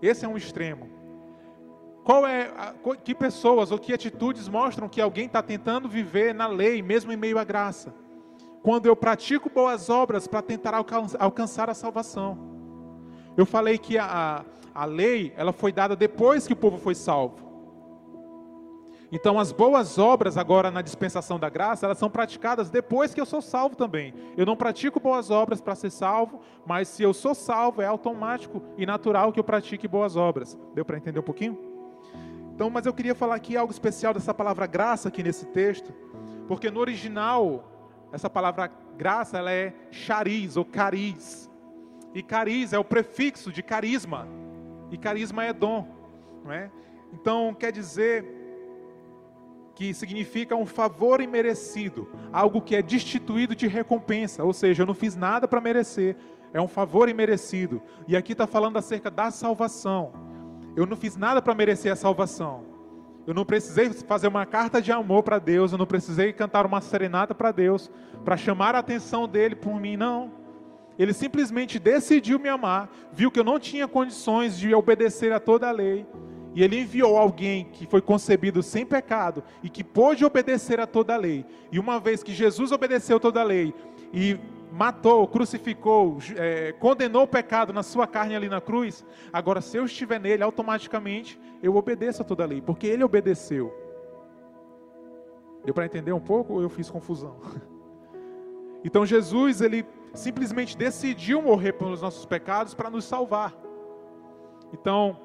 Esse 0.02 0.24
é 0.24 0.30
um 0.30 0.38
extremo. 0.38 0.90
Qual 2.06 2.26
é 2.26 2.54
que 3.04 3.14
pessoas 3.14 3.70
ou 3.70 3.78
que 3.78 3.92
atitudes 3.92 4.48
mostram 4.48 4.88
que 4.88 5.02
alguém 5.02 5.26
está 5.26 5.44
tentando 5.44 5.90
viver 5.90 6.34
na 6.34 6.48
lei, 6.48 6.82
mesmo 6.82 7.12
em 7.12 7.18
meio 7.18 7.38
à 7.38 7.44
graça? 7.44 7.94
Quando 8.62 8.86
eu 8.86 8.96
pratico 8.96 9.50
boas 9.50 9.90
obras 9.90 10.26
para 10.26 10.42
tentar 10.42 10.74
alcançar 11.20 11.70
a 11.70 11.74
salvação. 11.74 12.38
Eu 13.36 13.46
falei 13.46 13.78
que 13.78 13.98
a, 13.98 14.46
a 14.74 14.86
lei 14.86 15.34
ela 15.36 15.52
foi 15.52 15.74
dada 15.74 15.98
depois 15.98 16.48
que 16.48 16.54
o 16.54 16.56
povo 16.56 16.78
foi 16.78 16.96
salvo. 16.96 17.43
Então, 19.16 19.38
as 19.38 19.52
boas 19.52 20.00
obras 20.00 20.40
agora 20.40 20.72
na 20.72 20.82
dispensação 20.82 21.38
da 21.38 21.48
graça, 21.48 21.86
elas 21.86 22.00
são 22.00 22.10
praticadas 22.10 22.72
depois 22.72 23.14
que 23.14 23.22
eu 23.22 23.28
sou 23.28 23.44
salvo 23.44 23.76
também. 23.76 24.12
Eu 24.36 24.44
não 24.44 24.56
pratico 24.56 25.00
boas 25.00 25.30
obras 25.30 25.62
para 25.62 25.76
ser 25.76 25.92
salvo, 25.92 26.42
mas 26.66 26.88
se 26.88 27.04
eu 27.04 27.14
sou 27.14 27.36
salvo, 27.36 27.80
é 27.80 27.86
automático 27.86 28.60
e 28.76 28.88
natural 28.88 29.32
que 29.32 29.40
eu 29.40 29.44
pratique 29.44 29.88
boas 29.88 30.16
obras. 30.16 30.58
Deu 30.74 30.84
para 30.84 30.98
entender 30.98 31.20
um 31.20 31.24
pouquinho? 31.24 31.56
Então, 32.56 32.72
mas 32.72 32.88
eu 32.88 32.94
queria 32.94 33.14
falar 33.14 33.36
aqui 33.36 33.56
algo 33.56 33.72
especial 33.72 34.16
dessa 34.16 34.34
palavra 34.34 34.66
graça 34.66 35.10
aqui 35.10 35.22
nesse 35.22 35.46
texto, 35.46 35.94
porque 36.48 36.72
no 36.72 36.80
original, 36.80 37.72
essa 38.12 38.32
palavra 38.32 38.72
graça, 38.98 39.38
ela 39.38 39.52
é 39.52 39.76
chariz 39.92 40.58
ou 40.58 40.66
cariz. 40.66 41.52
E 42.16 42.24
cariz 42.24 42.74
é 42.74 42.80
o 42.80 42.84
prefixo 42.84 43.52
de 43.52 43.62
carisma. 43.62 44.28
E 44.90 44.98
carisma 44.98 45.46
é 45.46 45.54
dom, 45.54 45.88
não 46.44 46.52
é? 46.52 46.72
Então, 47.14 47.54
quer 47.54 47.72
dizer 47.72 48.42
que 49.76 49.94
significa 49.94 50.56
um 50.56 50.66
favor 50.66 51.22
imerecido, 51.22 52.08
algo 52.32 52.62
que 52.62 52.76
é 52.76 52.82
destituído 52.82 53.56
de 53.56 53.68
recompensa, 53.68 54.44
ou 54.44 54.54
seja, 54.54 54.84
eu 54.84 54.88
não 54.88 54.94
fiz 54.94 55.16
nada 55.16 55.48
para 55.48 55.60
merecer, 55.60 56.16
é 56.54 56.62
um 56.62 56.68
favor 56.68 57.10
imerecido. 57.10 57.82
E 58.08 58.16
aqui 58.16 58.34
está 58.34 58.46
falando 58.46 58.78
acerca 58.78 59.10
da 59.10 59.32
salvação. 59.32 60.14
Eu 60.76 60.86
não 60.86 60.96
fiz 60.96 61.16
nada 61.16 61.42
para 61.42 61.56
merecer 61.56 61.92
a 61.92 61.96
salvação. 61.96 62.66
Eu 63.26 63.34
não 63.34 63.46
precisei 63.46 63.90
fazer 63.92 64.28
uma 64.28 64.46
carta 64.46 64.82
de 64.82 64.92
amor 64.92 65.24
para 65.24 65.40
Deus, 65.40 65.72
eu 65.72 65.78
não 65.78 65.86
precisei 65.86 66.34
cantar 66.34 66.66
uma 66.66 66.82
serenata 66.82 67.34
para 67.34 67.52
Deus, 67.52 67.90
para 68.24 68.38
chamar 68.38 68.76
a 68.76 68.80
atenção 68.80 69.28
dele 69.28 69.56
por 69.56 69.80
mim, 69.80 69.96
não. 69.96 70.32
Ele 71.00 71.14
simplesmente 71.14 71.80
decidiu 71.80 72.38
me 72.38 72.50
amar, 72.50 72.90
viu 73.12 73.32
que 73.32 73.40
eu 73.40 73.44
não 73.44 73.58
tinha 73.60 73.88
condições 73.88 74.58
de 74.58 74.76
obedecer 74.76 75.32
a 75.32 75.40
toda 75.40 75.68
a 75.68 75.72
lei, 75.72 76.06
e 76.56 76.64
ele 76.64 76.80
enviou 76.80 77.18
alguém 77.18 77.66
que 77.66 77.86
foi 77.86 78.02
concebido 78.02 78.62
sem 78.62 78.86
pecado 78.86 79.44
e 79.64 79.70
que 79.70 79.84
pôde 79.84 80.24
obedecer 80.24 80.80
a 80.80 80.86
toda 80.86 81.14
a 81.14 81.18
lei. 81.18 81.46
E 81.72 81.80
uma 81.80 82.00
vez 82.00 82.22
que 82.22 82.34
Jesus 82.34 82.72
obedeceu 82.72 83.20
toda 83.20 83.42
a 83.42 83.44
lei 83.44 83.74
e 84.14 84.40
matou, 84.72 85.28
crucificou, 85.28 86.18
é, 86.36 86.72
condenou 86.74 87.24
o 87.24 87.28
pecado 87.28 87.72
na 87.72 87.84
sua 87.84 88.08
carne 88.08 88.36
ali 88.36 88.50
na 88.50 88.60
cruz, 88.60 89.06
agora 89.32 89.62
se 89.62 89.78
eu 89.78 89.86
estiver 89.86 90.20
nele, 90.20 90.44
automaticamente 90.44 91.40
eu 91.62 91.76
obedeço 91.76 92.22
a 92.22 92.26
toda 92.26 92.44
a 92.44 92.48
lei, 92.48 92.62
porque 92.62 92.88
ele 92.88 93.04
obedeceu. 93.04 93.74
Deu 95.64 95.74
para 95.74 95.86
entender 95.86 96.12
um 96.12 96.20
pouco 96.20 96.54
ou 96.54 96.62
eu 96.62 96.70
fiz 96.70 96.90
confusão? 96.90 97.38
Então 98.86 99.06
Jesus, 99.06 99.62
ele 99.62 99.86
simplesmente 100.14 100.78
decidiu 100.78 101.42
morrer 101.42 101.72
pelos 101.72 102.02
nossos 102.02 102.26
pecados 102.26 102.74
para 102.74 102.90
nos 102.90 103.06
salvar. 103.06 103.56
Então, 104.74 105.18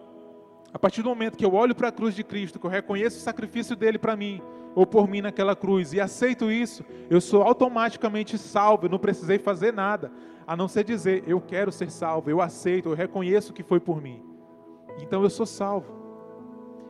a 0.73 0.79
partir 0.79 1.03
do 1.03 1.09
momento 1.09 1.37
que 1.37 1.45
eu 1.45 1.55
olho 1.55 1.75
para 1.75 1.89
a 1.89 1.93
cruz 1.93 2.15
de 2.15 2.23
Cristo, 2.23 2.59
que 2.59 2.67
eu 2.67 2.71
reconheço 2.71 3.19
o 3.19 3.21
sacrifício 3.21 3.75
dele 3.75 3.99
para 3.99 4.17
mim, 4.17 4.43
ou 4.75 4.87
por 4.87 5.09
mim 5.09 5.21
naquela 5.21 5.57
cruz, 5.57 5.93
e 5.93 6.01
aceito 6.01 6.51
isso, 6.51 6.85
eu 7.11 7.21
sou 7.21 7.43
automaticamente 7.43 8.37
salvo, 8.39 8.87
eu 8.87 8.91
não 8.91 8.99
precisei 8.99 9.39
fazer 9.39 9.73
nada, 9.73 10.13
a 10.47 10.57
não 10.57 10.69
ser 10.69 10.85
dizer, 10.85 11.25
eu 11.27 11.41
quero 11.41 11.73
ser 11.73 11.91
salvo, 11.91 12.31
eu 12.31 12.41
aceito, 12.41 12.89
eu 12.89 12.95
reconheço 12.95 13.53
que 13.53 13.63
foi 13.63 13.81
por 13.81 14.01
mim. 14.01 14.23
Então 15.01 15.23
eu 15.23 15.31
sou 15.31 15.47
salvo. 15.47 15.99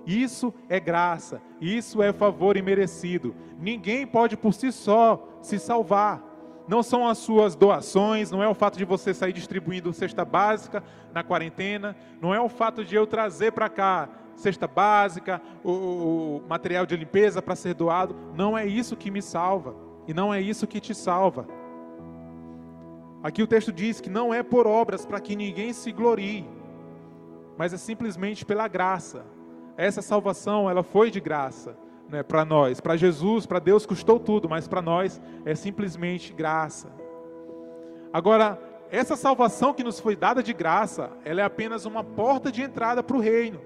Isso 0.07 0.55
é 0.69 0.81
graça, 0.81 1.43
isso 1.61 2.03
é 2.03 2.13
favor 2.13 2.57
imerecido. 2.57 3.35
Ninguém 3.59 4.07
pode 4.07 4.37
por 4.37 4.55
si 4.55 4.73
só 4.73 5.27
se 5.43 5.59
salvar 5.59 6.28
não 6.69 6.83
são 6.83 7.09
as 7.09 7.17
suas 7.17 7.57
doações, 7.57 8.31
não 8.31 8.43
é 8.43 8.49
o 8.49 8.55
fato 8.55 8.77
de 8.77 8.85
você 8.85 9.15
sair 9.15 9.33
distribuindo 9.33 9.93
cesta 9.93 10.23
básica 10.25 10.85
na 11.15 11.25
quarentena, 11.25 11.97
não 12.21 12.35
é 12.35 12.41
o 12.41 12.49
fato 12.49 12.85
de 12.85 12.95
eu 12.95 13.07
trazer 13.07 13.53
para 13.53 13.71
cá 13.71 14.09
cesta 14.37 14.69
básica, 14.69 15.43
o, 15.65 15.71
o 15.71 16.43
material 16.49 16.87
de 16.87 16.95
limpeza 16.95 17.43
para 17.43 17.57
ser 17.57 17.75
doado. 17.75 18.15
Não 18.37 18.57
é 18.57 18.67
isso 18.67 18.97
que 18.97 19.11
me 19.11 19.21
salva 19.21 19.75
e 20.07 20.15
não 20.15 20.33
é 20.33 20.41
isso 20.41 20.67
que 20.67 20.79
te 20.79 20.95
salva. 20.95 21.49
Aqui 23.23 23.43
o 23.43 23.49
texto 23.49 23.73
diz 23.73 24.01
que 24.01 24.11
não 24.11 24.33
é 24.33 24.43
por 24.43 24.67
obras 24.67 25.05
para 25.05 25.19
que 25.19 25.35
ninguém 25.35 25.73
se 25.73 25.91
glorie, 25.91 26.49
mas 27.57 27.73
é 27.73 27.77
simplesmente 27.77 28.45
pela 28.45 28.69
graça. 28.69 29.25
Essa 29.77 30.03
salvação, 30.03 30.69
ela 30.69 30.83
foi 30.83 31.11
de 31.11 31.19
graça 31.19 31.77
né, 32.09 32.23
para 32.23 32.45
nós. 32.45 32.81
Para 32.81 32.97
Jesus, 32.97 33.47
para 33.47 33.59
Deus 33.59 33.85
custou 33.87 34.19
tudo, 34.19 34.49
mas 34.49 34.67
para 34.67 34.83
nós 34.83 35.21
é 35.45 35.55
simplesmente 35.55 36.33
graça. 36.33 36.91
Agora, 38.13 38.59
essa 38.91 39.17
salvação 39.17 39.75
que 39.75 39.85
nos 39.85 40.01
foi 40.01 40.17
dada 40.17 40.43
de 40.43 40.53
graça, 40.53 41.11
ela 41.25 41.43
é 41.43 41.45
apenas 41.45 41.85
uma 41.85 42.03
porta 42.03 42.51
de 42.51 42.63
entrada 42.63 43.03
para 43.03 43.17
o 43.17 43.21
reino. 43.21 43.61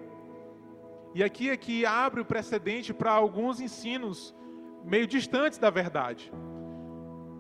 E 1.14 1.22
aqui 1.22 1.50
é 1.50 1.57
que 1.57 1.87
abre 1.87 2.20
o 2.20 2.24
precedente 2.24 2.92
para 2.92 3.12
alguns 3.12 3.61
ensinos 3.61 4.35
meio 4.85 5.07
distantes 5.07 5.59
da 5.59 5.70
verdade. 5.70 6.33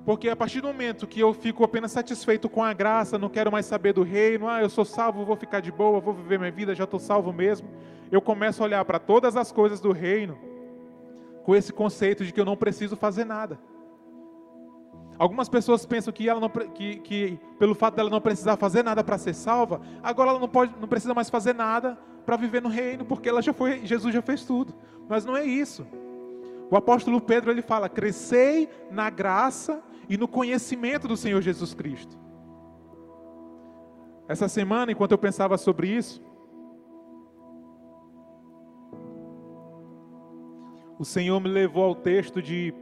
Porque 0.04 0.28
a 0.28 0.36
partir 0.36 0.60
do 0.60 0.66
momento 0.66 1.06
que 1.06 1.20
eu 1.20 1.32
fico 1.32 1.64
apenas 1.64 1.92
satisfeito 1.92 2.48
com 2.48 2.62
a 2.62 2.72
graça, 2.72 3.18
não 3.18 3.28
quero 3.28 3.50
mais 3.50 3.66
saber 3.66 3.92
do 3.92 4.02
reino, 4.02 4.48
ah, 4.48 4.60
eu 4.60 4.68
sou 4.68 4.84
salvo, 4.84 5.24
vou 5.24 5.36
ficar 5.36 5.60
de 5.60 5.72
boa, 5.72 6.00
vou 6.00 6.12
viver 6.12 6.38
minha 6.38 6.50
vida, 6.50 6.74
já 6.74 6.84
estou 6.84 6.98
salvo 6.98 7.32
mesmo, 7.32 7.68
eu 8.10 8.20
começo 8.20 8.62
a 8.62 8.66
olhar 8.66 8.84
para 8.84 8.98
todas 8.98 9.36
as 9.36 9.50
coisas 9.52 9.80
do 9.80 9.92
reino 9.92 10.51
com 11.42 11.54
esse 11.54 11.72
conceito 11.72 12.24
de 12.24 12.32
que 12.32 12.40
eu 12.40 12.44
não 12.44 12.56
preciso 12.56 12.96
fazer 12.96 13.24
nada. 13.24 13.58
Algumas 15.18 15.48
pessoas 15.48 15.84
pensam 15.86 16.12
que, 16.12 16.28
ela 16.28 16.40
não, 16.40 16.48
que, 16.48 16.96
que 16.96 17.38
pelo 17.58 17.74
fato 17.74 17.94
dela 17.94 18.10
não 18.10 18.20
precisar 18.20 18.56
fazer 18.56 18.82
nada 18.82 19.04
para 19.04 19.18
ser 19.18 19.34
salva, 19.34 19.80
agora 20.02 20.30
ela 20.30 20.38
não, 20.38 20.48
pode, 20.48 20.74
não 20.80 20.88
precisa 20.88 21.14
mais 21.14 21.30
fazer 21.30 21.54
nada 21.54 21.98
para 22.24 22.36
viver 22.36 22.62
no 22.62 22.68
reino, 22.68 23.04
porque 23.04 23.28
ela 23.28 23.42
já 23.42 23.52
foi, 23.52 23.84
Jesus 23.86 24.14
já 24.14 24.22
fez 24.22 24.44
tudo. 24.44 24.74
Mas 25.08 25.24
não 25.24 25.36
é 25.36 25.44
isso. 25.44 25.86
O 26.70 26.76
apóstolo 26.76 27.20
Pedro 27.20 27.50
ele 27.50 27.62
fala: 27.62 27.88
crescei 27.88 28.68
na 28.90 29.10
graça 29.10 29.82
e 30.08 30.16
no 30.16 30.26
conhecimento 30.26 31.06
do 31.06 31.16
Senhor 31.16 31.40
Jesus 31.42 31.74
Cristo. 31.74 32.18
Essa 34.26 34.48
semana, 34.48 34.92
enquanto 34.92 35.12
eu 35.12 35.18
pensava 35.18 35.58
sobre 35.58 35.88
isso, 35.88 36.22
o 41.02 41.04
Senhor 41.04 41.40
me 41.40 41.48
levou 41.48 41.82
ao 41.82 41.96
texto 41.96 42.40
de 42.40 42.72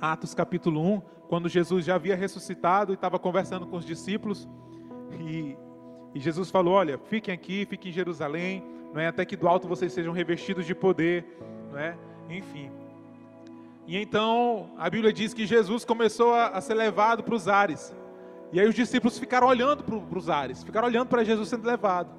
Atos 0.00 0.34
capítulo 0.34 0.80
1, 0.80 1.02
quando 1.28 1.48
Jesus 1.48 1.84
já 1.84 1.96
havia 1.96 2.14
ressuscitado 2.14 2.92
e 2.92 2.94
estava 2.94 3.18
conversando 3.18 3.66
com 3.66 3.76
os 3.76 3.84
discípulos. 3.84 4.48
E, 5.18 5.56
e, 6.14 6.20
Jesus 6.20 6.48
falou: 6.48 6.74
Olha, 6.74 6.96
fiquem 6.96 7.34
aqui, 7.34 7.66
fiquem 7.68 7.90
em 7.90 7.92
Jerusalém, 7.92 8.62
não 8.94 9.00
é? 9.00 9.08
até 9.08 9.24
que 9.24 9.36
do 9.36 9.48
alto 9.48 9.66
vocês 9.66 9.92
sejam 9.92 10.12
revestidos 10.12 10.64
de 10.64 10.76
poder, 10.76 11.26
não 11.72 11.78
é? 11.80 11.98
enfim. 12.28 12.70
E 13.84 13.96
então 13.96 14.70
a 14.78 14.88
Bíblia 14.88 15.12
diz 15.12 15.34
que 15.34 15.44
Jesus 15.44 15.84
começou 15.84 16.32
a, 16.32 16.50
a 16.50 16.60
ser 16.60 16.74
levado 16.74 17.24
para 17.24 17.34
os 17.34 17.48
ares. 17.48 17.92
E 18.52 18.60
aí 18.60 18.68
os 18.68 18.76
discípulos 18.76 19.18
ficaram 19.18 19.48
olhando 19.48 19.82
para 19.82 20.18
os 20.18 20.30
ares, 20.30 20.62
ficaram 20.62 20.86
olhando 20.86 21.08
para 21.08 21.24
Jesus 21.24 21.48
sendo 21.48 21.66
levado. 21.66 22.14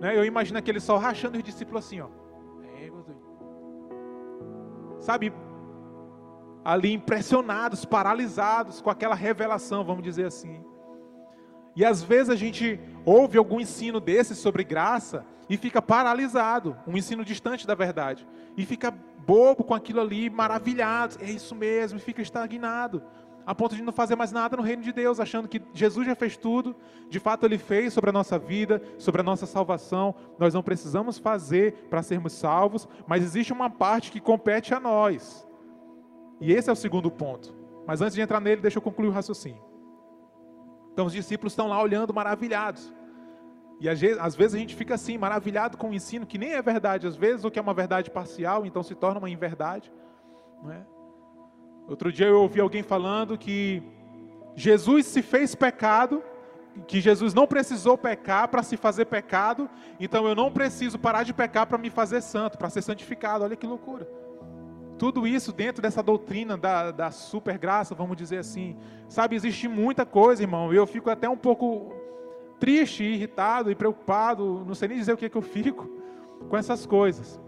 Né? 0.00 0.16
Eu 0.16 0.24
imagino 0.24 0.58
aquele 0.58 0.80
sol 0.80 0.98
rachando 0.98 1.38
os 1.38 1.44
discípulos 1.44 1.84
assim, 1.84 2.00
ó 2.00 2.19
sabe, 5.00 5.32
ali 6.64 6.92
impressionados, 6.92 7.84
paralisados 7.84 8.80
com 8.80 8.90
aquela 8.90 9.14
revelação, 9.14 9.84
vamos 9.84 10.02
dizer 10.02 10.26
assim. 10.26 10.62
E 11.74 11.84
às 11.84 12.02
vezes 12.02 12.30
a 12.30 12.36
gente 12.36 12.80
ouve 13.04 13.38
algum 13.38 13.60
ensino 13.60 14.00
desse 14.00 14.34
sobre 14.34 14.64
graça 14.64 15.24
e 15.48 15.56
fica 15.56 15.80
paralisado, 15.80 16.76
um 16.86 16.96
ensino 16.96 17.24
distante 17.24 17.66
da 17.66 17.74
verdade, 17.74 18.26
e 18.56 18.64
fica 18.64 18.90
bobo 19.26 19.64
com 19.64 19.74
aquilo 19.74 20.00
ali, 20.00 20.30
maravilhado, 20.30 21.16
é 21.20 21.30
isso 21.30 21.54
mesmo, 21.54 21.98
e 21.98 22.02
fica 22.02 22.22
estagnado 22.22 23.02
a 23.46 23.54
ponto 23.54 23.74
de 23.74 23.82
não 23.82 23.92
fazer 23.92 24.16
mais 24.16 24.32
nada 24.32 24.56
no 24.56 24.62
reino 24.62 24.82
de 24.82 24.92
Deus, 24.92 25.18
achando 25.18 25.48
que 25.48 25.62
Jesus 25.72 26.06
já 26.06 26.14
fez 26.14 26.36
tudo, 26.36 26.76
de 27.08 27.18
fato 27.18 27.44
ele 27.44 27.58
fez 27.58 27.92
sobre 27.92 28.10
a 28.10 28.12
nossa 28.12 28.38
vida, 28.38 28.82
sobre 28.98 29.20
a 29.20 29.24
nossa 29.24 29.46
salvação. 29.46 30.14
Nós 30.38 30.54
não 30.54 30.62
precisamos 30.62 31.18
fazer 31.18 31.86
para 31.88 32.02
sermos 32.02 32.32
salvos, 32.32 32.88
mas 33.06 33.24
existe 33.24 33.52
uma 33.52 33.70
parte 33.70 34.12
que 34.12 34.20
compete 34.20 34.74
a 34.74 34.80
nós. 34.80 35.48
E 36.40 36.52
esse 36.52 36.70
é 36.70 36.72
o 36.72 36.76
segundo 36.76 37.10
ponto. 37.10 37.54
Mas 37.86 38.00
antes 38.00 38.14
de 38.14 38.20
entrar 38.20 38.40
nele, 38.40 38.60
deixa 38.60 38.78
eu 38.78 38.82
concluir 38.82 39.08
o 39.08 39.12
raciocínio. 39.12 39.62
Então 40.92 41.06
os 41.06 41.12
discípulos 41.12 41.52
estão 41.52 41.66
lá 41.68 41.80
olhando 41.82 42.14
maravilhados. 42.14 42.92
E 43.80 43.88
às 43.88 43.98
vezes 44.00 44.54
a 44.54 44.58
gente 44.58 44.76
fica 44.76 44.94
assim, 44.94 45.16
maravilhado 45.16 45.78
com 45.78 45.88
o 45.88 45.94
ensino 45.94 46.26
que 46.26 46.36
nem 46.36 46.52
é 46.52 46.60
verdade, 46.60 47.06
às 47.06 47.16
vezes, 47.16 47.44
ou 47.44 47.50
que 47.50 47.58
é 47.58 47.62
uma 47.62 47.72
verdade 47.72 48.10
parcial, 48.10 48.66
então 48.66 48.82
se 48.82 48.94
torna 48.94 49.18
uma 49.18 49.30
inverdade. 49.30 49.90
Não 50.62 50.70
é? 50.70 50.86
Outro 51.90 52.12
dia 52.12 52.26
eu 52.26 52.40
ouvi 52.40 52.60
alguém 52.60 52.84
falando 52.84 53.36
que 53.36 53.82
Jesus 54.54 55.06
se 55.06 55.22
fez 55.22 55.56
pecado, 55.56 56.22
que 56.86 57.00
Jesus 57.00 57.34
não 57.34 57.48
precisou 57.48 57.98
pecar 57.98 58.46
para 58.46 58.62
se 58.62 58.76
fazer 58.76 59.06
pecado, 59.06 59.68
então 59.98 60.24
eu 60.28 60.36
não 60.36 60.52
preciso 60.52 61.00
parar 61.00 61.24
de 61.24 61.34
pecar 61.34 61.66
para 61.66 61.76
me 61.76 61.90
fazer 61.90 62.20
santo, 62.20 62.56
para 62.56 62.70
ser 62.70 62.80
santificado. 62.80 63.42
Olha 63.42 63.56
que 63.56 63.66
loucura. 63.66 64.08
Tudo 65.00 65.26
isso 65.26 65.52
dentro 65.52 65.82
dessa 65.82 66.00
doutrina 66.00 66.56
da, 66.56 66.92
da 66.92 67.10
super 67.10 67.58
graça, 67.58 67.92
vamos 67.92 68.16
dizer 68.16 68.38
assim. 68.38 68.76
Sabe, 69.08 69.34
existe 69.34 69.66
muita 69.66 70.06
coisa, 70.06 70.44
irmão, 70.44 70.72
eu 70.72 70.86
fico 70.86 71.10
até 71.10 71.28
um 71.28 71.36
pouco 71.36 71.92
triste, 72.60 73.02
irritado 73.02 73.68
e 73.68 73.74
preocupado, 73.74 74.64
não 74.64 74.76
sei 74.76 74.86
nem 74.86 74.98
dizer 74.98 75.12
o 75.12 75.16
que, 75.16 75.24
é 75.24 75.28
que 75.28 75.36
eu 75.36 75.42
fico 75.42 75.90
com 76.48 76.56
essas 76.56 76.86
coisas. 76.86 77.40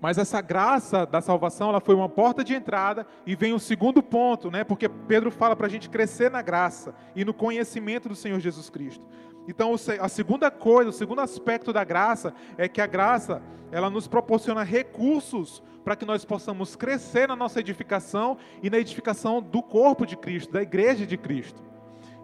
Mas 0.00 0.18
essa 0.18 0.40
graça 0.40 1.06
da 1.06 1.20
salvação, 1.20 1.70
ela 1.70 1.80
foi 1.80 1.94
uma 1.94 2.08
porta 2.08 2.44
de 2.44 2.54
entrada 2.54 3.06
e 3.24 3.34
vem 3.34 3.52
o 3.52 3.58
segundo 3.58 4.02
ponto, 4.02 4.50
né? 4.50 4.62
Porque 4.62 4.88
Pedro 4.88 5.30
fala 5.30 5.56
para 5.56 5.66
a 5.66 5.70
gente 5.70 5.88
crescer 5.88 6.30
na 6.30 6.42
graça 6.42 6.94
e 7.14 7.24
no 7.24 7.32
conhecimento 7.32 8.08
do 8.08 8.14
Senhor 8.14 8.38
Jesus 8.38 8.68
Cristo. 8.68 9.04
Então, 9.48 9.74
a 10.00 10.08
segunda 10.08 10.50
coisa, 10.50 10.90
o 10.90 10.92
segundo 10.92 11.20
aspecto 11.20 11.72
da 11.72 11.84
graça 11.84 12.34
é 12.58 12.68
que 12.68 12.80
a 12.80 12.86
graça, 12.86 13.40
ela 13.70 13.88
nos 13.88 14.06
proporciona 14.08 14.62
recursos 14.62 15.62
para 15.84 15.94
que 15.94 16.04
nós 16.04 16.24
possamos 16.24 16.74
crescer 16.74 17.28
na 17.28 17.36
nossa 17.36 17.60
edificação 17.60 18.36
e 18.62 18.68
na 18.68 18.78
edificação 18.78 19.40
do 19.40 19.62
corpo 19.62 20.04
de 20.04 20.16
Cristo, 20.16 20.52
da 20.52 20.62
igreja 20.62 21.06
de 21.06 21.16
Cristo. 21.16 21.62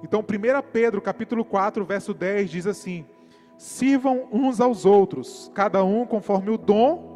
Então, 0.03 0.21
1 0.21 0.25
Pedro, 0.73 1.01
capítulo 1.01 1.45
4, 1.45 1.85
verso 1.85 2.13
10 2.13 2.51
diz 2.51 2.67
assim: 2.67 3.07
Sirvam 3.57 4.29
uns 4.33 4.61
aos 4.61 4.85
outros, 4.85 5.51
cada 5.55 5.85
um 5.85 6.05
conforme 6.05 6.51
o 6.51 6.59
dom 6.59 7.12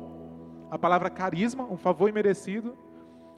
a 0.77 0.79
palavra 0.79 1.11
carisma, 1.11 1.65
um 1.65 1.77
favor 1.77 2.09
imerecido, 2.09 2.77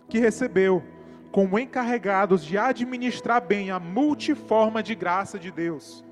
que 0.08 0.18
recebeu 0.18 0.82
como 1.30 1.58
encarregados 1.58 2.44
de 2.44 2.56
administrar 2.56 3.40
bem 3.44 3.70
a 3.70 3.78
multiforma 3.78 4.82
de 4.82 4.94
graça 4.94 5.38
de 5.38 5.50
Deus. 5.50 6.04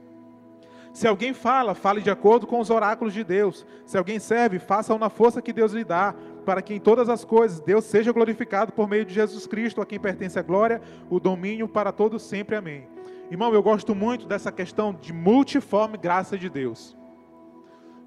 Se 0.92 1.06
alguém 1.06 1.34
fala, 1.34 1.74
fale 1.74 2.00
de 2.00 2.10
acordo 2.10 2.46
com 2.46 2.58
os 2.58 2.70
oráculos 2.70 3.12
de 3.12 3.22
Deus. 3.22 3.66
Se 3.84 3.98
alguém 3.98 4.18
serve, 4.18 4.58
faça-o 4.58 4.98
na 4.98 5.10
força 5.10 5.42
que 5.42 5.52
Deus 5.52 5.72
lhe 5.72 5.84
dá, 5.84 6.14
para 6.46 6.62
que 6.62 6.72
em 6.72 6.80
todas 6.80 7.10
as 7.10 7.22
coisas 7.22 7.60
Deus 7.60 7.84
seja 7.84 8.12
glorificado 8.12 8.72
por 8.72 8.88
meio 8.88 9.04
de 9.04 9.12
Jesus 9.12 9.46
Cristo, 9.46 9.82
a 9.82 9.86
quem 9.86 10.00
pertence 10.00 10.38
a 10.38 10.42
glória, 10.42 10.80
o 11.10 11.20
domínio 11.20 11.68
para 11.68 11.92
todos 11.92 12.22
sempre. 12.22 12.56
Amém. 12.56 12.88
Irmão, 13.30 13.52
eu 13.52 13.62
gosto 13.62 13.94
muito 13.94 14.26
dessa 14.26 14.50
questão 14.50 14.94
de 14.94 15.12
multiforme 15.12 15.98
graça 15.98 16.38
de 16.38 16.48
Deus. 16.48 16.95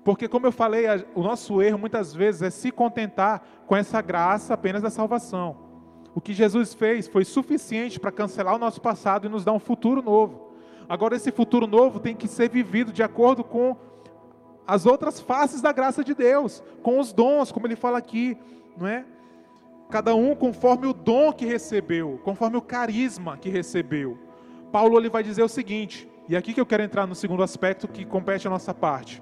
Porque, 0.03 0.27
como 0.27 0.47
eu 0.47 0.51
falei, 0.51 0.85
o 1.13 1.21
nosso 1.21 1.61
erro 1.61 1.77
muitas 1.77 2.13
vezes 2.13 2.41
é 2.41 2.49
se 2.49 2.71
contentar 2.71 3.41
com 3.67 3.75
essa 3.75 4.01
graça 4.01 4.53
apenas 4.53 4.81
da 4.81 4.89
salvação. 4.89 5.57
O 6.15 6.21
que 6.21 6.33
Jesus 6.33 6.73
fez 6.73 7.07
foi 7.07 7.23
suficiente 7.23 7.99
para 7.99 8.11
cancelar 8.11 8.55
o 8.55 8.59
nosso 8.59 8.81
passado 8.81 9.27
e 9.27 9.29
nos 9.29 9.45
dar 9.45 9.53
um 9.53 9.59
futuro 9.59 10.01
novo. 10.01 10.53
Agora, 10.87 11.15
esse 11.15 11.31
futuro 11.31 11.67
novo 11.67 11.99
tem 11.99 12.15
que 12.15 12.27
ser 12.27 12.49
vivido 12.49 12.91
de 12.91 13.03
acordo 13.03 13.43
com 13.43 13.77
as 14.65 14.85
outras 14.85 15.19
faces 15.19 15.61
da 15.61 15.71
graça 15.71 16.03
de 16.03 16.13
Deus, 16.13 16.63
com 16.81 16.99
os 16.99 17.13
dons, 17.13 17.51
como 17.51 17.67
ele 17.67 17.75
fala 17.75 17.97
aqui, 17.97 18.37
não 18.77 18.87
é? 18.87 19.05
Cada 19.89 20.15
um 20.15 20.35
conforme 20.35 20.87
o 20.87 20.93
dom 20.93 21.33
que 21.33 21.45
recebeu, 21.45 22.19
conforme 22.23 22.57
o 22.57 22.61
carisma 22.61 23.37
que 23.37 23.49
recebeu. 23.49 24.17
Paulo 24.71 24.97
ele 24.97 25.09
vai 25.09 25.23
dizer 25.23 25.43
o 25.43 25.49
seguinte, 25.49 26.07
e 26.27 26.35
é 26.35 26.37
aqui 26.37 26.53
que 26.53 26.61
eu 26.61 26.65
quero 26.65 26.83
entrar 26.83 27.07
no 27.07 27.15
segundo 27.15 27.41
aspecto 27.41 27.87
que 27.87 28.05
compete 28.05 28.45
a 28.45 28.49
nossa 28.51 28.73
parte. 28.73 29.21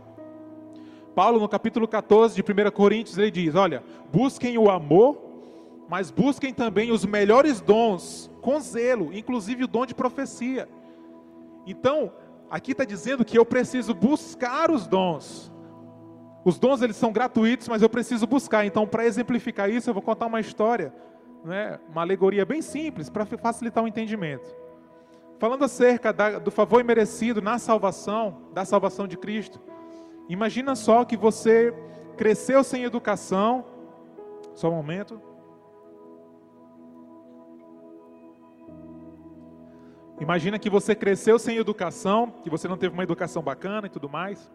Paulo, 1.18 1.40
no 1.40 1.50
capítulo 1.50 1.88
14 1.88 2.36
de 2.36 2.44
1 2.44 2.70
Coríntios, 2.70 3.18
ele 3.18 3.32
diz: 3.32 3.56
Olha, 3.56 3.84
busquem 4.14 4.56
o 4.56 4.70
amor, 4.70 5.18
mas 5.90 6.12
busquem 6.12 6.54
também 6.54 6.92
os 6.92 7.04
melhores 7.08 7.60
dons, 7.60 8.30
com 8.40 8.60
zelo, 8.60 9.12
inclusive 9.12 9.64
o 9.64 9.68
dom 9.68 9.84
de 9.84 9.96
profecia. 9.96 10.70
Então, 11.66 12.12
aqui 12.52 12.72
está 12.74 12.86
dizendo 12.86 13.26
que 13.26 13.36
eu 13.36 13.44
preciso 13.44 13.96
buscar 13.96 14.70
os 14.70 14.86
dons. 14.86 15.52
Os 16.46 16.60
dons 16.60 16.84
eles 16.84 16.96
são 16.96 17.12
gratuitos, 17.12 17.68
mas 17.68 17.82
eu 17.82 17.90
preciso 17.90 18.28
buscar. 18.28 18.64
Então, 18.68 18.86
para 18.86 19.04
exemplificar 19.04 19.72
isso, 19.72 19.90
eu 19.90 19.96
vou 19.96 20.04
contar 20.04 20.28
uma 20.28 20.40
história, 20.40 20.94
né, 21.44 21.80
uma 21.90 22.02
alegoria 22.02 22.46
bem 22.46 22.62
simples, 22.62 23.10
para 23.10 23.26
facilitar 23.26 23.84
o 23.84 23.88
entendimento. 23.88 24.56
Falando 25.40 25.66
acerca 25.66 26.14
da, 26.14 26.38
do 26.38 26.52
favor 26.52 26.80
imerecido 26.80 27.42
na 27.42 27.58
salvação, 27.58 28.44
da 28.54 28.64
salvação 28.64 29.08
de 29.08 29.18
Cristo. 29.18 29.60
Imagina 30.30 30.76
só 30.76 31.06
que 31.06 31.16
você 31.16 31.74
cresceu 32.18 32.64
sem 32.64 32.84
educação. 32.84 33.66
Só 34.54 34.70
um 34.70 34.76
momento. 34.76 35.22
Imagina 40.20 40.58
que 40.58 40.70
você 40.70 40.96
cresceu 40.96 41.38
sem 41.38 41.58
educação, 41.58 42.34
que 42.44 42.50
você 42.50 42.68
não 42.68 42.76
teve 42.76 42.94
uma 42.94 43.04
educação 43.04 43.44
bacana 43.44 43.86
e 43.86 43.90
tudo 43.90 44.10
mais. 44.10 44.52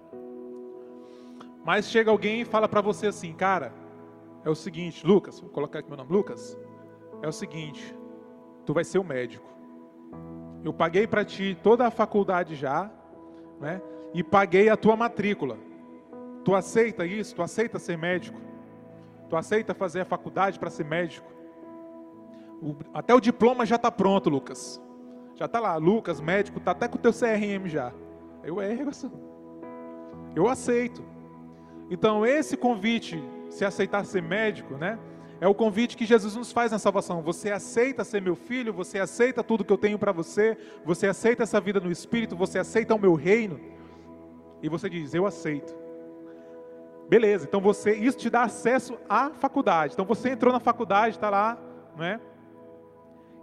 Mas 1.64 1.88
chega 1.88 2.10
alguém 2.10 2.40
e 2.40 2.44
fala 2.44 2.68
para 2.68 2.80
você 2.80 3.06
assim, 3.06 3.32
cara, 3.32 3.72
é 4.44 4.50
o 4.50 4.54
seguinte, 4.56 5.06
Lucas, 5.06 5.38
vou 5.38 5.50
colocar 5.50 5.78
aqui 5.78 5.88
meu 5.88 5.96
nome, 5.96 6.12
Lucas. 6.12 6.58
É 7.22 7.28
o 7.28 7.32
seguinte, 7.32 7.96
tu 8.66 8.74
vai 8.74 8.82
ser 8.82 8.98
o 8.98 9.04
médico. 9.04 9.46
Eu 10.64 10.72
paguei 10.72 11.06
para 11.06 11.24
ti 11.24 11.56
toda 11.62 11.86
a 11.86 11.90
faculdade 11.90 12.56
já, 12.56 12.90
né? 13.60 13.80
E 14.14 14.22
paguei 14.22 14.68
a 14.68 14.76
tua 14.76 14.96
matrícula. 14.96 15.58
Tu 16.44 16.54
aceita 16.54 17.06
isso? 17.06 17.34
Tu 17.34 17.42
aceita 17.42 17.78
ser 17.78 17.96
médico? 17.96 18.40
Tu 19.28 19.36
aceita 19.36 19.74
fazer 19.74 20.00
a 20.00 20.04
faculdade 20.04 20.58
para 20.58 20.70
ser 20.70 20.84
médico? 20.84 21.30
O, 22.60 22.76
até 22.92 23.14
o 23.14 23.20
diploma 23.20 23.64
já 23.64 23.76
está 23.76 23.90
pronto, 23.90 24.28
Lucas. 24.28 24.80
Já 25.34 25.46
está 25.46 25.58
lá, 25.58 25.76
Lucas, 25.76 26.20
médico, 26.20 26.58
está 26.58 26.72
até 26.72 26.86
com 26.88 26.96
o 26.96 27.00
teu 27.00 27.12
CRM 27.12 27.66
já. 27.66 27.92
Eu 28.44 28.60
erro, 28.60 28.90
eu 30.34 30.48
aceito. 30.48 31.02
Então 31.90 32.26
esse 32.26 32.56
convite, 32.56 33.22
se 33.48 33.64
aceitar 33.64 34.04
ser 34.04 34.22
médico, 34.22 34.74
né? 34.74 34.98
É 35.40 35.48
o 35.48 35.54
convite 35.54 35.96
que 35.96 36.06
Jesus 36.06 36.36
nos 36.36 36.52
faz 36.52 36.70
na 36.70 36.78
salvação. 36.78 37.20
Você 37.22 37.50
aceita 37.50 38.04
ser 38.04 38.22
meu 38.22 38.36
filho, 38.36 38.72
você 38.72 39.00
aceita 39.00 39.42
tudo 39.42 39.64
que 39.64 39.72
eu 39.72 39.78
tenho 39.78 39.98
para 39.98 40.12
você, 40.12 40.56
você 40.84 41.08
aceita 41.08 41.42
essa 41.42 41.60
vida 41.60 41.80
no 41.80 41.90
Espírito, 41.90 42.36
você 42.36 42.60
aceita 42.60 42.94
o 42.94 42.98
meu 42.98 43.14
reino 43.14 43.58
e 44.62 44.68
você 44.68 44.88
diz: 44.88 45.12
Eu 45.12 45.26
aceito. 45.26 45.74
Beleza, 47.08 47.44
então 47.46 47.60
você, 47.60 47.94
isso 47.94 48.16
te 48.16 48.30
dá 48.30 48.44
acesso 48.44 48.96
à 49.08 49.30
faculdade. 49.30 49.92
Então 49.92 50.04
você 50.04 50.30
entrou 50.30 50.52
na 50.52 50.60
faculdade, 50.60 51.16
está 51.16 51.28
lá, 51.28 51.58
não 51.96 52.04
é? 52.04 52.20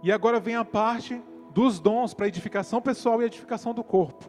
E 0.02 0.10
agora 0.10 0.40
vem 0.40 0.56
a 0.56 0.64
parte 0.64 1.22
dos 1.52 1.78
dons 1.78 2.14
para 2.14 2.26
edificação 2.26 2.80
pessoal 2.80 3.22
e 3.22 3.26
edificação 3.26 3.74
do 3.74 3.84
corpo. 3.84 4.28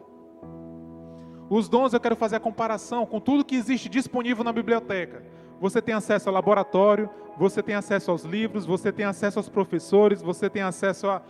Os 1.48 1.68
dons 1.68 1.92
eu 1.92 2.00
quero 2.00 2.14
fazer 2.14 2.36
a 2.36 2.40
comparação 2.40 3.04
com 3.04 3.18
tudo 3.20 3.44
que 3.44 3.56
existe 3.56 3.88
disponível 3.88 4.44
na 4.44 4.52
biblioteca. 4.52 5.24
Você 5.60 5.82
tem 5.82 5.94
acesso 5.94 6.28
ao 6.28 6.34
laboratório, 6.34 7.10
você 7.36 7.62
tem 7.62 7.74
acesso 7.74 8.10
aos 8.10 8.22
livros, 8.24 8.66
você 8.66 8.92
tem 8.92 9.04
acesso 9.04 9.38
aos 9.38 9.48
professores, 9.48 10.22
você 10.22 10.48
tem 10.48 10.62
acesso 10.62 11.08
à 11.08 11.22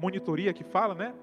monitoria 0.00 0.52
que 0.52 0.64
fala, 0.64 0.94
né? 0.94 1.14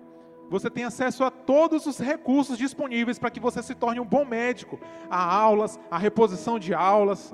Você 0.52 0.70
tem 0.70 0.84
acesso 0.84 1.24
a 1.24 1.32
todos 1.32 1.86
os 1.86 1.98
recursos 1.98 2.58
disponíveis 2.58 3.18
para 3.18 3.32
que 3.32 3.40
você 3.40 3.64
se 3.64 3.74
torne 3.74 4.02
um 4.02 4.06
bom 4.06 4.26
médico. 4.26 4.78
A 5.10 5.24
aulas, 5.34 5.80
a 5.90 5.98
reposição 5.98 6.60
de 6.60 6.74
aulas, 6.74 7.34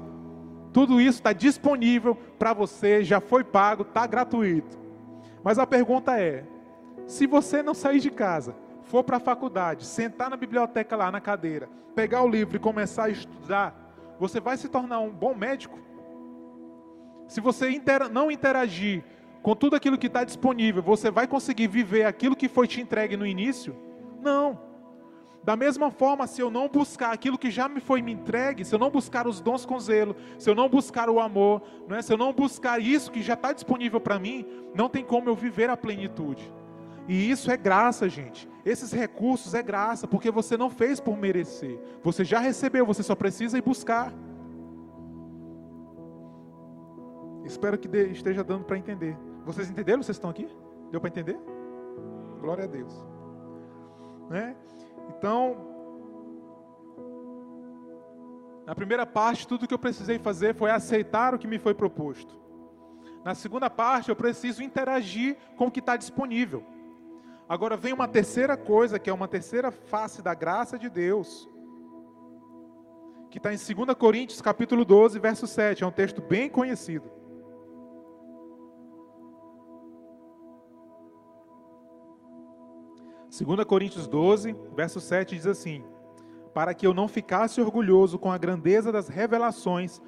tudo 0.71 1.01
isso 1.01 1.17
está 1.17 1.33
disponível 1.33 2.13
para 2.37 2.53
você, 2.53 3.03
já 3.03 3.19
foi 3.19 3.43
pago, 3.43 3.81
está 3.81 4.05
gratuito. 4.05 4.77
Mas 5.43 5.57
a 5.57 5.65
pergunta 5.65 6.21
é: 6.21 6.45
se 7.07 7.25
você 7.25 7.63
não 7.63 7.73
sair 7.73 7.99
de 7.99 8.11
casa, 8.11 8.55
for 8.83 9.03
para 9.03 9.17
a 9.17 9.19
faculdade, 9.19 9.83
sentar 9.83 10.29
na 10.29 10.37
biblioteca 10.37 10.95
lá 10.95 11.11
na 11.11 11.19
cadeira, 11.19 11.67
pegar 11.95 12.21
o 12.21 12.29
livro 12.29 12.55
e 12.55 12.59
começar 12.59 13.05
a 13.05 13.09
estudar, 13.09 14.15
você 14.19 14.39
vai 14.39 14.57
se 14.57 14.69
tornar 14.69 14.99
um 14.99 15.09
bom 15.09 15.33
médico? 15.33 15.79
Se 17.27 17.41
você 17.41 17.81
não 18.11 18.29
interagir 18.29 19.03
com 19.47 19.55
tudo 19.55 19.77
aquilo 19.77 19.97
que 19.97 20.07
está 20.07 20.25
disponível, 20.25 20.83
você 20.83 21.09
vai 21.09 21.25
conseguir 21.25 21.67
viver 21.67 22.03
aquilo 22.03 22.35
que 22.35 22.49
foi 22.49 22.67
te 22.67 22.81
entregue 22.81 23.15
no 23.15 23.25
início? 23.25 23.73
Não. 24.21 24.59
Da 25.41 25.55
mesma 25.55 25.89
forma, 25.89 26.27
se 26.27 26.41
eu 26.41 26.51
não 26.51 26.67
buscar 26.67 27.13
aquilo 27.13 27.37
que 27.37 27.49
já 27.49 27.69
me 27.69 27.79
foi 27.79 28.01
me 28.01 28.11
entregue, 28.11 28.65
se 28.65 28.75
eu 28.75 28.77
não 28.77 28.89
buscar 28.89 29.25
os 29.25 29.39
dons 29.39 29.65
com 29.65 29.79
zelo, 29.79 30.17
se 30.37 30.49
eu 30.49 30.53
não 30.53 30.67
buscar 30.67 31.09
o 31.09 31.17
amor, 31.17 31.61
não 31.87 31.95
é? 31.95 32.01
se 32.01 32.11
eu 32.11 32.17
não 32.17 32.33
buscar 32.33 32.81
isso 32.81 33.09
que 33.09 33.21
já 33.21 33.35
está 33.35 33.53
disponível 33.53 34.01
para 34.01 34.19
mim, 34.19 34.45
não 34.75 34.89
tem 34.89 35.01
como 35.01 35.29
eu 35.29 35.35
viver 35.37 35.69
a 35.69 35.77
plenitude. 35.77 36.53
E 37.07 37.31
isso 37.31 37.49
é 37.49 37.55
graça, 37.55 38.09
gente. 38.09 38.49
Esses 38.65 38.91
recursos 38.91 39.53
é 39.53 39.63
graça, 39.63 40.05
porque 40.09 40.29
você 40.29 40.57
não 40.57 40.69
fez 40.69 40.99
por 40.99 41.15
merecer. 41.15 41.79
Você 42.03 42.25
já 42.25 42.39
recebeu, 42.39 42.85
você 42.85 43.01
só 43.01 43.15
precisa 43.15 43.57
ir 43.57 43.61
buscar. 43.61 44.13
Espero 47.45 47.77
que 47.77 47.87
esteja 48.11 48.43
dando 48.43 48.65
para 48.65 48.77
entender. 48.77 49.17
Vocês 49.47 49.69
entenderam? 49.69 50.03
Vocês 50.03 50.17
estão 50.17 50.29
aqui? 50.29 50.45
Deu 50.91 50.99
para 50.99 51.09
entender? 51.09 51.39
Glória 52.41 52.65
a 52.65 52.67
Deus. 52.67 52.93
Né? 54.29 54.57
Então, 55.09 55.55
na 58.65 58.75
primeira 58.75 59.05
parte, 59.05 59.47
tudo 59.47 59.65
que 59.65 59.73
eu 59.73 59.79
precisei 59.79 60.19
fazer 60.19 60.53
foi 60.53 60.69
aceitar 60.69 61.33
o 61.33 61.39
que 61.39 61.47
me 61.47 61.57
foi 61.57 61.73
proposto. 61.73 62.37
Na 63.23 63.33
segunda 63.33 63.69
parte, 63.69 64.09
eu 64.09 64.17
preciso 64.17 64.61
interagir 64.61 65.37
com 65.55 65.67
o 65.67 65.71
que 65.71 65.79
está 65.79 65.95
disponível. 65.95 66.61
Agora 67.47 67.77
vem 67.77 67.93
uma 67.93 68.07
terceira 68.07 68.57
coisa, 68.57 68.99
que 68.99 69.09
é 69.09 69.13
uma 69.13 69.29
terceira 69.29 69.71
face 69.71 70.21
da 70.21 70.33
graça 70.33 70.77
de 70.77 70.89
Deus, 70.89 71.49
que 73.31 73.37
está 73.37 73.53
em 73.53 73.57
2 73.57 73.97
Coríntios 73.97 74.41
capítulo 74.41 74.83
12, 74.83 75.17
verso 75.19 75.47
7. 75.47 75.85
É 75.85 75.87
um 75.87 75.91
texto 75.91 76.21
bem 76.21 76.49
conhecido. 76.49 77.16
2 83.45 83.63
Coríntios 83.65 84.07
12, 84.07 84.55
verso 84.75 84.99
7 84.99 85.35
diz 85.35 85.45
assim: 85.45 85.83
Para 86.55 86.73
que 86.73 86.87
eu 86.87 86.93
não 86.93 87.07
ficasse 87.07 87.61
orgulhoso 87.61 88.17
com 88.17 88.31
a 88.31 88.37
grandeza 88.37 88.91
das 88.91 89.07
revelações, 89.07 90.01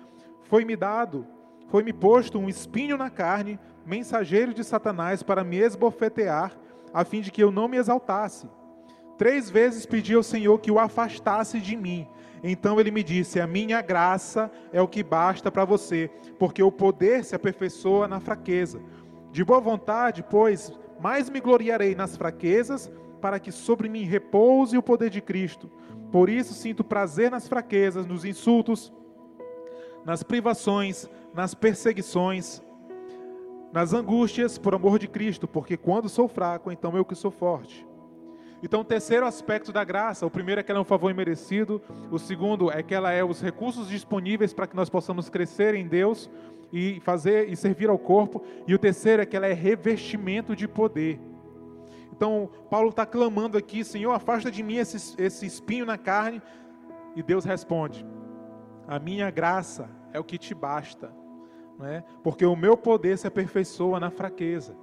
foi-me 0.43 0.75
dado, 0.75 1.27
foi-me 1.67 1.93
posto 1.93 2.39
um 2.39 2.49
espinho 2.49 2.97
na 2.97 3.09
carne, 3.11 3.59
mensageiro 3.85 4.51
de 4.51 4.63
Satanás 4.63 5.21
para 5.21 5.43
me 5.43 5.57
esbofetear, 5.57 6.57
a 6.91 7.05
fim 7.05 7.21
de 7.21 7.31
que 7.31 7.43
eu 7.43 7.51
não 7.51 7.67
me 7.67 7.77
exaltasse. 7.77 8.49
Três 9.15 9.47
vezes 9.47 9.85
pedi 9.85 10.15
ao 10.15 10.23
Senhor 10.23 10.57
que 10.59 10.71
o 10.71 10.79
afastasse 10.79 11.59
de 11.59 11.75
mim. 11.75 12.07
Então 12.41 12.79
ele 12.79 12.89
me 12.89 13.03
disse: 13.03 13.39
A 13.39 13.45
minha 13.45 13.79
graça 13.79 14.49
é 14.73 14.81
o 14.81 14.87
que 14.87 15.03
basta 15.03 15.51
para 15.51 15.65
você, 15.65 16.09
porque 16.39 16.63
o 16.63 16.71
poder 16.71 17.23
se 17.23 17.35
aperfeiçoa 17.35 18.07
na 18.07 18.19
fraqueza. 18.19 18.81
De 19.31 19.43
boa 19.43 19.59
vontade, 19.59 20.25
pois, 20.27 20.73
mais 20.99 21.29
me 21.29 21.39
gloriarei 21.39 21.93
nas 21.93 22.17
fraquezas, 22.17 22.91
para 23.19 23.39
que 23.39 23.51
sobre 23.51 23.89
mim 23.89 24.03
repouse 24.03 24.77
o 24.77 24.83
poder 24.83 25.09
de 25.09 25.21
Cristo. 25.21 25.69
Por 26.11 26.29
isso 26.29 26.53
sinto 26.53 26.83
prazer 26.83 27.29
nas 27.29 27.47
fraquezas, 27.47 28.05
nos 28.05 28.25
insultos, 28.25 28.91
nas 30.05 30.23
privações, 30.23 31.07
nas 31.33 31.53
perseguições, 31.53 32.61
nas 33.71 33.93
angústias 33.93 34.57
por 34.57 34.73
amor 34.73 34.97
de 34.97 35.07
Cristo, 35.07 35.47
porque 35.47 35.77
quando 35.77 36.09
sou 36.09 36.27
fraco, 36.27 36.71
então 36.71 36.95
eu 36.97 37.05
que 37.05 37.15
sou 37.15 37.29
forte. 37.29 37.87
Então, 38.61 38.81
o 38.81 38.83
terceiro 38.83 39.25
aspecto 39.25 39.71
da 39.71 39.85
graça, 39.85 40.25
o 40.25 40.31
primeiro 40.31 40.59
é 40.59 40.63
que 40.63 40.71
ela 40.71 40.79
é 40.79 40.81
um 40.81 40.85
favor 40.85 41.09
imerecido, 41.09 41.81
o 42.11 42.19
segundo 42.19 42.69
é 42.69 42.83
que 42.83 42.93
ela 42.93 43.11
é 43.11 43.23
os 43.23 43.41
recursos 43.41 43.87
disponíveis 43.87 44.53
para 44.53 44.67
que 44.67 44.75
nós 44.75 44.89
possamos 44.89 45.29
crescer 45.29 45.75
em 45.75 45.87
Deus 45.87 46.29
e 46.73 46.99
fazer 46.99 47.49
e 47.49 47.55
servir 47.55 47.89
ao 47.89 47.97
corpo, 47.97 48.43
e 48.67 48.75
o 48.75 48.79
terceiro 48.79 49.21
é 49.21 49.25
que 49.25 49.37
ela 49.37 49.47
é 49.47 49.53
revestimento 49.53 50.55
de 50.55 50.67
poder. 50.67 51.19
Então, 52.19 52.49
Paulo 52.69 52.89
está 52.89 53.05
clamando 53.05 53.57
aqui, 53.57 53.81
Senhor, 53.81 54.11
afasta 54.11 54.51
de 54.51 54.61
mim 54.61 54.75
esse, 54.75 55.15
esse 55.17 55.45
espinho 55.45 55.85
na 55.85 55.97
carne, 55.97 56.41
e 57.15 57.23
Deus 57.23 57.45
responde: 57.45 58.05
A 58.85 58.99
minha 58.99 59.31
graça 59.31 59.89
é 60.11 60.19
o 60.19 60.23
que 60.25 60.37
te 60.37 60.53
basta, 60.53 61.15
não 61.77 61.85
é? 61.85 62.03
porque 62.21 62.45
o 62.45 62.57
meu 62.57 62.75
poder 62.75 63.17
se 63.17 63.25
aperfeiçoa 63.25 64.01
na 64.01 64.09
fraqueza. 64.09 64.75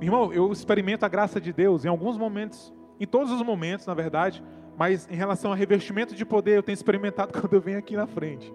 Irmão, 0.00 0.32
eu 0.32 0.50
experimento 0.50 1.04
a 1.04 1.10
graça 1.10 1.38
de 1.38 1.52
Deus 1.52 1.84
em 1.84 1.88
alguns 1.88 2.16
momentos, 2.16 2.72
em 2.98 3.06
todos 3.06 3.30
os 3.30 3.42
momentos, 3.42 3.84
na 3.84 3.92
verdade, 3.92 4.42
mas 4.78 5.06
em 5.10 5.16
relação 5.16 5.52
a 5.52 5.54
revestimento 5.54 6.14
de 6.14 6.24
poder, 6.24 6.56
eu 6.56 6.62
tenho 6.62 6.72
experimentado 6.72 7.34
quando 7.38 7.52
eu 7.52 7.60
venho 7.60 7.78
aqui 7.78 7.96
na 7.96 8.06
frente. 8.06 8.50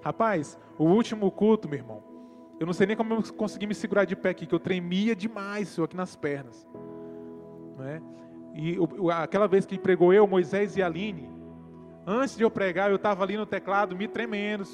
Rapaz, 0.00 0.58
o 0.78 0.84
último 0.84 1.30
culto, 1.30 1.68
meu 1.68 1.80
irmão, 1.80 2.02
eu 2.58 2.64
não 2.64 2.72
sei 2.72 2.86
nem 2.86 2.96
como 2.96 3.12
eu 3.12 3.22
consegui 3.34 3.66
me 3.66 3.74
segurar 3.74 4.06
de 4.06 4.16
pé 4.16 4.30
aqui, 4.30 4.46
que 4.46 4.54
eu 4.54 4.58
tremia 4.58 5.14
demais 5.14 5.68
senhor, 5.68 5.84
aqui 5.84 5.96
nas 5.96 6.16
pernas. 6.16 6.66
Né? 7.78 8.00
E 8.54 8.78
aquela 9.12 9.48
vez 9.48 9.66
que 9.66 9.78
pregou 9.78 10.12
eu, 10.12 10.26
Moisés 10.26 10.76
e 10.76 10.82
Aline, 10.82 11.28
antes 12.06 12.36
de 12.36 12.44
eu 12.44 12.50
pregar, 12.50 12.90
eu 12.90 12.96
estava 12.96 13.24
ali 13.24 13.36
no 13.36 13.44
teclado 13.46 13.96
me 13.96 14.06
tremendo. 14.06 14.64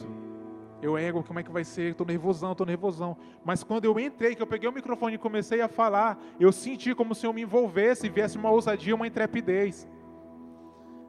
Eu 0.82 0.96
ego, 0.96 1.22
como 1.22 1.38
é 1.38 1.42
que 1.42 1.50
vai 1.50 1.64
ser? 1.64 1.90
Estou 1.90 2.06
nervosão, 2.06 2.52
estou 2.52 2.66
nervosão. 2.66 3.16
Mas 3.44 3.62
quando 3.62 3.84
eu 3.84 3.98
entrei, 3.98 4.34
que 4.34 4.42
eu 4.42 4.46
peguei 4.46 4.68
o 4.68 4.72
microfone 4.72 5.14
e 5.14 5.18
comecei 5.18 5.60
a 5.60 5.68
falar, 5.68 6.18
eu 6.38 6.50
senti 6.52 6.94
como 6.94 7.14
se 7.14 7.26
eu 7.26 7.32
me 7.32 7.42
envolvesse 7.42 8.06
e 8.06 8.10
viesse 8.10 8.38
uma 8.38 8.50
ousadia, 8.50 8.94
uma 8.94 9.06
intrepidez. 9.06 9.88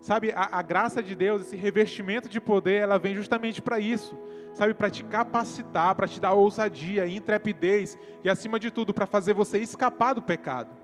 Sabe, 0.02 0.32
a, 0.32 0.58
a 0.58 0.62
graça 0.62 1.02
de 1.02 1.16
Deus, 1.16 1.44
esse 1.44 1.56
revestimento 1.56 2.28
de 2.28 2.42
poder, 2.42 2.82
ela 2.82 2.98
vem 2.98 3.16
justamente 3.16 3.62
para 3.62 3.80
isso. 3.80 4.18
Sabe, 4.54 4.74
para 4.74 4.90
te 4.90 5.06
capacitar, 5.06 5.96
para 5.96 6.08
te 6.08 6.20
dar 6.20 6.34
ousadia, 6.34 7.08
intrepidez 7.08 7.98
e, 8.24 8.30
acima 8.30 8.60
de 8.60 8.72
tudo, 8.72 8.94
para 8.94 9.06
fazer 9.06 9.34
você 9.34 9.60
escapar 9.60 10.14
do 10.14 10.22
pecado. 10.22 10.81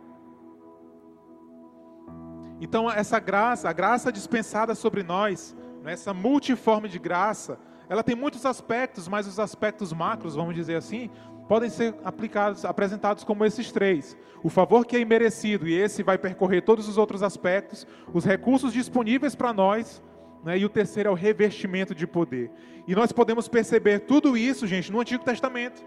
Então, 2.59 2.89
essa 2.89 3.19
graça, 3.19 3.69
a 3.69 3.73
graça 3.73 4.11
dispensada 4.11 4.73
sobre 4.73 5.03
nós, 5.03 5.55
né, 5.83 5.93
essa 5.93 6.13
multiforme 6.13 6.89
de 6.89 6.97
graça, 6.97 7.59
ela 7.87 8.03
tem 8.03 8.15
muitos 8.15 8.45
aspectos, 8.45 9.07
mas 9.07 9.27
os 9.27 9.39
aspectos 9.39 9.93
macros, 9.93 10.35
vamos 10.35 10.55
dizer 10.55 10.75
assim, 10.75 11.09
podem 11.47 11.69
ser 11.69 11.95
aplicados, 12.03 12.65
apresentados 12.65 13.23
como 13.23 13.45
esses 13.45 13.71
três. 13.71 14.17
O 14.43 14.49
favor 14.49 14.85
que 14.85 14.97
é 14.97 14.99
imerecido, 14.99 15.67
e 15.67 15.73
esse 15.73 16.03
vai 16.03 16.17
percorrer 16.17 16.61
todos 16.61 16.87
os 16.89 16.97
outros 16.97 17.23
aspectos, 17.23 17.87
os 18.13 18.25
recursos 18.25 18.73
disponíveis 18.73 19.35
para 19.35 19.53
nós, 19.53 20.03
né, 20.43 20.57
e 20.57 20.65
o 20.65 20.69
terceiro 20.69 21.09
é 21.09 21.11
o 21.11 21.15
revestimento 21.15 21.93
de 21.95 22.05
poder. 22.07 22.51
E 22.87 22.95
nós 22.95 23.11
podemos 23.11 23.47
perceber 23.47 23.99
tudo 23.99 24.35
isso, 24.35 24.65
gente, 24.67 24.91
no 24.91 24.99
Antigo 24.99 25.23
Testamento. 25.23 25.83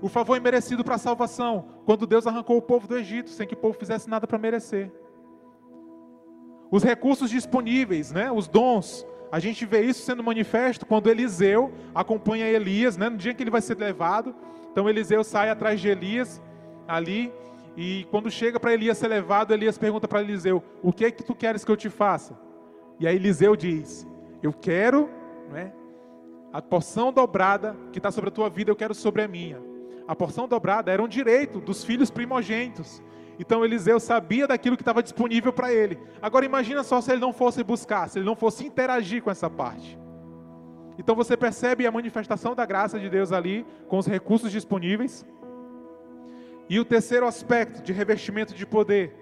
O 0.00 0.08
favor 0.08 0.36
imerecido 0.36 0.82
para 0.82 0.96
a 0.96 0.98
salvação, 0.98 1.66
quando 1.84 2.06
Deus 2.06 2.26
arrancou 2.26 2.56
o 2.56 2.62
povo 2.62 2.88
do 2.88 2.96
Egito, 2.96 3.30
sem 3.30 3.46
que 3.46 3.54
o 3.54 3.56
povo 3.56 3.78
fizesse 3.78 4.10
nada 4.10 4.26
para 4.26 4.38
merecer. 4.38 4.90
Os 6.72 6.82
recursos 6.82 7.28
disponíveis, 7.28 8.10
né, 8.12 8.32
os 8.32 8.48
dons, 8.48 9.06
a 9.30 9.38
gente 9.38 9.66
vê 9.66 9.82
isso 9.82 10.02
sendo 10.06 10.24
manifesto 10.24 10.86
quando 10.86 11.10
Eliseu 11.10 11.70
acompanha 11.94 12.48
Elias, 12.48 12.96
né, 12.96 13.10
no 13.10 13.18
dia 13.18 13.34
que 13.34 13.42
ele 13.42 13.50
vai 13.50 13.60
ser 13.60 13.76
levado. 13.76 14.34
Então 14.70 14.88
Eliseu 14.88 15.22
sai 15.22 15.50
atrás 15.50 15.78
de 15.78 15.88
Elias 15.90 16.42
ali 16.88 17.30
e 17.76 18.06
quando 18.10 18.30
chega 18.30 18.58
para 18.58 18.72
Elias 18.72 18.96
ser 18.96 19.08
levado, 19.08 19.52
Elias 19.52 19.76
pergunta 19.76 20.08
para 20.08 20.22
Eliseu: 20.22 20.64
"O 20.82 20.94
que 20.94 21.04
é 21.04 21.10
que 21.10 21.22
tu 21.22 21.34
queres 21.34 21.62
que 21.62 21.70
eu 21.70 21.76
te 21.76 21.90
faça?" 21.90 22.38
E 22.98 23.06
aí 23.06 23.16
Eliseu 23.16 23.54
diz: 23.54 24.06
"Eu 24.42 24.54
quero, 24.54 25.10
né, 25.50 25.74
a 26.54 26.62
porção 26.62 27.12
dobrada 27.12 27.76
que 27.92 27.98
está 27.98 28.10
sobre 28.10 28.28
a 28.28 28.32
tua 28.32 28.48
vida, 28.48 28.70
eu 28.70 28.76
quero 28.76 28.94
sobre 28.94 29.20
a 29.20 29.28
minha." 29.28 29.60
A 30.08 30.16
porção 30.16 30.48
dobrada 30.48 30.90
era 30.90 31.02
um 31.02 31.08
direito 31.08 31.60
dos 31.60 31.84
filhos 31.84 32.10
primogênitos. 32.10 33.02
Então 33.42 33.64
Eliseu 33.64 33.98
sabia 33.98 34.46
daquilo 34.46 34.76
que 34.76 34.82
estava 34.82 35.02
disponível 35.02 35.52
para 35.52 35.72
ele. 35.72 35.98
Agora 36.22 36.46
imagina 36.46 36.84
só 36.84 37.00
se 37.00 37.10
ele 37.10 37.20
não 37.20 37.32
fosse 37.32 37.64
buscar, 37.64 38.08
se 38.08 38.20
ele 38.20 38.24
não 38.24 38.36
fosse 38.36 38.64
interagir 38.64 39.20
com 39.20 39.32
essa 39.32 39.50
parte. 39.50 39.98
Então 40.96 41.16
você 41.16 41.36
percebe 41.36 41.84
a 41.84 41.90
manifestação 41.90 42.54
da 42.54 42.64
graça 42.64 43.00
de 43.00 43.10
Deus 43.10 43.32
ali, 43.32 43.66
com 43.88 43.98
os 43.98 44.06
recursos 44.06 44.52
disponíveis. 44.52 45.26
E 46.68 46.78
o 46.78 46.84
terceiro 46.84 47.26
aspecto 47.26 47.82
de 47.82 47.92
revestimento 47.92 48.54
de 48.54 48.64
poder. 48.64 49.12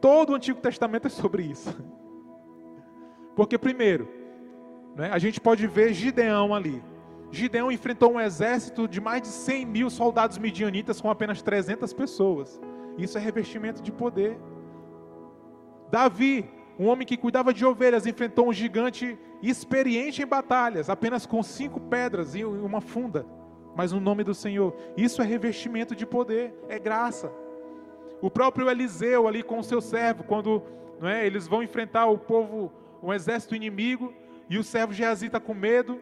Todo 0.00 0.30
o 0.30 0.34
Antigo 0.34 0.60
Testamento 0.60 1.06
é 1.06 1.10
sobre 1.10 1.44
isso. 1.44 1.72
Porque, 3.36 3.56
primeiro, 3.56 4.08
né, 4.96 5.08
a 5.12 5.20
gente 5.20 5.40
pode 5.40 5.68
ver 5.68 5.94
Gideão 5.94 6.52
ali. 6.52 6.82
Gideão 7.30 7.70
enfrentou 7.70 8.14
um 8.14 8.20
exército 8.20 8.88
de 8.88 9.00
mais 9.00 9.22
de 9.22 9.28
100 9.28 9.66
mil 9.66 9.88
soldados 9.88 10.36
midianitas 10.36 11.00
com 11.00 11.08
apenas 11.08 11.40
300 11.40 11.92
pessoas. 11.92 12.60
Isso 12.98 13.16
é 13.18 13.20
revestimento 13.20 13.82
de 13.82 13.90
poder. 13.90 14.38
Davi, 15.90 16.48
um 16.78 16.86
homem 16.86 17.06
que 17.06 17.16
cuidava 17.16 17.52
de 17.52 17.64
ovelhas, 17.64 18.06
enfrentou 18.06 18.48
um 18.48 18.52
gigante 18.52 19.18
experiente 19.42 20.22
em 20.22 20.26
batalhas, 20.26 20.88
apenas 20.88 21.26
com 21.26 21.42
cinco 21.42 21.80
pedras 21.80 22.34
e 22.34 22.44
uma 22.44 22.80
funda, 22.80 23.26
mas 23.76 23.92
no 23.92 24.00
nome 24.00 24.24
do 24.24 24.34
Senhor. 24.34 24.74
Isso 24.96 25.20
é 25.20 25.24
revestimento 25.24 25.94
de 25.94 26.06
poder, 26.06 26.54
é 26.68 26.78
graça. 26.78 27.30
O 28.20 28.30
próprio 28.30 28.70
Eliseu 28.70 29.26
ali 29.26 29.42
com 29.42 29.58
o 29.58 29.64
seu 29.64 29.80
servo, 29.80 30.24
quando 30.24 30.62
não 31.00 31.08
é, 31.08 31.26
eles 31.26 31.48
vão 31.48 31.62
enfrentar 31.62 32.06
o 32.06 32.16
povo, 32.16 32.72
um 33.02 33.12
exército 33.12 33.54
inimigo, 33.54 34.14
e 34.48 34.58
o 34.58 34.64
servo 34.64 34.92
Geazi 34.92 35.26
está 35.26 35.40
com 35.40 35.54
medo, 35.54 36.00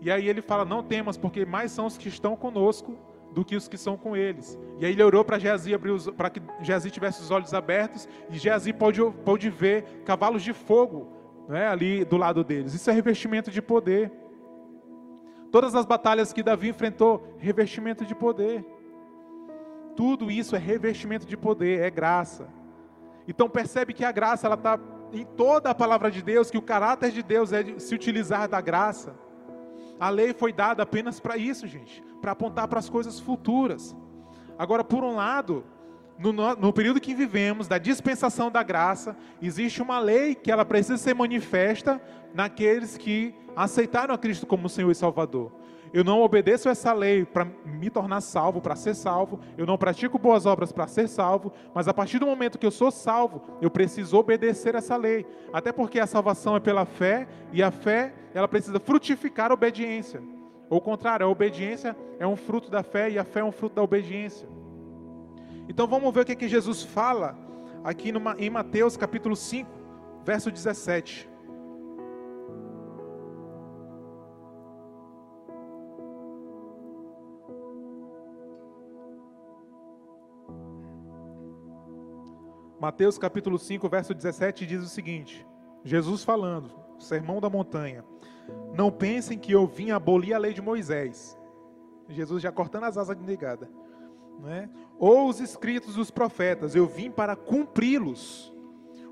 e 0.00 0.10
aí 0.10 0.28
ele 0.28 0.42
fala: 0.42 0.64
Não 0.64 0.82
temas, 0.82 1.16
porque 1.16 1.44
mais 1.44 1.72
são 1.72 1.86
os 1.86 1.96
que 1.96 2.08
estão 2.08 2.36
conosco 2.36 2.96
do 3.38 3.44
que 3.44 3.54
os 3.54 3.68
que 3.68 3.78
são 3.78 3.96
com 3.96 4.16
eles. 4.16 4.58
E 4.80 4.84
aí 4.84 4.90
ele 4.90 5.02
orou 5.02 5.24
para 5.24 5.38
Geazi 5.38 5.70
para 6.16 6.28
que 6.28 6.42
Geazi 6.60 6.90
tivesse 6.90 7.22
os 7.22 7.30
olhos 7.30 7.54
abertos 7.54 8.08
e 8.28 8.36
Geazi 8.36 8.72
pôde, 8.72 9.00
pôde 9.24 9.48
ver 9.48 10.02
cavalos 10.04 10.42
de 10.42 10.52
fogo 10.52 11.06
né, 11.48 11.68
ali 11.68 12.04
do 12.04 12.16
lado 12.16 12.42
deles. 12.42 12.74
Isso 12.74 12.90
é 12.90 12.92
revestimento 12.92 13.48
de 13.48 13.62
poder. 13.62 14.10
Todas 15.52 15.76
as 15.76 15.86
batalhas 15.86 16.32
que 16.32 16.42
Davi 16.42 16.68
enfrentou, 16.70 17.36
revestimento 17.38 18.04
de 18.04 18.12
poder. 18.12 18.66
Tudo 19.94 20.32
isso 20.32 20.56
é 20.56 20.58
revestimento 20.58 21.24
de 21.24 21.36
poder, 21.36 21.82
é 21.82 21.90
graça. 21.90 22.48
Então 23.28 23.48
percebe 23.48 23.94
que 23.94 24.04
a 24.04 24.10
graça 24.10 24.48
ela 24.48 24.56
está 24.56 24.80
em 25.12 25.24
toda 25.24 25.70
a 25.70 25.74
palavra 25.76 26.10
de 26.10 26.22
Deus, 26.22 26.50
que 26.50 26.58
o 26.58 26.62
caráter 26.62 27.12
de 27.12 27.22
Deus 27.22 27.52
é 27.52 27.62
de 27.62 27.80
se 27.80 27.94
utilizar 27.94 28.48
da 28.48 28.60
graça. 28.60 29.14
A 30.00 30.10
lei 30.10 30.32
foi 30.32 30.52
dada 30.52 30.82
apenas 30.82 31.18
para 31.18 31.36
isso, 31.36 31.66
gente, 31.66 32.02
para 32.20 32.32
apontar 32.32 32.68
para 32.68 32.78
as 32.78 32.88
coisas 32.88 33.18
futuras. 33.18 33.96
Agora, 34.58 34.84
por 34.84 35.02
um 35.02 35.14
lado, 35.14 35.64
no, 36.18 36.32
no, 36.32 36.72
período 36.72 37.00
que 37.00 37.14
vivemos, 37.14 37.68
da 37.68 37.78
dispensação 37.78 38.50
da 38.50 38.62
graça, 38.62 39.16
existe 39.40 39.80
uma 39.80 39.98
lei 39.98 40.34
que 40.34 40.50
ela 40.50 40.64
precisa 40.64 40.96
ser 40.96 41.14
manifesta 41.14 42.00
naqueles 42.34 42.96
que 42.96 43.34
aceitaram 43.54 44.14
a 44.14 44.18
Cristo 44.18 44.46
como 44.46 44.68
Senhor 44.68 44.90
e 44.90 44.94
Salvador. 44.94 45.52
Eu 45.92 46.04
não 46.04 46.20
obedeço 46.20 46.68
essa 46.68 46.92
lei 46.92 47.24
para 47.24 47.46
me 47.64 47.88
tornar 47.90 48.20
salvo, 48.20 48.60
para 48.60 48.76
ser 48.76 48.94
salvo. 48.94 49.40
Eu 49.56 49.66
não 49.66 49.78
pratico 49.78 50.18
boas 50.18 50.46
obras 50.46 50.72
para 50.72 50.86
ser 50.86 51.08
salvo. 51.08 51.52
Mas 51.74 51.88
a 51.88 51.94
partir 51.94 52.18
do 52.18 52.26
momento 52.26 52.58
que 52.58 52.66
eu 52.66 52.70
sou 52.70 52.90
salvo, 52.90 53.42
eu 53.60 53.70
preciso 53.70 54.16
obedecer 54.16 54.74
essa 54.74 54.96
lei. 54.96 55.26
Até 55.52 55.72
porque 55.72 55.98
a 56.00 56.06
salvação 56.06 56.56
é 56.56 56.60
pela 56.60 56.84
fé 56.84 57.26
e 57.52 57.62
a 57.62 57.70
fé 57.70 58.14
ela 58.34 58.48
precisa 58.48 58.78
frutificar 58.78 59.50
a 59.50 59.54
obediência. 59.54 60.22
Ou 60.70 60.80
contrário, 60.80 61.24
a 61.26 61.28
obediência 61.28 61.96
é 62.18 62.26
um 62.26 62.36
fruto 62.36 62.70
da 62.70 62.82
fé 62.82 63.10
e 63.10 63.18
a 63.18 63.24
fé 63.24 63.40
é 63.40 63.44
um 63.44 63.52
fruto 63.52 63.76
da 63.76 63.82
obediência. 63.82 64.48
Então 65.68 65.86
vamos 65.86 66.12
ver 66.12 66.20
o 66.20 66.24
que, 66.24 66.32
é 66.32 66.36
que 66.36 66.48
Jesus 66.48 66.82
fala 66.82 67.36
aqui 67.82 68.12
numa, 68.12 68.36
em 68.38 68.50
Mateus 68.50 68.96
capítulo 68.96 69.36
5, 69.36 69.70
verso 70.24 70.50
17. 70.50 71.27
Mateus 82.80 83.18
capítulo 83.18 83.58
5, 83.58 83.88
verso 83.88 84.14
17 84.14 84.64
diz 84.64 84.82
o 84.82 84.88
seguinte: 84.88 85.44
Jesus 85.84 86.22
falando, 86.22 86.70
Sermão 86.98 87.40
da 87.40 87.50
Montanha. 87.50 88.04
Não 88.72 88.90
pensem 88.90 89.36
que 89.36 89.52
eu 89.52 89.66
vim 89.66 89.90
abolir 89.90 90.32
a 90.32 90.38
lei 90.38 90.54
de 90.54 90.62
Moisés. 90.62 91.36
Jesus 92.08 92.42
já 92.42 92.50
cortando 92.52 92.84
as 92.84 92.96
asas 92.96 93.16
de 93.16 93.22
negada. 93.22 93.68
Né? 94.38 94.70
Ou 94.98 95.28
os 95.28 95.40
escritos 95.40 95.96
dos 95.96 96.10
profetas, 96.10 96.74
eu 96.74 96.86
vim 96.86 97.10
para 97.10 97.34
cumpri-los. 97.34 98.54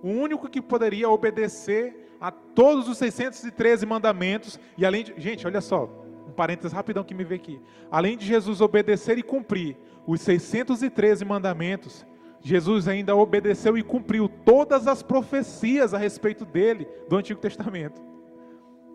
O 0.02 0.08
único 0.08 0.48
que 0.48 0.62
poderia 0.62 1.10
obedecer 1.10 2.14
a 2.20 2.30
todos 2.30 2.88
os 2.88 2.96
613 2.98 3.84
mandamentos 3.84 4.58
e 4.78 4.86
além 4.86 5.04
de, 5.04 5.14
gente, 5.20 5.46
olha 5.46 5.60
só, 5.60 5.90
um 6.26 6.32
parênteses 6.32 6.72
rapidão 6.72 7.04
que 7.04 7.14
me 7.14 7.24
vê 7.24 7.34
aqui. 7.34 7.60
Além 7.90 8.16
de 8.16 8.24
Jesus 8.24 8.60
obedecer 8.60 9.18
e 9.18 9.22
cumprir 9.22 9.76
os 10.06 10.20
613 10.20 11.24
mandamentos, 11.24 12.06
Jesus 12.40 12.86
ainda 12.86 13.16
obedeceu 13.16 13.76
e 13.76 13.82
cumpriu 13.82 14.28
todas 14.28 14.86
as 14.86 15.02
profecias 15.02 15.92
a 15.92 15.98
respeito 15.98 16.44
dele 16.44 16.86
do 17.08 17.16
Antigo 17.16 17.40
Testamento. 17.40 18.00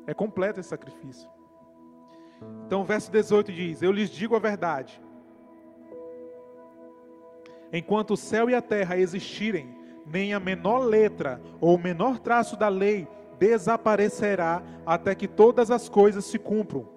É 0.08 0.14
completo 0.14 0.60
esse 0.60 0.70
sacrifício. 0.70 1.30
Então, 2.66 2.82
o 2.82 2.86
verso 2.86 3.12
18 3.12 3.52
diz: 3.52 3.82
Eu 3.82 3.92
lhes 3.92 4.10
digo 4.10 4.36
a 4.36 4.40
verdade. 4.40 5.02
Enquanto 7.74 8.12
o 8.12 8.18
céu 8.18 8.50
e 8.50 8.56
a 8.56 8.62
terra 8.62 8.98
existirem, 8.98 9.76
nem 10.06 10.34
a 10.34 10.40
menor 10.40 10.80
letra 10.80 11.42
ou 11.60 11.76
o 11.76 11.82
menor 11.82 12.20
traço 12.20 12.58
da 12.58 12.68
lei 12.68 13.08
desaparecerá 13.40 14.62
até 14.86 15.16
que 15.16 15.28
todas 15.28 15.72
as 15.72 15.88
coisas 15.88 16.26
se 16.26 16.38
cumpram. 16.38 16.88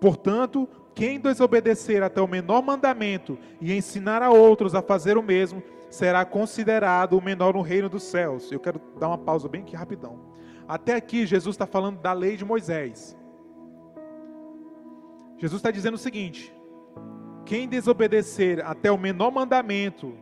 Portanto, 0.00 0.68
quem 0.94 1.20
desobedecer 1.20 2.02
até 2.02 2.20
o 2.20 2.26
menor 2.26 2.62
mandamento 2.62 3.38
e 3.60 3.72
ensinar 3.72 4.22
a 4.22 4.30
outros 4.30 4.74
a 4.74 4.82
fazer 4.82 5.16
o 5.16 5.22
mesmo, 5.22 5.62
será 5.90 6.24
considerado 6.24 7.16
o 7.16 7.22
menor 7.22 7.54
no 7.54 7.62
reino 7.62 7.88
dos 7.88 8.02
céus. 8.02 8.50
Eu 8.50 8.60
quero 8.60 8.80
dar 8.98 9.08
uma 9.08 9.18
pausa 9.18 9.48
bem 9.48 9.62
aqui 9.62 9.76
rapidão. 9.76 10.18
Até 10.68 10.94
aqui, 10.94 11.24
Jesus 11.26 11.54
está 11.54 11.66
falando 11.66 12.00
da 12.00 12.12
lei 12.12 12.36
de 12.36 12.44
Moisés. 12.44 13.16
Jesus 15.38 15.58
está 15.58 15.70
dizendo 15.70 15.94
o 15.94 15.98
seguinte: 15.98 16.52
quem 17.44 17.68
desobedecer 17.68 18.64
até 18.66 18.90
o 18.90 18.98
menor 18.98 19.30
mandamento 19.30 20.12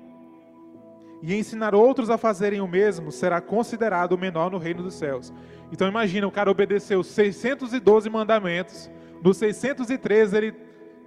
e 1.23 1.35
ensinar 1.35 1.75
outros 1.75 2.11
a 2.11 2.19
fazerem 2.19 2.61
o 2.61 2.69
mesmo, 2.69 3.11
será 3.11 3.41
considerado 3.41 4.13
o 4.13 4.19
menor 4.19 4.51
no 4.51 4.59
reino 4.59 4.83
dos 4.83 4.95
céus. 4.95 5.33
Então 5.73 5.89
imagina, 5.89 6.27
o 6.27 6.31
cara 6.31 6.51
obedeceu 6.51 7.03
612 7.03 8.11
mandamentos, 8.11 8.91
nos 9.23 9.39
613 9.39 10.37
ele 10.37 10.55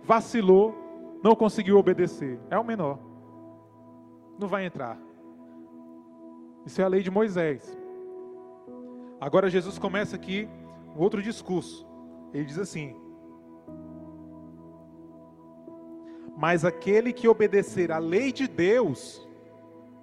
vacilou, 0.04 0.76
não 1.24 1.36
conseguiu 1.36 1.78
obedecer. 1.78 2.40
É 2.50 2.58
o 2.58 2.64
menor. 2.64 3.07
Não 4.38 4.48
vai 4.48 4.66
entrar. 4.66 4.98
Isso 6.66 6.82
é 6.82 6.84
a 6.84 6.88
lei 6.88 7.02
de 7.02 7.10
Moisés. 7.10 7.78
Agora 9.20 9.50
Jesus 9.50 9.80
começa 9.80 10.16
aqui 10.16 10.48
outro 10.96 11.22
discurso. 11.22 11.88
Ele 12.34 12.46
diz 12.46 12.60
assim: 12.60 12.96
Mas 16.36 16.64
aquele 16.64 17.12
que 17.12 17.28
obedecer 17.28 17.92
à 17.92 17.98
lei 17.98 18.32
de 18.32 18.48
Deus, 18.48 19.28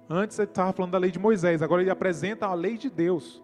antes 0.09 0.37
ele 0.37 0.49
estava 0.49 0.73
falando 0.73 0.91
da 0.91 0.97
lei 0.97 1.11
de 1.11 1.19
Moisés, 1.19 1.61
agora 1.61 1.81
ele 1.81 1.91
apresenta 1.91 2.47
a 2.47 2.53
lei 2.53 2.77
de 2.77 2.89
Deus. 2.89 3.41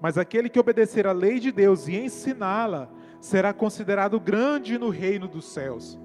Mas 0.00 0.18
aquele 0.18 0.48
que 0.48 0.58
obedecer 0.58 1.06
à 1.06 1.12
lei 1.12 1.38
de 1.38 1.52
Deus 1.52 1.88
e 1.88 1.96
ensiná-la, 1.96 2.90
será 3.20 3.52
considerado 3.52 4.20
grande 4.20 4.78
no 4.78 4.88
reino 4.88 5.26
dos 5.28 5.46
céus. 5.46 5.98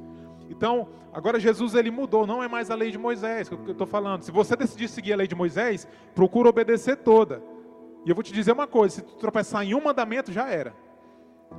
Então, 0.51 0.89
agora 1.13 1.39
Jesus 1.39 1.73
ele 1.75 1.89
mudou, 1.89 2.27
não 2.27 2.43
é 2.43 2.47
mais 2.47 2.69
a 2.69 2.75
lei 2.75 2.91
de 2.91 2.97
Moisés 2.97 3.47
que 3.47 3.55
eu 3.55 3.71
estou 3.71 3.87
falando. 3.87 4.23
Se 4.23 4.31
você 4.31 4.55
decidir 4.55 4.89
seguir 4.89 5.13
a 5.13 5.15
lei 5.15 5.27
de 5.27 5.33
Moisés, 5.33 5.87
procura 6.13 6.49
obedecer 6.49 6.97
toda. 6.97 7.41
E 8.05 8.09
eu 8.09 8.15
vou 8.15 8.23
te 8.23 8.33
dizer 8.33 8.51
uma 8.51 8.67
coisa: 8.67 8.95
se 8.95 9.01
tu 9.01 9.15
tropeçar 9.15 9.63
em 9.63 9.73
um 9.73 9.81
mandamento, 9.81 10.31
já 10.31 10.49
era. 10.49 10.75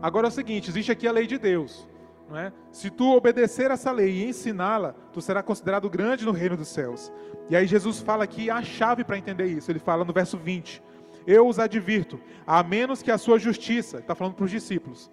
Agora 0.01 0.27
é 0.27 0.31
o 0.31 0.33
seguinte: 0.33 0.69
existe 0.69 0.93
aqui 0.93 1.09
a 1.09 1.13
lei 1.13 1.27
de 1.27 1.39
Deus. 1.39 1.89
Não 2.29 2.37
é? 2.37 2.53
Se 2.71 2.91
tu 2.91 3.15
obedecer 3.17 3.71
essa 3.71 3.91
lei 3.91 4.11
e 4.11 4.25
ensiná-la, 4.29 4.95
tu 5.13 5.21
será 5.21 5.43
considerado 5.43 5.89
grande 5.89 6.25
no 6.25 6.33
reino 6.33 6.57
dos 6.57 6.69
céus. 6.69 7.11
E 7.49 7.57
aí 7.57 7.67
Jesus 7.67 8.01
fala 8.01 8.25
aqui 8.25 8.51
a 8.51 8.63
chave 8.63 9.05
para 9.05 9.19
entender 9.19 9.47
isso. 9.47 9.71
Ele 9.71 9.79
fala 9.79 10.05
no 10.05 10.13
verso 10.13 10.37
20: 10.37 10.83
Eu 11.27 11.49
os 11.49 11.59
advirto, 11.59 12.21
a 12.47 12.63
menos 12.63 13.03
que 13.03 13.11
a 13.11 13.19
sua 13.19 13.39
justiça, 13.39 13.99
está 13.99 14.15
falando 14.15 14.35
para 14.35 14.45
os 14.45 14.51
discípulos, 14.51 15.11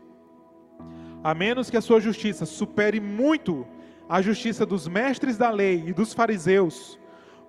a 1.24 1.34
menos 1.34 1.70
que 1.70 1.78
a 1.78 1.82
sua 1.82 2.00
justiça 2.00 2.46
supere 2.46 3.00
muito 3.00 3.68
a 4.08 4.22
justiça 4.22 4.66
dos 4.66 4.88
mestres 4.88 5.38
da 5.38 5.52
lei 5.52 5.84
e 5.86 5.94
dos 5.94 6.14
fariseus, 6.14 7.00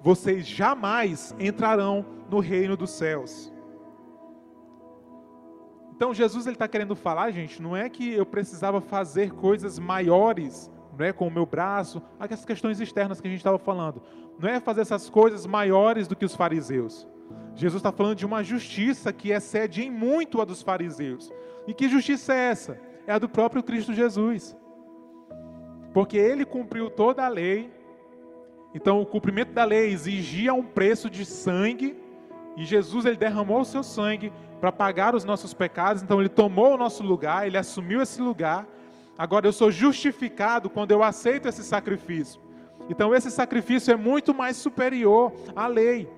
vocês 0.03 0.47
jamais 0.47 1.35
entrarão 1.39 2.05
no 2.29 2.39
reino 2.39 2.77
dos 2.77 2.91
céus. 2.91 3.53
Então 5.95 6.13
Jesus 6.13 6.47
ele 6.47 6.55
está 6.55 6.67
querendo 6.67 6.95
falar, 6.97 7.31
gente, 7.31 7.63
não 7.63 7.77
é 7.77 7.89
que 7.89 8.13
eu 8.13 8.27
precisava 8.27 8.81
fazer 8.81 9.33
coisas 9.33 9.79
maiores, 9.79 10.71
não 10.99 11.05
é 11.05 11.13
com 11.13 11.29
o 11.29 11.31
meu 11.31 11.47
braço, 11.47 12.03
aquelas 12.19 12.45
questões 12.45 12.81
externas 12.81 13.21
que 13.21 13.27
a 13.27 13.31
gente 13.31 13.41
estava 13.41 13.59
falando. 13.59 14.03
Não 14.39 14.49
é 14.49 14.59
fazer 14.61 14.81
essas 14.81 15.09
coisas 15.09 15.47
maiores 15.47 16.09
do 16.09 16.17
que 16.17 16.25
os 16.25 16.35
fariseus. 16.35 17.07
Jesus 17.55 17.81
está 17.81 17.93
falando 17.93 18.17
de 18.17 18.27
uma 18.27 18.43
justiça 18.43 19.13
que 19.13 19.31
excede 19.31 19.83
em 19.83 19.91
muito 19.91 20.41
a 20.41 20.45
dos 20.45 20.63
fariseus. 20.63 21.31
E 21.67 21.75
que 21.75 21.89
justiça 21.89 22.35
é 22.35 22.51
essa? 22.51 22.90
É 23.11 23.15
a 23.15 23.19
do 23.19 23.29
próprio 23.29 23.61
Cristo 23.61 23.93
Jesus. 23.93 24.57
Porque 25.93 26.17
ele 26.17 26.45
cumpriu 26.45 26.89
toda 26.89 27.25
a 27.27 27.29
lei. 27.29 27.69
Então 28.73 29.03
o 29.03 29.05
cumprimento 29.05 29.53
da 29.53 29.65
lei 29.65 29.91
exigia 29.91 30.55
um 30.55 30.63
preço 30.63 31.11
de 31.11 31.25
sangue. 31.25 31.99
E 32.57 32.65
Jesus 32.65 33.05
ele 33.05 33.17
derramou 33.17 33.63
o 33.63 33.65
seu 33.65 33.83
sangue 33.83 34.33
para 34.61 34.71
pagar 34.71 35.17
os 35.17 35.25
nossos 35.25 35.53
pecados. 35.53 36.05
Então 36.05 36.21
ele 36.21 36.29
tomou 36.29 36.75
o 36.75 36.77
nosso 36.77 37.03
lugar, 37.03 37.49
ele 37.49 37.59
assumiu 37.59 38.01
esse 38.01 38.23
lugar. 38.23 38.65
Agora 39.19 39.45
eu 39.45 39.53
sou 39.53 39.73
justificado 39.73 40.71
quando 40.71 40.93
eu 40.93 41.03
aceito 41.03 41.49
esse 41.49 41.65
sacrifício. 41.65 42.41
Então 42.89 43.13
esse 43.13 43.29
sacrifício 43.29 43.93
é 43.93 43.97
muito 43.97 44.33
mais 44.33 44.57
superior 44.57 45.33
à 45.57 45.67
lei. 45.67 46.09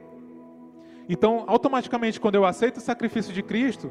Então, 1.08 1.44
automaticamente, 1.46 2.20
quando 2.20 2.34
eu 2.34 2.44
aceito 2.44 2.76
o 2.76 2.80
sacrifício 2.82 3.32
de 3.32 3.42
Cristo, 3.42 3.90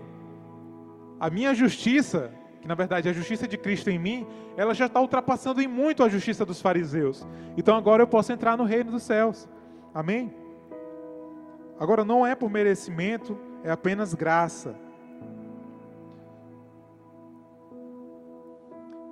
a 1.20 1.32
minha 1.32 1.56
justiça, 1.56 2.32
que 2.62 2.68
na 2.68 2.76
verdade 2.76 3.10
a 3.10 3.14
justiça 3.14 3.48
de 3.48 3.58
Cristo 3.58 3.90
em 3.90 3.98
mim, 3.98 4.28
ela 4.56 4.74
já 4.74 4.86
está 4.86 5.02
ultrapassando 5.02 5.62
em 5.62 5.68
muito 5.68 6.04
a 6.04 6.10
justiça 6.10 6.46
dos 6.46 6.62
fariseus. 6.62 7.28
Então 7.58 7.76
agora 7.76 8.04
eu 8.04 8.08
posso 8.08 8.32
entrar 8.32 8.56
no 8.56 8.64
reino 8.64 8.92
dos 8.92 9.04
céus. 9.04 9.50
Amém? 9.94 10.34
Agora 11.80 12.06
não 12.06 12.26
é 12.26 12.36
por 12.36 12.50
merecimento, 12.50 13.38
é 13.64 13.72
apenas 13.72 14.14
graça. 14.14 14.76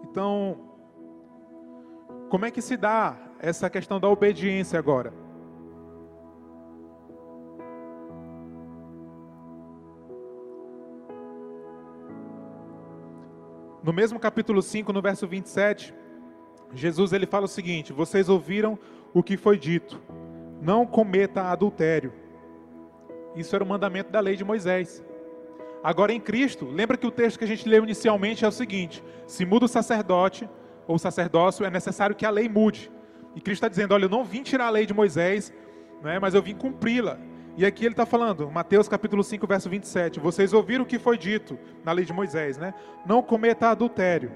Então, 0.04 0.58
como 2.30 2.46
é 2.46 2.52
que 2.52 2.62
se 2.62 2.78
dá 2.78 3.18
essa 3.40 3.70
questão 3.70 4.00
da 4.00 4.08
obediência 4.08 4.78
agora? 4.78 5.12
No 13.90 13.94
mesmo 13.94 14.20
capítulo 14.20 14.62
5, 14.62 14.94
no 14.94 15.02
verso 15.02 15.26
27, 15.26 15.96
Jesus 16.76 17.12
ele 17.12 17.26
fala 17.26 17.46
o 17.46 17.48
seguinte: 17.48 17.92
Vocês 17.92 18.30
ouviram 18.30 18.78
o 19.16 19.24
que 19.24 19.36
foi 19.36 19.58
dito, 19.58 20.00
não 20.62 20.86
cometa 20.86 21.46
adultério. 21.46 22.14
Isso 23.36 23.56
era 23.56 23.64
o 23.64 23.68
mandamento 23.68 24.12
da 24.12 24.20
lei 24.20 24.36
de 24.36 24.44
Moisés. 24.44 25.04
Agora 25.84 26.14
em 26.14 26.20
Cristo, 26.20 26.70
lembra 26.70 26.98
que 26.98 27.08
o 27.08 27.10
texto 27.10 27.40
que 27.40 27.46
a 27.46 27.48
gente 27.48 27.68
leu 27.68 27.84
inicialmente 27.84 28.46
é 28.46 28.48
o 28.48 28.52
seguinte: 28.52 29.04
se 29.26 29.44
muda 29.44 29.66
o 29.66 29.68
sacerdote 29.68 30.48
ou 30.88 30.98
o 30.98 31.00
sacerdócio, 31.00 31.66
é 31.66 31.72
necessário 31.72 32.16
que 32.16 32.28
a 32.28 32.30
lei 32.30 32.48
mude. 32.48 32.92
E 33.36 33.42
Cristo 33.42 33.64
está 33.64 33.70
dizendo: 33.70 33.96
olha, 33.96 34.06
eu 34.06 34.10
não 34.10 34.24
vim 34.24 34.44
tirar 34.44 34.68
a 34.68 34.70
lei 34.70 34.86
de 34.86 34.94
Moisés, 34.94 35.52
né, 36.04 36.20
mas 36.20 36.36
eu 36.36 36.44
vim 36.44 36.54
cumpri-la. 36.54 37.18
E 37.58 37.66
aqui 37.66 37.86
ele 37.86 37.94
está 37.94 38.06
falando, 38.06 38.50
Mateus 38.50 38.88
capítulo 38.88 39.24
5, 39.24 39.46
verso 39.46 39.70
27. 39.70 40.20
Vocês 40.20 40.54
ouviram 40.54 40.84
o 40.84 40.88
que 40.88 40.98
foi 40.98 41.18
dito 41.18 41.58
na 41.84 41.92
lei 41.92 42.06
de 42.06 42.14
Moisés, 42.14 42.58
né? 42.58 42.74
Não 43.06 43.22
cometa 43.22 43.70
adultério. 43.70 44.32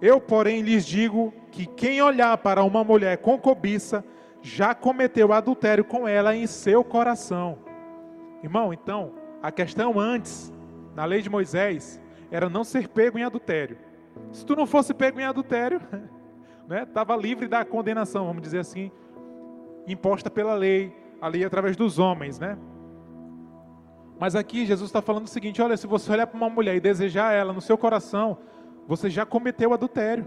Eu, 0.00 0.20
porém, 0.20 0.60
lhes 0.60 0.84
digo 0.84 1.32
que 1.50 1.66
quem 1.66 2.02
olhar 2.02 2.36
para 2.38 2.62
uma 2.62 2.84
mulher 2.84 3.18
com 3.18 3.38
cobiça 3.38 4.04
já 4.42 4.74
cometeu 4.74 5.32
adultério 5.32 5.84
com 5.84 6.06
ela 6.06 6.36
em 6.36 6.46
seu 6.46 6.84
coração. 6.84 7.58
Irmão, 8.42 8.72
então, 8.72 9.14
a 9.42 9.50
questão 9.50 9.98
antes, 9.98 10.52
na 10.94 11.04
lei 11.04 11.22
de 11.22 11.30
Moisés, 11.30 12.00
era 12.30 12.48
não 12.48 12.62
ser 12.62 12.88
pego 12.88 13.18
em 13.18 13.24
adultério. 13.24 13.78
Se 14.32 14.44
tu 14.44 14.54
não 14.54 14.66
fosse 14.66 14.92
pego 14.92 15.18
em 15.18 15.24
adultério, 15.24 15.80
né, 16.68 16.82
estava 16.82 17.16
livre 17.16 17.48
da 17.48 17.64
condenação, 17.64 18.26
vamos 18.26 18.42
dizer 18.42 18.58
assim, 18.58 18.90
imposta 19.86 20.30
pela 20.30 20.54
lei, 20.54 20.94
a 21.20 21.28
lei 21.28 21.44
através 21.44 21.76
dos 21.76 21.98
homens, 21.98 22.38
né? 22.38 22.58
Mas 24.18 24.34
aqui 24.34 24.64
Jesus 24.64 24.88
está 24.88 25.02
falando 25.02 25.26
o 25.26 25.30
seguinte: 25.30 25.60
olha, 25.60 25.76
se 25.76 25.86
você 25.86 26.10
olhar 26.12 26.26
para 26.26 26.36
uma 26.36 26.48
mulher 26.48 26.76
e 26.76 26.80
desejar 26.80 27.32
ela 27.32 27.52
no 27.52 27.60
seu 27.60 27.76
coração, 27.76 28.38
você 28.86 29.10
já 29.10 29.26
cometeu 29.26 29.72
adultério. 29.72 30.26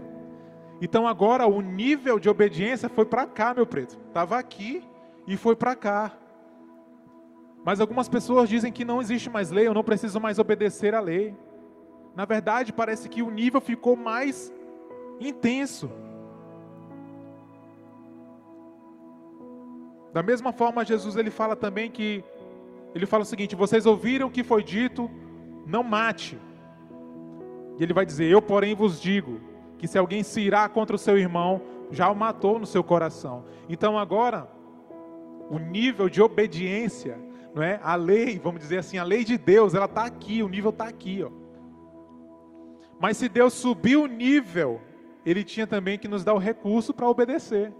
Então 0.80 1.06
agora 1.06 1.46
o 1.46 1.60
nível 1.60 2.18
de 2.18 2.28
obediência 2.28 2.88
foi 2.88 3.04
para 3.04 3.26
cá, 3.26 3.52
meu 3.52 3.66
preto. 3.66 3.98
Estava 4.08 4.38
aqui 4.38 4.82
e 5.26 5.36
foi 5.36 5.54
para 5.54 5.74
cá. 5.74 6.12
Mas 7.64 7.80
algumas 7.80 8.08
pessoas 8.08 8.48
dizem 8.48 8.72
que 8.72 8.84
não 8.84 9.00
existe 9.00 9.28
mais 9.28 9.50
lei, 9.50 9.66
eu 9.66 9.74
não 9.74 9.84
preciso 9.84 10.18
mais 10.18 10.38
obedecer 10.38 10.94
à 10.94 11.00
lei. 11.00 11.36
Na 12.16 12.24
verdade, 12.24 12.72
parece 12.72 13.08
que 13.08 13.22
o 13.22 13.30
nível 13.30 13.60
ficou 13.60 13.96
mais 13.96 14.52
intenso. 15.20 15.90
Da 20.12 20.22
mesma 20.22 20.52
forma, 20.52 20.84
Jesus 20.84 21.16
ele 21.16 21.30
fala 21.30 21.54
também 21.54 21.90
que 21.90 22.24
Ele 22.94 23.06
fala 23.06 23.22
o 23.22 23.26
seguinte: 23.26 23.54
Vocês 23.54 23.86
ouviram 23.86 24.28
o 24.28 24.30
que 24.30 24.42
foi 24.42 24.62
dito, 24.62 25.10
não 25.66 25.82
mate. 25.82 26.38
E 27.78 27.82
ele 27.82 27.92
vai 27.92 28.04
dizer: 28.04 28.30
Eu, 28.30 28.42
porém, 28.42 28.74
vos 28.74 29.00
digo 29.00 29.40
que 29.78 29.86
se 29.86 29.96
alguém 29.96 30.22
se 30.22 30.40
irá 30.40 30.68
contra 30.68 30.96
o 30.96 30.98
seu 30.98 31.16
irmão, 31.16 31.62
já 31.90 32.10
o 32.10 32.14
matou 32.14 32.58
no 32.58 32.66
seu 32.66 32.82
coração. 32.84 33.44
Então 33.68 33.98
agora, 33.98 34.48
o 35.48 35.58
nível 35.58 36.08
de 36.08 36.20
obediência, 36.20 37.18
não 37.54 37.62
é? 37.62 37.80
A 37.82 37.94
lei, 37.94 38.38
vamos 38.38 38.60
dizer 38.60 38.78
assim, 38.78 38.98
a 38.98 39.04
lei 39.04 39.24
de 39.24 39.38
Deus, 39.38 39.74
ela 39.74 39.86
está 39.86 40.04
aqui, 40.04 40.42
o 40.42 40.48
nível 40.48 40.70
está 40.70 40.84
aqui, 40.84 41.22
ó. 41.22 41.30
Mas 43.00 43.16
se 43.16 43.28
Deus 43.28 43.54
subiu 43.54 44.02
o 44.02 44.06
nível, 44.06 44.80
Ele 45.24 45.42
tinha 45.42 45.66
também 45.66 45.98
que 45.98 46.06
nos 46.06 46.22
dar 46.22 46.34
o 46.34 46.38
recurso 46.38 46.92
para 46.92 47.08
obedecer. 47.08 47.72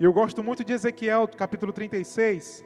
E 0.00 0.04
eu 0.04 0.14
gosto 0.14 0.42
muito 0.42 0.64
de 0.64 0.72
Ezequiel, 0.72 1.28
capítulo 1.28 1.74
36. 1.74 2.64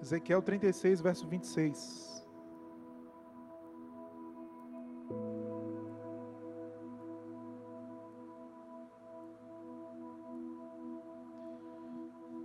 Ezequiel 0.00 0.40
36, 0.40 1.02
verso 1.02 1.28
26. 1.28 2.26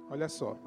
Olha 0.09 0.27
só. 0.27 0.59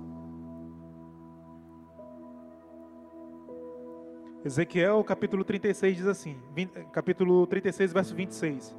Ezequiel 4.48 5.04
capítulo 5.04 5.44
36 5.44 5.94
diz 5.94 6.06
assim, 6.06 6.38
20, 6.54 6.86
capítulo 6.90 7.46
36, 7.46 7.92
verso 7.92 8.14
26. 8.14 8.74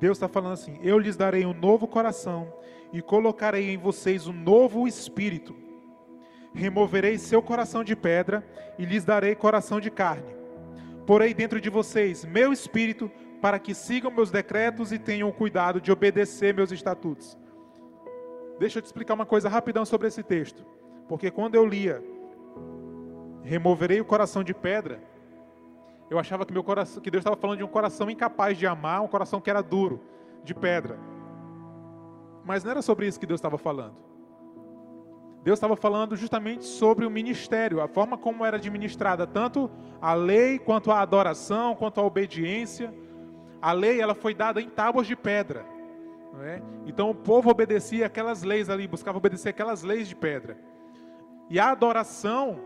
Deus 0.00 0.16
está 0.16 0.26
falando 0.26 0.54
assim: 0.54 0.80
Eu 0.82 0.98
lhes 0.98 1.16
darei 1.16 1.46
um 1.46 1.54
novo 1.54 1.86
coração 1.86 2.52
e 2.92 3.00
colocarei 3.00 3.70
em 3.70 3.78
vocês 3.78 4.26
um 4.26 4.32
novo 4.32 4.88
espírito. 4.88 5.54
Removerei 6.52 7.18
seu 7.18 7.40
coração 7.40 7.84
de 7.84 7.94
pedra 7.94 8.44
e 8.76 8.84
lhes 8.84 9.04
darei 9.04 9.36
coração 9.36 9.78
de 9.78 9.92
carne. 9.92 10.34
Porei 11.06 11.32
dentro 11.32 11.60
de 11.60 11.70
vocês 11.70 12.24
meu 12.24 12.52
espírito 12.52 13.08
para 13.40 13.60
que 13.60 13.74
sigam 13.74 14.10
meus 14.10 14.32
decretos 14.32 14.90
e 14.90 14.98
tenham 14.98 15.30
cuidado 15.30 15.80
de 15.80 15.92
obedecer 15.92 16.52
meus 16.52 16.72
estatutos. 16.72 17.38
Deixa 18.58 18.78
eu 18.78 18.82
te 18.82 18.86
explicar 18.86 19.14
uma 19.14 19.26
coisa 19.26 19.48
rapidão 19.48 19.84
sobre 19.84 20.08
esse 20.08 20.24
texto. 20.24 20.66
Porque 21.06 21.30
quando 21.30 21.54
eu 21.54 21.64
lia 21.64 22.02
removerei 23.46 24.00
o 24.00 24.04
coração 24.04 24.42
de 24.42 24.52
pedra, 24.52 25.00
eu 26.10 26.18
achava 26.18 26.44
que 26.44 26.52
meu 26.52 26.62
coração, 26.62 27.02
que 27.02 27.10
Deus 27.10 27.22
estava 27.22 27.36
falando 27.36 27.58
de 27.58 27.64
um 27.64 27.68
coração 27.68 28.10
incapaz 28.10 28.58
de 28.58 28.66
amar, 28.66 29.02
um 29.02 29.08
coração 29.08 29.40
que 29.40 29.50
era 29.50 29.62
duro, 29.62 30.00
de 30.44 30.54
pedra. 30.54 30.98
Mas 32.44 32.62
não 32.62 32.70
era 32.70 32.82
sobre 32.82 33.06
isso 33.06 33.18
que 33.18 33.26
Deus 33.26 33.38
estava 33.38 33.58
falando. 33.58 33.94
Deus 35.42 35.56
estava 35.58 35.76
falando 35.76 36.16
justamente 36.16 36.64
sobre 36.64 37.06
o 37.06 37.10
ministério, 37.10 37.80
a 37.80 37.88
forma 37.88 38.18
como 38.18 38.44
era 38.44 38.56
administrada 38.56 39.26
tanto 39.26 39.70
a 40.00 40.12
lei 40.12 40.58
quanto 40.58 40.90
a 40.90 41.00
adoração, 41.00 41.74
quanto 41.74 42.00
a 42.00 42.04
obediência. 42.04 42.92
A 43.62 43.72
lei 43.72 44.00
ela 44.00 44.14
foi 44.14 44.34
dada 44.34 44.60
em 44.60 44.68
tábuas 44.68 45.06
de 45.06 45.16
pedra. 45.16 45.64
É? 46.42 46.60
Então 46.84 47.10
o 47.10 47.14
povo 47.14 47.48
obedecia 47.48 48.06
aquelas 48.06 48.42
leis 48.42 48.68
ali, 48.68 48.86
buscava 48.86 49.18
obedecer 49.18 49.48
aquelas 49.48 49.82
leis 49.82 50.08
de 50.08 50.14
pedra. 50.14 50.58
E 51.48 51.58
a 51.58 51.70
adoração 51.70 52.60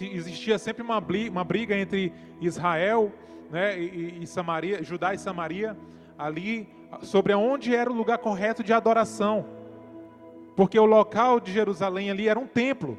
existia 0.00 0.58
sempre 0.58 0.82
uma 0.82 1.00
briga, 1.00 1.30
uma 1.30 1.44
briga 1.44 1.76
entre 1.76 2.12
Israel 2.40 3.12
né, 3.50 3.78
e, 3.78 4.22
e, 4.22 4.26
Samaria, 4.26 4.82
Judá 4.82 5.14
e 5.14 5.18
Samaria, 5.18 5.76
ali 6.18 6.68
sobre 7.02 7.34
onde 7.34 7.74
era 7.74 7.90
o 7.90 7.94
lugar 7.94 8.18
correto 8.18 8.64
de 8.64 8.72
adoração. 8.72 9.46
Porque 10.56 10.78
o 10.78 10.84
local 10.84 11.40
de 11.40 11.52
Jerusalém 11.52 12.10
ali 12.10 12.28
era 12.28 12.38
um 12.38 12.46
templo. 12.46 12.98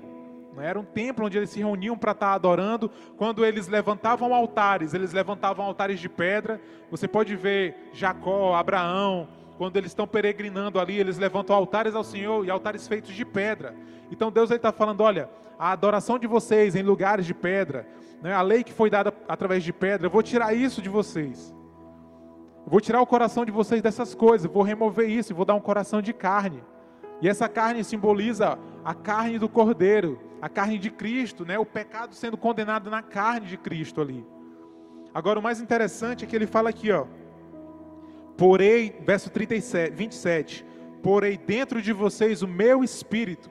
Né, 0.56 0.68
era 0.68 0.80
um 0.80 0.84
templo 0.86 1.26
onde 1.26 1.38
eles 1.38 1.50
se 1.50 1.60
reuniam 1.60 1.98
para 1.98 2.12
estar 2.12 2.34
adorando. 2.34 2.90
Quando 3.18 3.46
eles 3.46 3.68
levantavam 3.68 4.34
altares, 4.34 4.94
eles 4.94 5.12
levantavam 5.12 5.66
altares 5.66 6.00
de 6.00 6.10
pedra. 6.10 6.62
Você 6.92 7.08
pode 7.08 7.36
ver 7.36 7.76
Jacó, 7.94 8.56
Abraão, 8.56 9.28
quando 9.58 9.78
eles 9.78 9.92
estão 9.92 10.08
peregrinando 10.08 10.80
ali, 10.80 11.00
eles 11.00 11.18
levantam 11.18 11.56
altares 11.56 11.96
ao 11.96 12.04
Senhor 12.04 12.46
e 12.46 12.52
altares 12.52 12.88
feitos 12.88 13.14
de 13.14 13.26
pedra. 13.26 13.76
Então 14.12 14.32
Deus 14.32 14.52
está 14.52 14.72
falando: 14.72 15.02
olha, 15.02 15.30
a 15.64 15.72
adoração 15.72 16.20
de 16.20 16.28
vocês 16.28 16.76
em 16.76 16.84
lugares 16.84 17.26
de 17.26 17.34
pedra, 17.34 17.88
né, 18.22 18.34
a 18.34 18.42
lei 18.42 18.66
que 18.66 18.74
foi 18.74 18.90
dada 18.90 19.14
através 19.30 19.64
de 19.64 19.72
pedra, 19.72 20.08
eu 20.08 20.12
vou 20.12 20.22
tirar 20.22 20.54
isso 20.54 20.82
de 20.82 20.90
vocês. 20.90 21.56
Eu 22.66 22.70
vou 22.70 22.82
tirar 22.82 23.02
o 23.02 23.08
coração 23.08 23.46
de 23.46 23.52
vocês 23.52 23.82
dessas 23.82 24.14
coisas, 24.14 24.52
vou 24.52 24.62
remover 24.62 25.10
isso 25.10 25.32
e 25.32 25.34
vou 25.34 25.46
dar 25.46 25.54
um 25.54 25.62
coração 25.62 26.02
de 26.02 26.12
carne. 26.12 26.62
E 27.22 27.30
essa 27.30 27.48
carne 27.48 27.82
simboliza 27.82 28.60
a 28.84 28.94
carne 28.94 29.40
do 29.40 29.48
Cordeiro, 29.48 30.20
a 30.42 30.50
carne 30.50 30.78
de 30.78 30.92
Cristo, 30.92 31.46
né? 31.46 31.58
o 31.58 31.66
pecado 31.66 32.14
sendo 32.14 32.36
condenado 32.36 32.90
na 32.90 33.02
carne 33.02 33.48
de 33.48 33.56
Cristo 33.56 34.02
ali. 34.02 34.28
Agora, 35.14 35.40
o 35.40 35.44
mais 35.44 35.62
interessante 35.62 36.26
é 36.26 36.28
que 36.28 36.36
ele 36.36 36.46
fala 36.46 36.72
aqui, 36.72 36.92
ó. 36.92 37.06
Porei, 38.36 39.00
verso 39.06 39.30
37, 39.30 39.96
27, 39.96 40.66
porei 41.02 41.38
dentro 41.38 41.82
de 41.82 41.94
vocês 41.94 42.42
o 42.42 42.50
meu 42.50 42.84
espírito, 42.84 43.50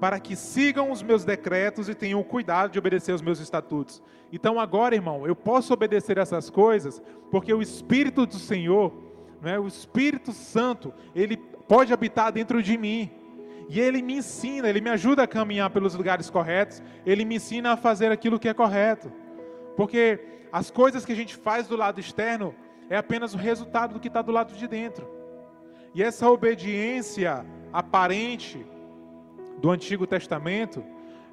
para 0.00 0.20
que 0.20 0.36
sigam 0.36 0.90
os 0.90 1.02
meus 1.02 1.24
decretos 1.24 1.88
e 1.88 1.94
tenham 1.94 2.22
cuidado 2.22 2.70
de 2.70 2.78
obedecer 2.78 3.12
os 3.12 3.22
meus 3.22 3.40
estatutos. 3.40 4.02
Então 4.32 4.60
agora, 4.60 4.94
irmão, 4.94 5.26
eu 5.26 5.34
posso 5.34 5.72
obedecer 5.72 6.18
essas 6.18 6.48
coisas, 6.50 7.02
porque 7.30 7.52
o 7.52 7.62
Espírito 7.62 8.24
do 8.26 8.36
Senhor, 8.36 8.92
né, 9.42 9.58
o 9.58 9.66
Espírito 9.66 10.32
Santo, 10.32 10.92
ele 11.14 11.36
pode 11.36 11.92
habitar 11.92 12.32
dentro 12.32 12.62
de 12.62 12.76
mim. 12.78 13.10
E 13.68 13.78
ele 13.80 14.00
me 14.00 14.14
ensina, 14.14 14.68
ele 14.68 14.80
me 14.80 14.88
ajuda 14.88 15.24
a 15.24 15.26
caminhar 15.26 15.68
pelos 15.70 15.94
lugares 15.94 16.30
corretos, 16.30 16.82
ele 17.04 17.24
me 17.24 17.36
ensina 17.36 17.72
a 17.72 17.76
fazer 17.76 18.10
aquilo 18.10 18.38
que 18.38 18.48
é 18.48 18.54
correto. 18.54 19.12
Porque 19.76 20.20
as 20.50 20.70
coisas 20.70 21.04
que 21.04 21.12
a 21.12 21.16
gente 21.16 21.36
faz 21.36 21.66
do 21.68 21.76
lado 21.76 22.00
externo 22.00 22.54
é 22.88 22.96
apenas 22.96 23.34
o 23.34 23.38
resultado 23.38 23.94
do 23.94 24.00
que 24.00 24.08
está 24.08 24.22
do 24.22 24.32
lado 24.32 24.54
de 24.54 24.66
dentro. 24.66 25.06
E 25.94 26.02
essa 26.02 26.30
obediência 26.30 27.44
aparente, 27.72 28.64
do 29.60 29.70
Antigo 29.70 30.06
Testamento, 30.06 30.84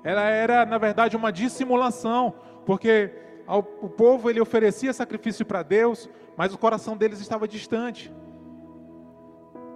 ela 0.03 0.21
era, 0.21 0.65
na 0.65 0.78
verdade, 0.78 1.15
uma 1.15 1.32
dissimulação, 1.32 2.36
porque 2.65 3.11
ao, 3.47 3.59
o 3.82 3.89
povo 3.89 4.30
ele 4.30 4.39
oferecia 4.39 4.93
sacrifício 4.93 5.45
para 5.45 5.63
Deus, 5.63 6.09
mas 6.38 6.53
o 6.53 6.57
coração 6.57 6.95
deles 6.95 7.19
estava 7.19 7.47
distante. 7.47 8.13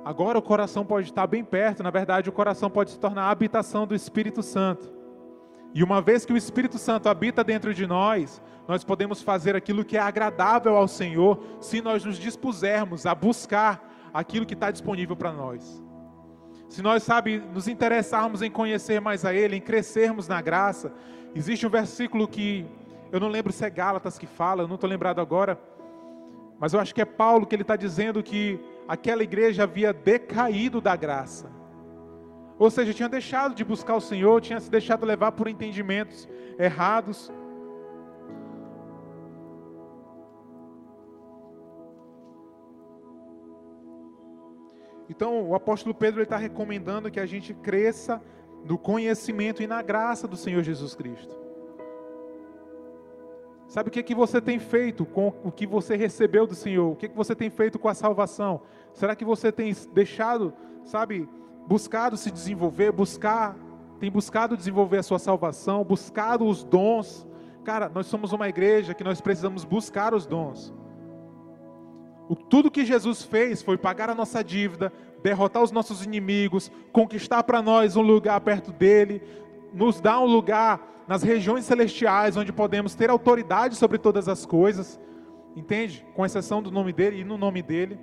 Agora 0.06 0.38
o 0.38 0.42
coração 0.42 0.86
pode 0.86 1.08
estar 1.08 1.28
bem 1.28 1.44
perto, 1.44 1.84
na 1.84 1.90
verdade, 1.90 2.30
o 2.30 2.32
coração 2.32 2.70
pode 2.70 2.92
se 2.92 3.00
tornar 3.00 3.24
a 3.24 3.32
habitação 3.32 3.86
do 3.86 3.96
Espírito 3.96 4.42
Santo. 4.42 4.92
E 5.74 5.84
uma 5.84 6.02
vez 6.02 6.26
que 6.26 6.34
o 6.34 6.38
Espírito 6.38 6.78
Santo 6.78 7.10
habita 7.10 7.44
dentro 7.44 7.74
de 7.74 7.86
nós, 7.86 8.42
nós 8.68 8.84
podemos 8.84 9.22
fazer 9.22 9.56
aquilo 9.56 9.86
que 9.86 9.98
é 9.98 10.00
agradável 10.00 10.76
ao 10.76 10.88
Senhor, 10.88 11.40
se 11.60 11.82
nós 11.82 12.06
nos 12.06 12.18
dispusermos 12.18 13.06
a 13.06 13.14
buscar 13.14 14.10
aquilo 14.14 14.46
que 14.46 14.54
está 14.54 14.72
disponível 14.72 15.16
para 15.16 15.32
nós 15.32 15.89
se 16.70 16.84
nós, 16.84 17.02
sabe, 17.02 17.42
nos 17.54 17.68
interessarmos 17.68 18.44
em 18.44 18.52
conhecer 18.52 19.02
mais 19.02 19.26
a 19.26 19.34
Ele, 19.34 19.56
em 19.56 19.62
crescermos 19.62 20.28
na 20.28 20.40
graça, 20.40 20.94
existe 21.36 21.66
um 21.66 21.70
versículo 21.70 22.28
que 22.28 22.66
eu 23.12 23.20
não 23.20 23.28
lembro 23.28 23.52
se 23.52 23.66
é 23.66 23.70
Gálatas 23.70 24.20
que 24.20 24.28
fala, 24.28 24.68
não 24.68 24.76
estou 24.76 24.90
lembrado 24.90 25.20
agora, 25.20 25.60
mas 26.60 26.74
eu 26.74 26.80
acho 26.80 26.94
que 26.94 27.02
é 27.02 27.06
Paulo 27.06 27.48
que 27.48 27.56
ele 27.56 27.64
está 27.64 27.76
dizendo 27.76 28.22
que 28.22 28.60
aquela 28.88 29.24
igreja 29.24 29.64
havia 29.64 29.92
decaído 29.92 30.80
da 30.80 30.96
graça. 30.96 31.50
Ou 32.60 32.70
seja, 32.70 32.94
tinha 32.94 33.10
deixado 33.10 33.56
de 33.56 33.64
buscar 33.64 33.96
o 33.96 34.02
Senhor, 34.02 34.40
tinha 34.42 34.60
se 34.60 34.70
deixado 34.70 35.06
levar 35.06 35.32
por 35.32 35.48
entendimentos 35.48 36.28
errados. 36.60 37.32
Então, 45.10 45.50
o 45.50 45.56
apóstolo 45.56 45.96
Pedro 45.96 46.22
está 46.22 46.38
recomendando 46.38 47.10
que 47.10 47.20
a 47.20 47.26
gente 47.26 47.54
cresça 47.54 48.22
no 48.64 48.78
conhecimento 48.78 49.64
e 49.64 49.68
na 49.68 49.82
graça 49.82 50.28
do 50.28 50.38
Senhor 50.38 50.62
Jesus 50.64 50.94
Cristo. 50.94 51.36
Sabe 53.68 53.90
o 53.90 53.92
que, 53.92 54.02
que 54.04 54.16
você 54.16 54.42
tem 54.42 54.60
feito 54.60 55.06
com 55.06 55.34
o 55.44 55.52
que 55.52 55.66
você 55.68 55.96
recebeu 55.96 56.46
do 56.48 56.56
Senhor? 56.56 56.92
O 56.92 56.96
que, 56.96 57.08
que 57.08 57.16
você 57.16 57.36
tem 57.36 57.50
feito 57.50 57.78
com 57.78 57.88
a 57.88 57.94
salvação? 57.94 58.62
Será 58.94 59.16
que 59.16 59.26
você 59.26 59.52
tem 59.52 59.76
deixado, 59.94 60.54
sabe, 60.84 61.30
buscado 61.68 62.18
se 62.18 62.32
desenvolver, 62.32 62.92
buscar, 62.92 63.56
tem 64.00 64.10
buscado 64.10 64.58
desenvolver 64.58 64.98
a 64.98 65.04
sua 65.04 65.20
salvação, 65.20 65.84
buscado 65.84 66.48
os 66.48 66.64
dons? 66.64 67.28
Cara, 67.64 67.90
nós 67.90 68.08
somos 68.08 68.32
uma 68.32 68.50
igreja 68.50 68.94
que 68.96 69.04
nós 69.04 69.22
precisamos 69.22 69.64
buscar 69.64 70.14
os 70.14 70.26
dons. 70.26 70.74
O, 72.30 72.36
tudo 72.36 72.70
que 72.70 72.86
Jesus 72.86 73.24
fez 73.24 73.64
foi 73.64 73.76
pagar 73.76 74.08
a 74.08 74.14
nossa 74.14 74.44
dívida, 74.44 74.94
derrotar 75.24 75.64
os 75.64 75.72
nossos 75.72 76.06
inimigos, 76.06 76.72
conquistar 76.94 77.42
para 77.42 77.60
nós 77.60 77.96
um 77.96 78.02
lugar 78.02 78.40
perto 78.42 78.72
dele, 78.72 79.22
nos 79.74 80.00
dar 80.00 80.20
um 80.20 80.28
lugar 80.28 81.04
nas 81.08 81.24
regiões 81.24 81.66
celestiais 81.66 82.38
onde 82.38 82.54
podemos 82.54 82.94
ter 82.94 83.10
autoridade 83.10 83.76
sobre 83.76 83.98
todas 83.98 84.30
as 84.30 84.46
coisas, 84.46 85.00
entende? 85.56 86.06
Com 86.14 86.24
exceção 86.24 86.62
do 86.62 86.70
nome 86.70 86.94
dele 86.94 87.22
e 87.22 87.24
no 87.24 87.36
nome 87.36 87.64
dele. 87.64 88.00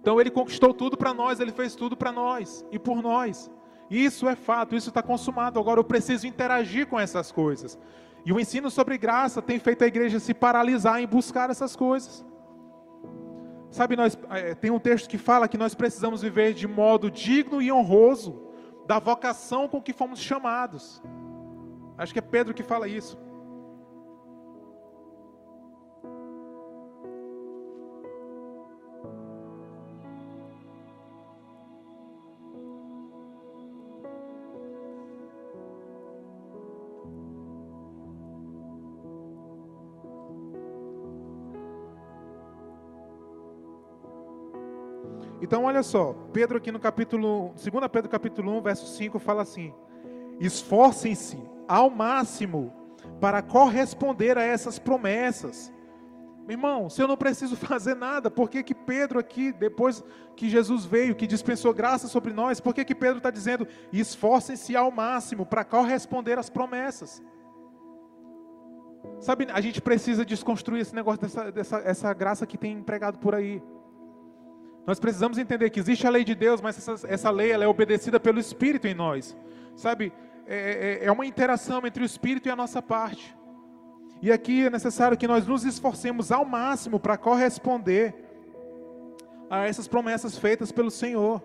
Então 0.00 0.18
ele 0.18 0.30
conquistou 0.30 0.72
tudo 0.72 0.96
para 0.96 1.12
nós, 1.12 1.40
ele 1.40 1.52
fez 1.52 1.74
tudo 1.74 1.94
para 1.94 2.10
nós 2.10 2.64
e 2.72 2.78
por 2.78 3.02
nós. 3.02 3.50
Isso 3.90 4.26
é 4.26 4.34
fato, 4.34 4.74
isso 4.74 4.88
está 4.88 5.02
consumado. 5.02 5.60
Agora 5.60 5.78
eu 5.78 5.84
preciso 5.84 6.26
interagir 6.26 6.86
com 6.86 6.98
essas 6.98 7.30
coisas. 7.30 7.78
E 8.24 8.32
o 8.32 8.40
ensino 8.40 8.70
sobre 8.70 8.96
graça 8.96 9.42
tem 9.42 9.58
feito 9.58 9.84
a 9.84 9.86
igreja 9.86 10.18
se 10.18 10.32
paralisar 10.32 11.02
em 11.02 11.06
buscar 11.06 11.50
essas 11.50 11.76
coisas. 11.76 12.24
Sabe, 13.74 13.96
nós, 13.96 14.16
é, 14.30 14.54
tem 14.54 14.70
um 14.70 14.78
texto 14.78 15.08
que 15.08 15.18
fala 15.18 15.48
que 15.48 15.58
nós 15.58 15.74
precisamos 15.74 16.22
viver 16.22 16.54
de 16.54 16.64
modo 16.64 17.10
digno 17.10 17.60
e 17.60 17.72
honroso 17.72 18.40
da 18.86 19.00
vocação 19.00 19.66
com 19.66 19.82
que 19.82 19.92
fomos 19.92 20.20
chamados. 20.20 21.02
Acho 21.98 22.12
que 22.12 22.20
é 22.20 22.22
Pedro 22.22 22.54
que 22.54 22.62
fala 22.62 22.86
isso. 22.86 23.18
Então, 45.44 45.64
olha 45.64 45.82
só, 45.82 46.14
Pedro 46.32 46.56
aqui 46.56 46.72
no 46.72 46.80
capítulo, 46.80 47.52
2 47.62 47.86
Pedro 47.92 48.08
capítulo 48.08 48.50
1, 48.56 48.62
verso 48.62 48.86
5, 48.96 49.18
fala 49.18 49.42
assim: 49.42 49.74
Esforcem-se 50.40 51.38
ao 51.68 51.90
máximo 51.90 52.72
para 53.20 53.42
corresponder 53.42 54.38
a 54.38 54.42
essas 54.42 54.78
promessas. 54.78 55.70
Irmão, 56.48 56.88
se 56.88 57.02
eu 57.02 57.06
não 57.06 57.18
preciso 57.18 57.56
fazer 57.60 57.94
nada, 57.94 58.30
por 58.30 58.48
que, 58.48 58.62
que 58.62 58.74
Pedro 58.74 59.18
aqui, 59.18 59.52
depois 59.52 60.02
que 60.34 60.48
Jesus 60.48 60.86
veio, 60.86 61.14
que 61.14 61.26
dispensou 61.26 61.74
graça 61.74 62.08
sobre 62.08 62.32
nós, 62.32 62.58
por 62.58 62.72
que, 62.72 62.82
que 62.82 62.94
Pedro 62.94 63.18
está 63.18 63.30
dizendo, 63.30 63.68
esforcem-se 63.92 64.74
ao 64.74 64.90
máximo 64.90 65.44
para 65.44 65.62
corresponder 65.62 66.38
às 66.38 66.48
promessas? 66.48 67.22
Sabe, 69.20 69.46
a 69.52 69.60
gente 69.60 69.82
precisa 69.82 70.24
desconstruir 70.24 70.80
esse 70.80 70.94
negócio 70.94 71.20
dessa, 71.20 71.52
dessa 71.52 71.78
essa 71.80 72.14
graça 72.14 72.46
que 72.46 72.56
tem 72.56 72.72
empregado 72.72 73.18
por 73.18 73.34
aí. 73.34 73.62
Nós 74.86 75.00
precisamos 75.00 75.38
entender 75.38 75.70
que 75.70 75.80
existe 75.80 76.06
a 76.06 76.10
lei 76.10 76.24
de 76.24 76.34
Deus, 76.34 76.60
mas 76.60 76.76
essa, 76.76 77.06
essa 77.08 77.30
lei 77.30 77.50
ela 77.50 77.64
é 77.64 77.68
obedecida 77.68 78.20
pelo 78.20 78.38
Espírito 78.38 78.86
em 78.86 78.94
nós. 78.94 79.36
Sabe, 79.74 80.12
é, 80.46 81.00
é, 81.02 81.06
é 81.06 81.12
uma 81.12 81.24
interação 81.24 81.86
entre 81.86 82.02
o 82.02 82.06
Espírito 82.06 82.48
e 82.48 82.50
a 82.50 82.56
nossa 82.56 82.82
parte. 82.82 83.34
E 84.20 84.30
aqui 84.30 84.66
é 84.66 84.70
necessário 84.70 85.16
que 85.16 85.26
nós 85.26 85.46
nos 85.46 85.64
esforcemos 85.64 86.30
ao 86.30 86.44
máximo 86.44 87.00
para 87.00 87.16
corresponder 87.16 88.14
a 89.50 89.66
essas 89.66 89.88
promessas 89.88 90.36
feitas 90.38 90.70
pelo 90.70 90.90
Senhor. 90.90 91.42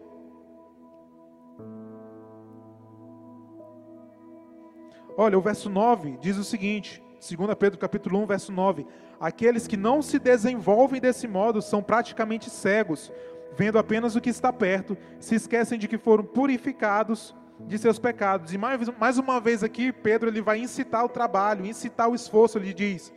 Olha, 5.17 5.37
o 5.37 5.41
verso 5.41 5.69
9 5.69 6.17
diz 6.21 6.37
o 6.37 6.43
seguinte: 6.43 7.03
2 7.19 7.53
Pedro 7.55 7.77
capítulo 7.77 8.19
1, 8.19 8.25
verso 8.25 8.51
9. 8.51 8.85
Aqueles 9.19 9.67
que 9.67 9.75
não 9.75 10.01
se 10.01 10.17
desenvolvem 10.17 11.01
desse 11.01 11.27
modo 11.27 11.61
são 11.61 11.83
praticamente 11.83 12.49
cegos, 12.49 13.11
vendo 13.55 13.77
apenas 13.77 14.15
o 14.15 14.21
que 14.21 14.29
está 14.29 14.51
perto, 14.51 14.97
se 15.19 15.35
esquecem 15.35 15.77
de 15.77 15.87
que 15.87 15.97
foram 15.97 16.23
purificados 16.23 17.35
de 17.59 17.77
seus 17.77 17.99
pecados. 17.99 18.53
E 18.53 18.57
mais, 18.57 18.89
mais 18.97 19.17
uma 19.17 19.39
vez 19.39 19.63
aqui, 19.63 19.91
Pedro 19.91 20.29
ele 20.29 20.41
vai 20.41 20.59
incitar 20.59 21.03
o 21.03 21.09
trabalho, 21.09 21.65
incitar 21.65 22.09
o 22.09 22.15
esforço, 22.15 22.57
ele 22.57 22.73
diz, 22.73 23.13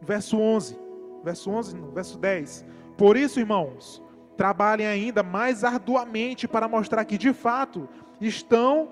verso 0.00 0.38
11, 0.38 0.78
verso 1.24 1.50
11, 1.50 1.76
verso 1.92 2.18
10. 2.18 2.64
Por 2.96 3.16
isso, 3.16 3.40
irmãos, 3.40 4.02
trabalhem 4.36 4.86
ainda 4.86 5.22
mais 5.22 5.64
arduamente 5.64 6.46
para 6.46 6.68
mostrar 6.68 7.04
que 7.04 7.18
de 7.18 7.32
fato 7.32 7.88
estão 8.20 8.88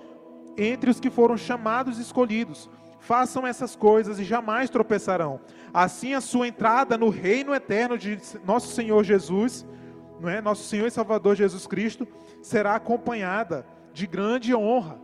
entre 0.56 0.90
os 0.90 0.98
que 0.98 1.10
foram 1.10 1.36
chamados 1.36 1.98
e 1.98 2.02
escolhidos 2.02 2.68
façam 2.98 3.46
essas 3.46 3.74
coisas 3.74 4.18
e 4.18 4.24
jamais 4.24 4.68
tropeçarão. 4.68 5.40
Assim 5.72 6.14
a 6.14 6.20
sua 6.20 6.48
entrada 6.48 6.98
no 6.98 7.08
reino 7.08 7.54
eterno 7.54 7.96
de 7.96 8.18
nosso 8.44 8.74
Senhor 8.74 9.02
Jesus, 9.04 9.66
não 10.20 10.28
é? 10.28 10.40
Nosso 10.40 10.64
Senhor 10.64 10.86
e 10.86 10.90
Salvador 10.90 11.36
Jesus 11.36 11.66
Cristo 11.66 12.06
será 12.42 12.74
acompanhada 12.74 13.66
de 13.92 14.06
grande 14.06 14.54
honra. 14.54 15.00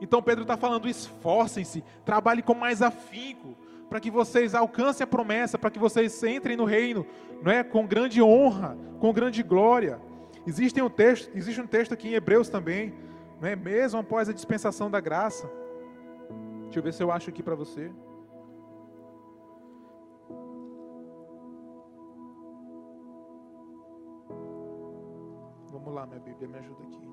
Então 0.00 0.22
Pedro 0.22 0.42
está 0.42 0.56
falando: 0.56 0.88
esforcem-se, 0.88 1.84
trabalhem 2.04 2.42
com 2.42 2.54
mais 2.54 2.82
afinco, 2.82 3.56
para 3.88 4.00
que 4.00 4.10
vocês 4.10 4.54
alcancem 4.54 5.04
a 5.04 5.06
promessa, 5.06 5.58
para 5.58 5.70
que 5.70 5.78
vocês 5.78 6.22
entrem 6.22 6.56
no 6.56 6.64
reino, 6.64 7.06
não 7.42 7.50
é? 7.52 7.62
Com 7.62 7.86
grande 7.86 8.22
honra, 8.22 8.76
com 8.98 9.12
grande 9.12 9.42
glória. 9.42 10.00
Existe 10.46 10.80
um 10.80 10.88
texto, 10.88 11.30
existe 11.34 11.60
um 11.60 11.66
texto 11.66 11.92
aqui 11.92 12.08
em 12.08 12.14
Hebreus 12.14 12.48
também, 12.48 12.94
não 13.40 13.48
é? 13.48 13.54
Mesmo 13.54 14.00
após 14.00 14.28
a 14.28 14.32
dispensação 14.32 14.90
da 14.90 15.00
graça, 15.00 15.50
Deixa 16.70 16.78
eu 16.78 16.84
ver 16.84 16.94
se 16.94 17.02
eu 17.02 17.10
acho 17.10 17.28
aqui 17.28 17.42
para 17.42 17.56
você. 17.56 17.90
Vamos 25.70 25.94
lá, 25.94 26.04
minha 26.04 26.18
Bíblia, 26.18 26.48
me 26.48 26.58
ajuda 26.58 26.82
aqui. 26.82 27.10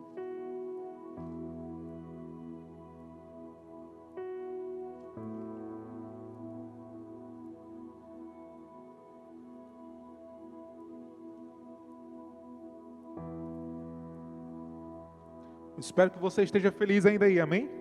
Espero 15.77 16.09
que 16.09 16.17
você 16.17 16.41
esteja 16.41 16.71
feliz 16.71 17.05
ainda 17.05 17.25
aí, 17.25 17.39
amém? 17.39 17.76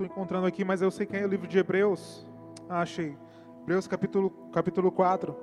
Estou 0.00 0.06
encontrando 0.06 0.46
aqui, 0.46 0.64
mas 0.64 0.80
eu 0.80 0.90
sei 0.90 1.04
que 1.04 1.14
é 1.14 1.24
o 1.24 1.28
livro 1.28 1.46
de 1.46 1.58
Hebreus. 1.58 2.26
Ah, 2.68 2.80
achei. 2.80 3.18
Hebreus 3.60 3.86
capítulo, 3.86 4.30
capítulo 4.50 4.90
4. 4.90 5.36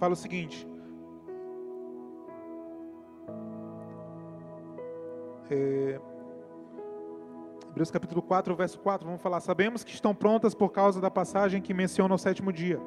Fala 0.00 0.12
o 0.12 0.16
seguinte. 0.16 0.66
É, 5.50 6.00
Hebreus 7.68 7.92
capítulo 7.92 8.20
4, 8.22 8.56
verso 8.56 8.80
4, 8.80 9.06
vamos 9.06 9.22
falar. 9.22 9.40
Sabemos 9.40 9.84
que 9.84 9.92
estão 9.92 10.12
prontas 10.12 10.52
por 10.52 10.70
causa 10.70 11.00
da 11.00 11.10
passagem 11.10 11.62
que 11.62 11.72
menciona 11.72 12.12
o 12.12 12.18
sétimo 12.18 12.52
dia. 12.52 12.80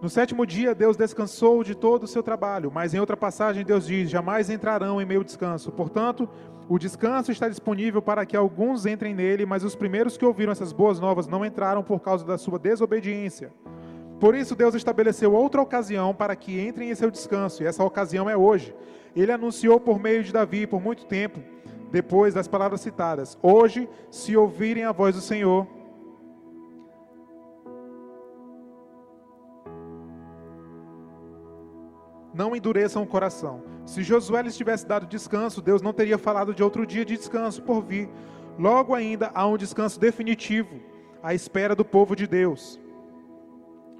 No 0.00 0.10
sétimo 0.10 0.44
dia, 0.44 0.74
Deus 0.74 0.94
descansou 0.94 1.64
de 1.64 1.74
todo 1.74 2.02
o 2.02 2.06
seu 2.06 2.22
trabalho, 2.22 2.70
mas 2.72 2.92
em 2.92 3.00
outra 3.00 3.16
passagem, 3.16 3.64
Deus 3.64 3.86
diz: 3.86 4.10
jamais 4.10 4.50
entrarão 4.50 5.00
em 5.00 5.06
meu 5.06 5.24
descanso. 5.24 5.72
Portanto, 5.72 6.28
o 6.68 6.78
descanso 6.78 7.32
está 7.32 7.48
disponível 7.48 8.02
para 8.02 8.26
que 8.26 8.36
alguns 8.36 8.84
entrem 8.84 9.14
nele, 9.14 9.46
mas 9.46 9.64
os 9.64 9.74
primeiros 9.74 10.16
que 10.16 10.24
ouviram 10.24 10.52
essas 10.52 10.72
boas 10.72 11.00
novas 11.00 11.26
não 11.26 11.46
entraram 11.46 11.82
por 11.82 12.00
causa 12.00 12.26
da 12.26 12.36
sua 12.36 12.58
desobediência. 12.58 13.52
Por 14.20 14.34
isso, 14.34 14.54
Deus 14.54 14.74
estabeleceu 14.74 15.32
outra 15.32 15.62
ocasião 15.62 16.14
para 16.14 16.36
que 16.36 16.60
entrem 16.60 16.90
em 16.90 16.94
seu 16.94 17.10
descanso, 17.10 17.62
e 17.62 17.66
essa 17.66 17.84
ocasião 17.84 18.28
é 18.28 18.36
hoje. 18.36 18.74
Ele 19.14 19.32
anunciou 19.32 19.80
por 19.80 19.98
meio 19.98 20.22
de 20.22 20.32
Davi 20.32 20.66
por 20.66 20.80
muito 20.80 21.06
tempo, 21.06 21.40
depois 21.90 22.34
das 22.34 22.46
palavras 22.46 22.82
citadas: 22.82 23.38
Hoje, 23.42 23.88
se 24.10 24.36
ouvirem 24.36 24.84
a 24.84 24.92
voz 24.92 25.14
do 25.14 25.22
Senhor, 25.22 25.66
não 32.36 32.54
endureçam 32.54 33.02
o 33.02 33.06
coração. 33.06 33.62
Se 33.86 34.02
Josué 34.02 34.42
lhes 34.42 34.56
tivesse 34.56 34.86
dado 34.86 35.06
descanso, 35.06 35.62
Deus 35.62 35.80
não 35.80 35.94
teria 35.94 36.18
falado 36.18 36.54
de 36.54 36.62
outro 36.62 36.86
dia 36.86 37.04
de 37.04 37.16
descanso 37.16 37.62
por 37.62 37.82
vir. 37.82 38.10
Logo 38.58 38.94
ainda 38.94 39.30
há 39.34 39.46
um 39.46 39.56
descanso 39.56 39.98
definitivo, 39.98 40.78
à 41.22 41.32
espera 41.32 41.74
do 41.74 41.84
povo 41.84 42.14
de 42.14 42.26
Deus. 42.26 42.78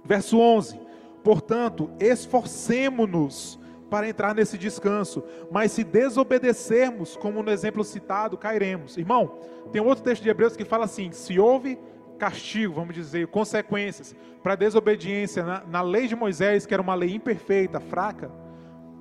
Verso 0.04 0.38
11: 0.38 0.78
Portanto, 1.24 1.90
esforcemo-nos 1.98 3.58
para 3.88 4.08
entrar 4.08 4.34
nesse 4.34 4.58
descanso. 4.58 5.24
Mas 5.50 5.72
se 5.72 5.82
desobedecermos, 5.82 7.16
como 7.16 7.42
no 7.42 7.50
exemplo 7.50 7.82
citado, 7.82 8.36
cairemos. 8.36 8.98
Irmão, 8.98 9.38
tem 9.72 9.80
outro 9.80 10.04
texto 10.04 10.22
de 10.22 10.28
Hebreus 10.28 10.56
que 10.56 10.64
fala 10.64 10.84
assim: 10.84 11.10
se 11.10 11.38
houve 11.38 11.78
castigo, 12.16 12.74
vamos 12.74 12.94
dizer, 12.94 13.26
consequências 13.28 14.14
para 14.42 14.54
a 14.54 14.56
desobediência 14.56 15.44
na, 15.44 15.64
na 15.66 15.82
lei 15.82 16.08
de 16.08 16.16
Moisés, 16.16 16.66
que 16.66 16.74
era 16.74 16.82
uma 16.82 16.94
lei 16.94 17.14
imperfeita, 17.14 17.80
fraca, 17.80 18.30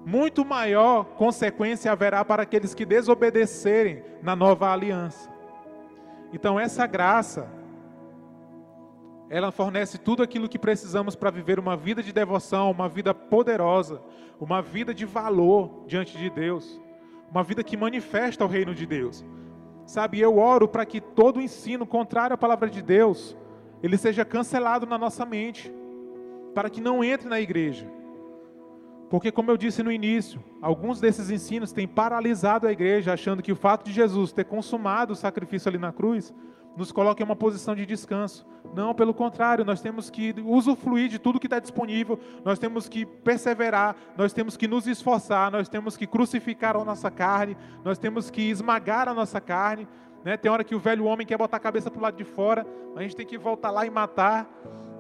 muito 0.06 0.46
maior 0.46 1.04
consequência 1.16 1.92
haverá 1.92 2.24
para 2.24 2.44
aqueles 2.44 2.76
que 2.76 2.86
desobedecerem 2.86 4.04
na 4.22 4.36
nova 4.36 4.72
aliança. 4.72 5.30
Então, 6.32 6.60
essa 6.60 6.86
graça, 6.86 7.50
ela 9.30 9.52
fornece 9.52 9.98
tudo 9.98 10.22
aquilo 10.22 10.48
que 10.48 10.60
precisamos 10.60 11.16
para 11.16 11.32
viver 11.32 11.60
uma 11.60 11.76
vida 11.76 12.04
de 12.04 12.14
devoção, 12.14 12.70
uma 12.70 12.88
vida 12.88 13.14
poderosa, 13.14 14.00
uma 14.40 14.62
vida 14.62 14.94
de 14.94 15.06
valor 15.06 15.86
diante 15.88 16.18
de 16.18 16.30
Deus, 16.30 16.80
uma 17.32 17.44
vida 17.44 17.64
que 17.64 17.76
manifesta 17.76 18.46
o 18.46 18.48
reino 18.48 18.76
de 18.76 18.86
Deus. 18.86 19.26
Sabe, 19.86 20.20
eu 20.20 20.38
oro 20.38 20.68
para 20.68 20.86
que 20.86 21.00
todo 21.00 21.42
ensino 21.42 21.86
contrário 21.86 22.34
à 22.34 22.38
palavra 22.38 22.70
de 22.70 22.82
Deus, 22.82 23.38
ele 23.84 23.98
seja 23.98 24.26
cancelado 24.26 24.86
na 24.86 24.98
nossa 24.98 25.26
mente, 25.26 25.72
para 26.54 26.70
que 26.70 26.82
não 26.82 27.04
entre 27.04 27.30
na 27.30 27.40
igreja. 27.40 27.88
Porque, 29.10 29.32
como 29.32 29.52
eu 29.52 29.58
disse 29.58 29.84
no 29.84 29.92
início, 29.92 30.44
alguns 30.62 31.00
desses 31.00 31.30
ensinos 31.30 31.72
têm 31.72 31.88
paralisado 31.88 32.68
a 32.68 32.72
igreja, 32.72 33.14
achando 33.14 33.44
que 33.44 33.52
o 33.52 33.56
fato 33.56 33.86
de 33.86 33.92
Jesus 33.92 34.32
ter 34.32 34.46
consumado 34.46 35.14
o 35.14 35.16
sacrifício 35.16 35.70
ali 35.70 35.78
na 35.78 35.94
cruz 35.94 36.34
nos 36.76 36.92
coloca 36.92 37.22
em 37.22 37.26
uma 37.26 37.36
posição 37.36 37.76
de 37.76 37.86
descanso. 37.86 38.46
Não, 38.74 38.94
pelo 38.94 39.14
contrário, 39.14 39.64
nós 39.64 39.82
temos 39.82 40.10
que 40.10 40.36
usufruir 40.44 41.08
de 41.08 41.18
tudo 41.18 41.40
que 41.40 41.48
está 41.48 41.60
disponível, 41.60 42.20
nós 42.44 42.60
temos 42.60 42.90
que 42.90 43.06
perseverar, 43.06 43.96
nós 44.18 44.34
temos 44.34 44.58
que 44.58 44.68
nos 44.68 44.86
esforçar, 44.86 45.52
nós 45.52 45.70
temos 45.70 45.96
que 45.96 46.06
crucificar 46.06 46.76
a 46.76 46.84
nossa 46.84 47.10
carne, 47.10 47.56
nós 47.84 47.98
temos 47.98 48.30
que 48.30 48.42
esmagar 48.42 49.08
a 49.08 49.14
nossa 49.14 49.40
carne. 49.40 49.88
Né? 50.24 50.36
Tem 50.36 50.52
hora 50.52 50.64
que 50.64 50.76
o 50.76 50.80
velho 50.80 51.06
homem 51.06 51.26
quer 51.26 51.38
botar 51.38 51.58
a 51.58 51.60
cabeça 51.60 51.90
para 51.90 52.00
o 52.00 52.02
lado 52.02 52.18
de 52.18 52.26
fora, 52.26 52.66
a 52.96 53.02
gente 53.02 53.16
tem 53.16 53.26
que 53.26 53.38
voltar 53.38 53.72
lá 53.72 53.86
e 53.86 53.90
matar. 53.90 54.50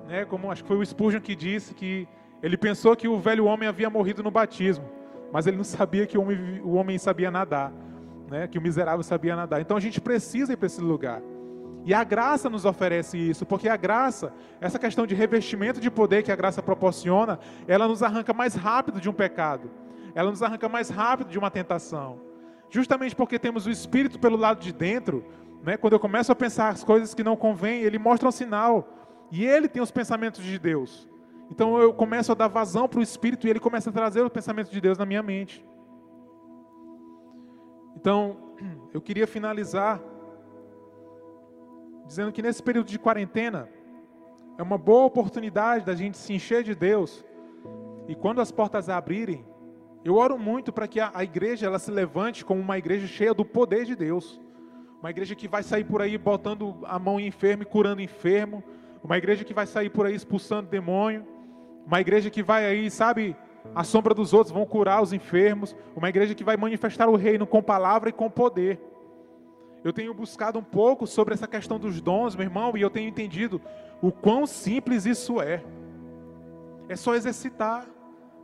Né? 0.07 0.23
Como 0.23 0.51
acho 0.51 0.63
que 0.63 0.67
foi 0.67 0.78
o 0.78 0.86
Spurgeon 0.86 1.19
que 1.19 1.36
disse 1.36 1.73
que 1.73 2.07
ele 2.41 2.55
pensou 2.55 2.95
que 2.95 3.07
o 3.07 3.19
velho 3.19 3.45
homem 3.45 3.67
havia 3.67 3.89
morrido 3.89 4.23
no 4.23 4.32
batismo, 4.32 4.86
mas 5.34 5.47
ele 5.47 5.57
não 5.57 5.63
sabia 5.63 6.05
que 6.05 6.17
o 6.17 6.21
homem, 6.21 6.61
o 6.63 6.76
homem 6.76 6.97
sabia 6.97 7.30
nadar, 7.30 7.73
né? 8.30 8.47
que 8.47 8.57
o 8.57 8.61
miserável 8.61 9.03
sabia 9.03 9.36
nadar. 9.36 9.59
Então 9.59 9.76
a 9.76 9.82
gente 9.82 9.99
precisa 9.99 10.53
ir 10.53 10.55
para 10.55 10.67
esse 10.67 10.80
lugar. 10.80 11.21
E 11.86 11.93
a 11.93 12.03
graça 12.03 12.49
nos 12.49 12.65
oferece 12.65 13.15
isso, 13.15 13.45
porque 13.45 13.69
a 13.69 13.77
graça, 13.77 14.33
essa 14.59 14.79
questão 14.79 15.05
de 15.05 15.13
revestimento 15.13 15.79
de 15.79 15.91
poder 15.91 16.23
que 16.23 16.31
a 16.31 16.36
graça 16.36 16.63
proporciona, 16.63 17.39
ela 17.67 17.88
nos 17.88 18.01
arranca 18.01 18.33
mais 18.33 18.55
rápido 18.55 18.99
de 18.99 19.07
um 19.07 19.13
pecado, 19.13 19.69
ela 20.15 20.31
nos 20.31 20.41
arranca 20.41 20.67
mais 20.67 20.89
rápido 20.89 21.29
de 21.29 21.38
uma 21.38 21.51
tentação. 21.51 22.19
Justamente 22.71 23.15
porque 23.15 23.38
temos 23.38 23.67
o 23.67 23.69
Espírito 23.69 24.17
pelo 24.17 24.36
lado 24.36 24.61
de 24.61 24.73
dentro, 24.73 25.23
né, 25.61 25.77
quando 25.77 25.93
eu 25.93 25.99
começo 25.99 26.31
a 26.31 26.36
pensar 26.36 26.69
as 26.69 26.83
coisas 26.83 27.13
que 27.13 27.23
não 27.23 27.36
convêm, 27.36 27.83
ele 27.83 27.99
mostra 27.99 28.27
um 28.27 28.31
sinal, 28.31 28.89
e 29.31 29.45
ele 29.45 29.67
tem 29.67 29.81
os 29.81 29.91
pensamentos 29.91 30.43
de 30.43 30.57
Deus. 30.57 31.07
Então 31.51 31.77
eu 31.77 31.93
começo 31.93 32.31
a 32.31 32.36
dar 32.36 32.47
vazão 32.47 32.88
para 32.88 32.99
o 32.99 33.03
Espírito 33.03 33.45
e 33.45 33.49
ele 33.51 33.59
começa 33.59 33.91
a 33.91 33.93
trazer 33.93 34.21
o 34.21 34.29
pensamento 34.29 34.71
de 34.71 34.81
Deus 34.81 34.97
na 34.97 35.05
minha 35.05 35.21
mente. 35.21 35.63
Então, 37.95 38.55
eu 38.91 38.99
queria 38.99 39.27
finalizar 39.27 40.01
dizendo 42.06 42.32
que 42.32 42.41
nesse 42.41 42.62
período 42.62 42.88
de 42.88 42.99
quarentena 42.99 43.70
é 44.58 44.64
uma 44.64 44.78
boa 44.78 45.06
oportunidade 45.06 45.86
da 45.86 45.95
gente 45.95 46.18
se 46.18 46.34
encher 46.34 46.64
de 46.64 46.76
Deus. 46.76 47.26
E 48.08 48.16
quando 48.16 48.39
as 48.41 48.51
portas 48.51 48.89
abrirem, 48.89 49.45
eu 50.03 50.16
oro 50.16 50.38
muito 50.38 50.72
para 50.72 50.88
que 50.88 50.99
a, 50.99 51.12
a 51.14 51.24
igreja 51.24 51.66
ela 51.66 51.80
se 51.80 51.91
levante 51.91 52.45
como 52.45 52.62
uma 52.62 52.78
igreja 52.78 53.08
cheia 53.08 53.34
do 53.34 53.43
poder 53.43 53.86
de 53.86 53.95
Deus. 53.95 54.39
Uma 54.99 55.10
igreja 55.10 55.36
que 55.36 55.47
vai 55.47 55.64
sair 55.64 55.84
por 55.84 56.01
aí 56.01 56.18
botando 56.18 56.78
a 56.84 56.97
mão 56.99 57.20
em 57.20 57.28
enfermo 57.28 57.64
e 57.64 57.66
curando 57.66 58.01
enfermo. 58.01 58.64
Uma 59.03 59.18
igreja 59.18 59.43
que 59.43 59.53
vai 59.53 59.66
sair 59.66 59.89
por 59.89 60.06
aí 60.06 60.16
expulsando 60.16 60.70
demônio. 60.70 61.26
Uma 61.86 61.99
igreja 61.99 62.30
que 62.30 62.41
vai 62.41 62.66
aí, 62.66 62.89
sabe, 62.89 63.36
a 63.74 63.84
sombra 63.84 64.14
dos 64.14 64.34
outros 64.34 64.53
vão 64.53 64.66
curar 64.66 65.01
os 65.01 65.12
enfermos. 65.12 65.76
Uma 65.95 66.10
igreja 66.10 66.36
que 66.36 66.43
vai 66.43 66.56
manifestar 66.56 67.10
o 67.10 67.16
reino 67.16 67.45
com 67.45 67.62
palavra 67.62 68.10
e 68.10 68.14
com 68.14 68.30
poder. 68.30 68.80
Eu 69.86 69.93
tenho 69.93 70.15
buscado 70.15 70.57
um 70.57 70.63
pouco 70.63 71.05
sobre 71.05 71.36
essa 71.36 71.47
questão 71.47 71.77
dos 71.77 72.01
dons, 72.01 72.36
meu 72.36 72.43
irmão, 72.43 72.75
e 72.75 72.81
eu 72.81 72.89
tenho 72.89 73.07
entendido 73.07 73.61
o 74.01 74.11
quão 74.11 74.47
simples 74.47 75.05
isso 75.05 75.39
é. 75.39 75.63
É 76.89 76.95
só 76.95 77.13
exercitar, 77.13 77.86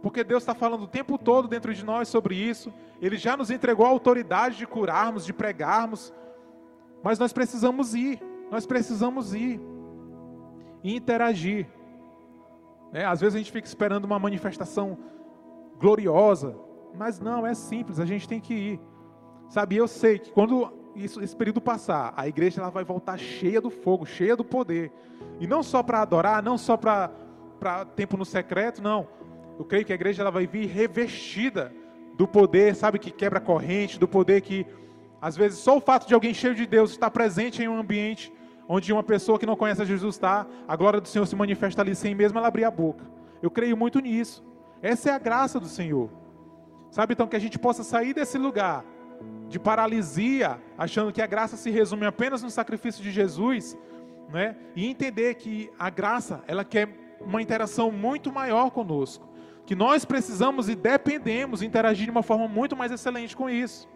porque 0.04 0.24
Deus 0.24 0.44
está 0.44 0.54
falando 0.54 0.84
o 0.84 0.88
tempo 0.88 1.18
todo 1.18 1.48
dentro 1.48 1.74
de 1.74 1.84
nós 1.84 2.10
sobre 2.10 2.36
isso. 2.36 2.72
Ele 3.02 3.18
já 3.18 3.36
nos 3.36 3.50
entregou 3.50 3.88
a 3.88 3.90
autoridade 3.90 4.56
de 4.56 4.68
curarmos, 4.68 5.26
de 5.26 5.34
pregarmos, 5.34 6.14
mas 7.02 7.18
nós 7.18 7.34
precisamos 7.34 7.96
ir, 7.96 8.22
nós 8.52 8.68
precisamos 8.68 9.34
ir 9.34 9.60
e 10.84 10.96
interagir. 10.96 11.66
É, 12.94 13.04
às 13.04 13.20
vezes 13.20 13.34
a 13.34 13.40
gente 13.40 13.52
fica 13.52 13.68
esperando 13.68 14.06
uma 14.06 14.20
manifestação 14.20 14.96
gloriosa, 15.80 16.56
mas 16.94 17.20
não, 17.20 17.48
é 17.48 17.56
simples, 17.56 18.00
a 18.00 18.06
gente 18.06 18.28
tem 18.28 18.40
que 18.40 18.54
ir. 18.54 18.80
Sabe, 19.50 19.76
eu 19.76 19.88
sei 19.88 20.20
que 20.20 20.32
quando 20.32 20.80
isso, 20.96 21.22
esse 21.22 21.36
período 21.36 21.62
passar, 21.62 22.14
a 22.16 22.28
igreja 22.28 22.62
ela 22.62 22.70
vai 22.70 22.84
voltar 22.84 23.18
cheia 23.18 23.62
do 23.62 23.70
fogo, 23.70 24.06
cheia 24.06 24.36
do 24.36 24.44
poder. 24.44 24.92
E 25.40 25.48
não 25.48 25.64
só 25.64 25.82
para 25.82 26.02
adorar, 26.02 26.44
não 26.44 26.58
só 26.58 26.78
para 26.78 27.10
tempo 27.96 28.18
no 28.18 28.26
secreto, 28.26 28.82
não. 28.82 29.08
Eu 29.58 29.66
creio 29.66 29.86
que 29.86 29.92
a 29.92 29.96
igreja 29.96 30.22
ela 30.22 30.32
vai 30.32 30.48
vir 30.48 30.68
revestida 30.68 31.74
do 32.16 32.28
poder, 32.28 32.76
sabe, 32.76 33.00
que 33.00 33.12
quebra 33.12 33.40
corrente, 33.40 34.00
do 34.00 34.08
poder 34.08 34.42
que, 34.42 34.66
às 35.22 35.36
vezes, 35.36 35.60
só 35.60 35.78
o 35.78 35.82
fato 35.82 36.08
de 36.08 36.14
alguém 36.14 36.34
cheio 36.34 36.56
de 36.56 36.66
Deus 36.66 36.92
estar 36.92 37.12
presente 37.12 37.62
em 37.62 37.68
um 37.68 37.80
ambiente 37.80 38.34
onde 38.68 38.94
uma 38.94 39.04
pessoa 39.04 39.38
que 39.38 39.46
não 39.46 39.56
conhece 39.56 39.84
Jesus 39.86 40.16
está, 40.16 40.48
a 40.68 40.76
glória 40.76 41.02
do 41.02 41.08
Senhor 41.08 41.26
se 41.26 41.36
manifesta 41.36 41.82
ali 41.82 41.94
sem 41.94 42.16
mesmo 42.16 42.38
ela 42.38 42.48
abrir 42.48 42.64
a 42.64 42.72
boca. 42.72 43.06
Eu 43.42 43.52
creio 43.52 43.76
muito 43.76 44.00
nisso. 44.00 44.44
Essa 44.82 45.10
é 45.10 45.14
a 45.14 45.20
graça 45.20 45.60
do 45.60 45.68
Senhor. 45.68 46.10
Sabe, 46.90 47.14
então, 47.14 47.28
que 47.28 47.36
a 47.36 47.40
gente 47.40 47.60
possa 47.60 47.84
sair 47.84 48.14
desse 48.14 48.38
lugar 48.38 48.86
de 49.48 49.60
paralisia, 49.60 50.62
achando 50.78 51.12
que 51.12 51.22
a 51.22 51.28
graça 51.28 51.58
se 51.58 51.70
resume 51.70 52.06
apenas 52.06 52.42
no 52.42 52.50
sacrifício 52.50 53.04
de 53.04 53.12
Jesus, 53.12 53.78
né? 54.30 54.56
E 54.76 54.88
entender 54.88 55.36
que 55.36 55.70
a 55.78 55.90
graça, 55.90 56.44
ela 56.48 56.64
quer 56.64 57.18
uma 57.20 57.42
interação 57.42 57.92
muito 57.92 58.32
maior 58.32 58.72
conosco, 58.72 59.28
que 59.66 59.76
nós 59.76 60.06
precisamos 60.06 60.70
e 60.70 60.76
dependemos 60.76 61.62
interagir 61.62 62.06
de 62.06 62.12
uma 62.12 62.24
forma 62.24 62.48
muito 62.48 62.76
mais 62.76 62.92
excelente 62.92 63.36
com 63.36 63.50
isso. 63.50 63.90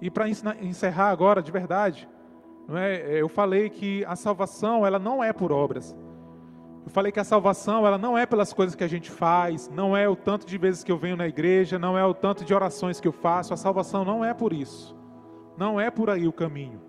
E 0.00 0.10
para 0.10 0.28
encerrar 0.28 1.10
agora, 1.10 1.42
de 1.42 1.50
verdade, 1.50 2.08
é, 2.74 3.20
eu 3.20 3.28
falei 3.28 3.70
que 3.70 4.04
a 4.04 4.14
salvação 4.14 4.86
ela 4.86 4.98
não 4.98 5.22
é 5.22 5.32
por 5.32 5.50
obras. 5.52 5.96
Eu 6.86 6.92
falei 6.92 7.10
que 7.10 7.18
a 7.18 7.24
salvação 7.24 7.84
ela 7.84 7.98
não 7.98 8.16
é 8.16 8.24
pelas 8.24 8.52
coisas 8.52 8.76
que 8.76 8.84
a 8.84 8.88
gente 8.88 9.10
faz, 9.10 9.68
não 9.68 9.96
é 9.96 10.08
o 10.08 10.14
tanto 10.14 10.46
de 10.46 10.56
vezes 10.56 10.84
que 10.84 10.92
eu 10.92 10.96
venho 10.96 11.16
na 11.16 11.26
igreja, 11.26 11.80
não 11.80 11.98
é 11.98 12.06
o 12.06 12.14
tanto 12.14 12.44
de 12.44 12.54
orações 12.54 13.00
que 13.00 13.08
eu 13.08 13.12
faço. 13.12 13.52
A 13.52 13.56
salvação 13.56 14.04
não 14.04 14.24
é 14.24 14.32
por 14.32 14.52
isso. 14.52 14.96
Não 15.58 15.80
é 15.80 15.90
por 15.90 16.08
aí 16.08 16.28
o 16.28 16.32
caminho. 16.32 16.80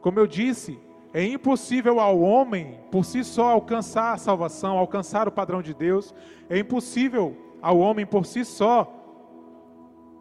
Como 0.00 0.18
eu 0.18 0.26
disse, 0.26 0.80
é 1.14 1.24
impossível 1.24 2.00
ao 2.00 2.18
homem 2.20 2.80
por 2.90 3.04
si 3.04 3.22
só 3.22 3.50
alcançar 3.50 4.14
a 4.14 4.18
salvação, 4.18 4.76
alcançar 4.76 5.28
o 5.28 5.32
padrão 5.32 5.62
de 5.62 5.72
Deus. 5.72 6.12
É 6.48 6.58
impossível 6.58 7.36
ao 7.62 7.78
homem 7.78 8.04
por 8.04 8.26
si 8.26 8.44
só 8.44 8.92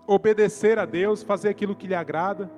obedecer 0.05 0.77
a 0.77 0.86
Deus, 0.86 1.23
fazer 1.23 1.49
aquilo 1.49 1.75
que 1.75 1.88
lhe 1.88 1.95
agrada. 1.95 2.51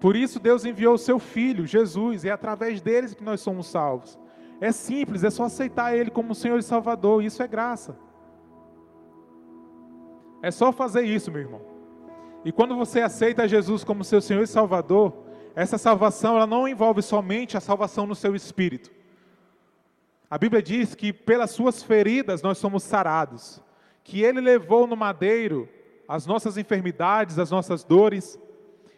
Por 0.00 0.16
isso 0.16 0.40
Deus 0.40 0.64
enviou 0.64 0.94
o 0.94 0.98
seu 0.98 1.20
filho, 1.20 1.64
Jesus, 1.64 2.24
e 2.24 2.28
é 2.28 2.32
através 2.32 2.80
deles 2.80 3.14
que 3.14 3.22
nós 3.22 3.40
somos 3.40 3.68
salvos. 3.68 4.18
É 4.60 4.72
simples, 4.72 5.22
é 5.22 5.30
só 5.30 5.44
aceitar 5.44 5.96
Ele 5.96 6.10
como 6.10 6.34
Senhor 6.34 6.58
e 6.58 6.62
Salvador, 6.62 7.22
isso 7.22 7.42
é 7.42 7.46
graça. 7.46 7.96
É 10.42 10.50
só 10.50 10.72
fazer 10.72 11.02
isso, 11.02 11.30
meu 11.30 11.40
irmão. 11.42 11.60
E 12.44 12.52
quando 12.52 12.76
você 12.76 13.00
aceita 13.00 13.48
Jesus 13.48 13.84
como 13.84 14.04
seu 14.04 14.20
Senhor 14.20 14.42
e 14.42 14.46
Salvador, 14.46 15.12
essa 15.54 15.76
salvação 15.76 16.36
ela 16.36 16.46
não 16.46 16.68
envolve 16.68 17.02
somente 17.02 17.56
a 17.56 17.60
salvação 17.60 18.06
no 18.06 18.14
seu 18.14 18.34
espírito. 18.34 18.90
A 20.30 20.38
Bíblia 20.38 20.62
diz 20.62 20.94
que 20.94 21.12
pelas 21.12 21.50
suas 21.50 21.82
feridas 21.82 22.42
nós 22.42 22.58
somos 22.58 22.82
sarados, 22.82 23.62
que 24.04 24.22
Ele 24.22 24.40
levou 24.40 24.86
no 24.86 24.96
madeiro 24.96 25.68
as 26.06 26.26
nossas 26.26 26.56
enfermidades, 26.56 27.38
as 27.38 27.50
nossas 27.50 27.82
dores. 27.82 28.38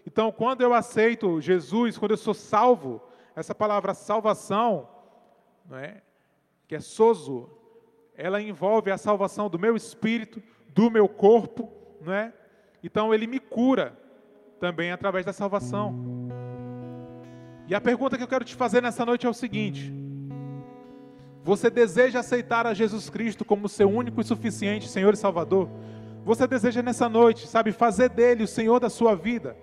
Então, 0.06 0.30
quando 0.30 0.60
eu 0.60 0.74
aceito 0.74 1.40
Jesus, 1.40 1.96
quando 1.96 2.12
eu 2.12 2.16
sou 2.16 2.34
salvo, 2.34 3.00
essa 3.34 3.54
palavra 3.54 3.94
salvação 3.94 4.88
não 5.70 5.78
é? 5.78 6.02
que 6.70 6.74
é 6.74 6.80
sozo, 6.80 7.48
ela 8.14 8.40
envolve 8.40 8.92
a 8.92 8.98
salvação 8.98 9.48
do 9.50 9.58
meu 9.58 9.74
espírito, 9.74 10.42
do 10.68 10.88
meu 10.88 11.08
corpo, 11.08 11.72
não 12.00 12.12
é? 12.12 12.32
Então 12.82 13.12
ele 13.12 13.26
me 13.26 13.40
cura 13.40 13.98
também 14.60 14.92
através 14.92 15.24
da 15.24 15.32
salvação. 15.32 15.94
E 17.66 17.74
a 17.74 17.80
pergunta 17.80 18.16
que 18.16 18.22
eu 18.22 18.28
quero 18.28 18.44
te 18.44 18.54
fazer 18.54 18.80
nessa 18.80 19.04
noite 19.04 19.26
é 19.26 19.28
o 19.28 19.34
seguinte: 19.34 19.92
Você 21.42 21.70
deseja 21.70 22.20
aceitar 22.20 22.68
a 22.68 22.74
Jesus 22.74 23.10
Cristo 23.10 23.44
como 23.44 23.68
seu 23.68 23.88
único 23.88 24.20
e 24.20 24.24
suficiente 24.24 24.88
Senhor 24.88 25.14
e 25.14 25.16
Salvador? 25.16 25.68
Você 26.24 26.46
deseja 26.46 26.82
nessa 26.82 27.08
noite, 27.08 27.48
sabe, 27.48 27.72
fazer 27.72 28.10
dele 28.10 28.44
o 28.44 28.48
Senhor 28.48 28.78
da 28.78 28.90
sua 28.90 29.16
vida? 29.16 29.56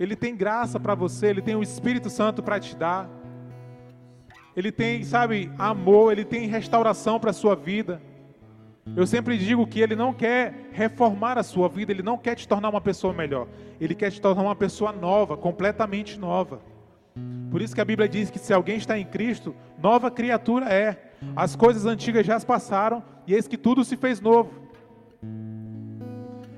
Ele 0.00 0.16
tem 0.16 0.34
graça 0.34 0.80
para 0.80 0.94
você, 0.94 1.26
ele 1.26 1.42
tem 1.42 1.56
o 1.56 1.62
Espírito 1.62 2.08
Santo 2.08 2.42
para 2.42 2.58
te 2.58 2.76
dar. 2.76 3.17
Ele 4.58 4.72
tem, 4.72 5.04
sabe, 5.04 5.52
amor, 5.56 6.10
ele 6.10 6.24
tem 6.24 6.48
restauração 6.48 7.20
para 7.20 7.30
a 7.30 7.32
sua 7.32 7.54
vida. 7.54 8.02
Eu 8.96 9.06
sempre 9.06 9.38
digo 9.38 9.64
que 9.64 9.78
ele 9.78 9.94
não 9.94 10.12
quer 10.12 10.70
reformar 10.72 11.38
a 11.38 11.44
sua 11.44 11.68
vida, 11.68 11.92
ele 11.92 12.02
não 12.02 12.18
quer 12.18 12.34
te 12.34 12.48
tornar 12.48 12.68
uma 12.68 12.80
pessoa 12.80 13.12
melhor. 13.12 13.46
Ele 13.80 13.94
quer 13.94 14.10
te 14.10 14.20
tornar 14.20 14.42
uma 14.42 14.56
pessoa 14.56 14.90
nova, 14.90 15.36
completamente 15.36 16.18
nova. 16.18 16.60
Por 17.52 17.62
isso 17.62 17.72
que 17.72 17.80
a 17.80 17.84
Bíblia 17.84 18.08
diz 18.08 18.30
que 18.30 18.38
se 18.40 18.52
alguém 18.52 18.78
está 18.78 18.98
em 18.98 19.04
Cristo, 19.04 19.54
nova 19.80 20.10
criatura 20.10 20.66
é. 20.66 21.12
As 21.36 21.54
coisas 21.54 21.86
antigas 21.86 22.26
já 22.26 22.40
passaram 22.40 23.00
e 23.28 23.34
eis 23.34 23.46
que 23.46 23.56
tudo 23.56 23.84
se 23.84 23.96
fez 23.96 24.20
novo. 24.20 24.50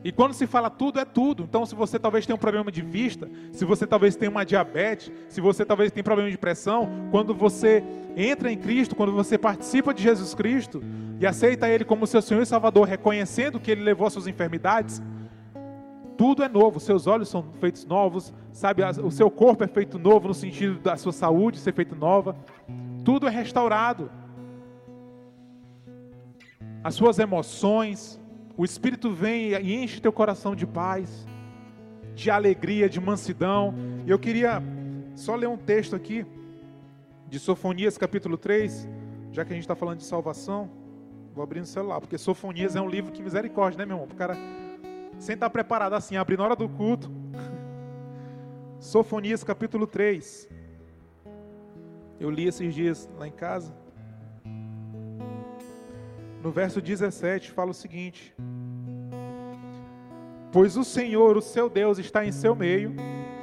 E 0.03 0.11
quando 0.11 0.32
se 0.32 0.46
fala 0.46 0.70
tudo, 0.70 0.98
é 0.98 1.05
tudo. 1.05 1.42
Então, 1.42 1.66
se 1.66 1.74
você 1.74 1.98
talvez 1.98 2.24
tenha 2.24 2.34
um 2.34 2.38
problema 2.38 2.72
de 2.72 2.80
vista, 2.80 3.28
se 3.53 3.64
você 3.64 3.86
talvez 3.86 4.16
tenha 4.16 4.30
uma 4.30 4.44
diabetes, 4.44 5.12
se 5.28 5.40
você 5.40 5.64
talvez 5.64 5.92
tenha 5.92 6.03
problema 6.03 6.30
de 6.30 6.38
pressão, 6.38 6.88
quando 7.11 7.34
você 7.34 7.84
entra 8.16 8.51
em 8.51 8.57
Cristo, 8.57 8.96
quando 8.96 9.12
você 9.12 9.36
participa 9.36 9.92
de 9.92 10.03
Jesus 10.03 10.34
Cristo 10.34 10.82
e 11.20 11.26
aceita 11.26 11.68
Ele 11.68 11.84
como 11.84 12.07
seu 12.07 12.22
Senhor 12.22 12.42
e 12.42 12.46
Salvador, 12.46 12.88
reconhecendo 12.88 13.61
que 13.61 13.70
Ele 13.70 13.82
levou 13.82 14.07
as 14.07 14.14
suas 14.14 14.26
enfermidades, 14.26 15.03
tudo 16.16 16.42
é 16.42 16.48
novo, 16.51 16.78
seus 16.78 17.07
olhos 17.07 17.30
são 17.30 17.42
feitos 17.61 17.86
novos, 17.86 18.32
sabe, 18.53 18.82
o 19.03 19.11
seu 19.11 19.30
corpo 19.30 19.64
é 19.64 19.66
feito 19.66 19.98
novo 19.98 20.28
no 20.28 20.34
sentido 20.34 20.78
da 20.78 20.94
sua 20.94 21.12
saúde 21.12 21.59
ser 21.59 21.72
feita 21.72 21.94
nova, 21.94 22.36
tudo 23.07 23.26
é 23.26 23.30
restaurado. 23.30 24.11
As 26.84 26.94
suas 26.94 27.18
emoções, 27.18 28.19
o 28.61 28.64
Espírito 28.66 29.11
vem 29.11 29.52
e 29.52 29.74
enche 29.74 30.02
teu 30.02 30.12
coração 30.12 30.54
de 30.54 30.66
paz, 30.66 31.26
de 32.14 32.30
alegria, 32.30 32.90
de 32.90 33.00
mansidão. 33.00 33.72
E 34.04 34.11
eu 34.11 34.18
queria 34.18 34.62
só 35.14 35.34
ler 35.34 35.48
um 35.48 35.56
texto 35.56 35.96
aqui, 35.96 36.26
de 37.26 37.38
Sofonias 37.38 37.96
capítulo 37.96 38.36
3, 38.36 38.86
já 39.32 39.46
que 39.46 39.52
a 39.54 39.54
gente 39.54 39.62
está 39.62 39.74
falando 39.74 39.96
de 39.96 40.04
salvação. 40.04 40.68
Vou 41.34 41.42
abrir 41.42 41.61
no 41.61 41.64
celular, 41.64 42.02
porque 42.02 42.18
Sofonias 42.18 42.76
é 42.76 42.82
um 42.82 42.88
livro 42.90 43.11
que 43.11 43.22
misericórdia, 43.22 43.78
né, 43.78 43.86
meu 43.86 43.96
irmão? 43.96 44.11
O 44.12 44.14
cara 44.14 44.36
sem 45.18 45.32
estar 45.32 45.48
preparado 45.48 45.94
assim, 45.94 46.18
abrir 46.18 46.36
na 46.36 46.44
hora 46.44 46.54
do 46.54 46.68
culto. 46.68 47.11
Sofonias 48.78 49.42
capítulo 49.42 49.86
3. 49.86 50.50
Eu 52.20 52.28
li 52.28 52.46
esses 52.46 52.74
dias 52.74 53.08
lá 53.18 53.26
em 53.26 53.32
casa. 53.32 53.74
No 56.43 56.51
verso 56.51 56.80
17 56.80 57.51
fala 57.51 57.70
o 57.70 57.74
seguinte: 57.74 58.34
Pois 60.51 60.76
o 60.76 60.84
Senhor, 60.84 61.36
o 61.36 61.43
seu 61.43 61.68
Deus, 61.68 61.99
está 61.99 62.24
em 62.24 62.32
seu 62.32 62.57
meio. 62.57 62.95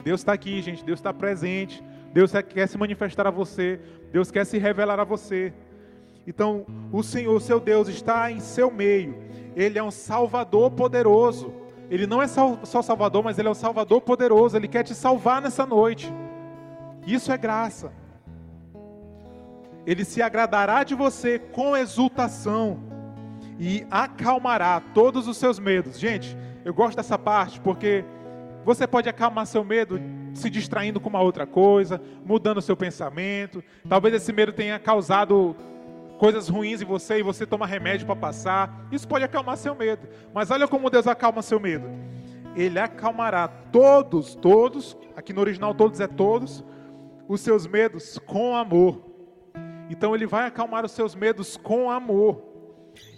Deus 0.04 0.22
está 0.22 0.34
aqui, 0.34 0.62
gente. 0.62 0.84
Deus 0.84 1.00
está 1.00 1.14
presente. 1.14 1.84
Deus 2.12 2.32
quer 2.32 2.68
se 2.68 2.78
manifestar 2.78 3.28
a 3.28 3.32
você. 3.32 3.80
Deus 4.12 4.32
quer 4.32 4.46
se 4.46 4.58
revelar 4.58 5.00
a 5.00 5.04
você. 5.04 5.54
Então, 6.26 6.66
o 6.92 7.04
Senhor, 7.04 7.36
o 7.36 7.40
seu 7.40 7.60
Deus, 7.60 7.88
está 7.88 8.32
em 8.32 8.40
seu 8.40 8.72
meio. 8.72 9.16
Ele 9.56 9.78
é 9.78 9.84
um 9.84 9.92
Salvador 9.92 10.72
poderoso. 10.72 11.54
Ele 11.90 12.08
não 12.08 12.22
é 12.22 12.28
só 12.28 12.82
Salvador, 12.82 13.24
mas 13.24 13.38
Ele 13.38 13.48
é 13.48 13.52
o 13.52 13.56
Salvador 13.56 14.02
poderoso. 14.02 14.58
Ele 14.58 14.68
quer 14.68 14.84
te 14.84 14.96
salvar 14.96 15.42
nessa 15.42 15.66
noite. 15.66 16.12
Isso 17.06 17.32
é 17.32 17.38
graça. 17.38 17.94
Ele 19.86 20.04
se 20.04 20.22
agradará 20.22 20.84
de 20.84 20.96
você 20.96 21.40
com 21.40 21.78
exultação 21.78 22.87
e 23.60 23.86
acalmará 23.90 24.80
todos 24.94 25.28
os 25.28 25.38
seus 25.38 25.60
medos. 25.60 26.00
Gente, 26.00 26.38
eu 26.64 26.74
gosto 26.74 26.98
dessa 26.98 27.18
parte 27.18 27.60
porque 27.60 28.04
você 28.64 28.86
pode 28.86 29.08
acalmar 29.08 29.46
seu 29.46 29.64
medo 29.64 30.00
se 30.34 30.50
distraindo 30.50 31.00
com 31.00 31.10
uma 31.10 31.22
outra 31.22 31.48
coisa, 31.48 32.02
mudando 32.26 32.62
seu 32.62 32.76
pensamento. 32.76 33.64
Talvez 33.88 34.14
esse 34.14 34.32
medo 34.32 34.52
tenha 34.52 34.78
causado 34.78 35.56
coisas 36.18 36.48
ruins 36.48 36.82
em 36.82 36.86
você 36.86 37.20
e 37.20 37.24
você 37.24 37.46
toma 37.46 37.66
remédio 37.66 38.06
para 38.06 38.16
passar. 38.16 38.88
Isso 38.92 39.08
pode 39.08 39.24
acalmar 39.24 39.58
seu 39.58 39.74
medo. 39.74 40.08
Mas 40.34 40.52
olha 40.52 40.68
como 40.68 40.90
Deus 40.90 41.08
acalma 41.08 41.42
seu 41.42 41.60
medo. 41.60 41.88
Ele 42.56 42.80
acalmará 42.80 43.48
todos, 43.48 44.36
todos, 44.36 44.98
aqui 45.16 45.32
no 45.32 45.42
original 45.42 45.74
todos 45.74 46.00
é 46.00 46.08
todos, 46.08 46.64
os 47.28 47.42
seus 47.42 47.68
medos 47.68 48.20
com 48.20 48.56
amor. 48.56 49.02
Então 49.90 50.14
ele 50.14 50.26
vai 50.26 50.48
acalmar 50.48 50.84
os 50.84 50.92
seus 50.92 51.16
medos 51.16 51.56
com 51.56 51.90
amor. 51.90 52.47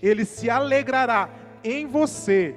Ele 0.01 0.25
se 0.25 0.49
alegrará 0.49 1.29
em 1.63 1.85
você 1.85 2.55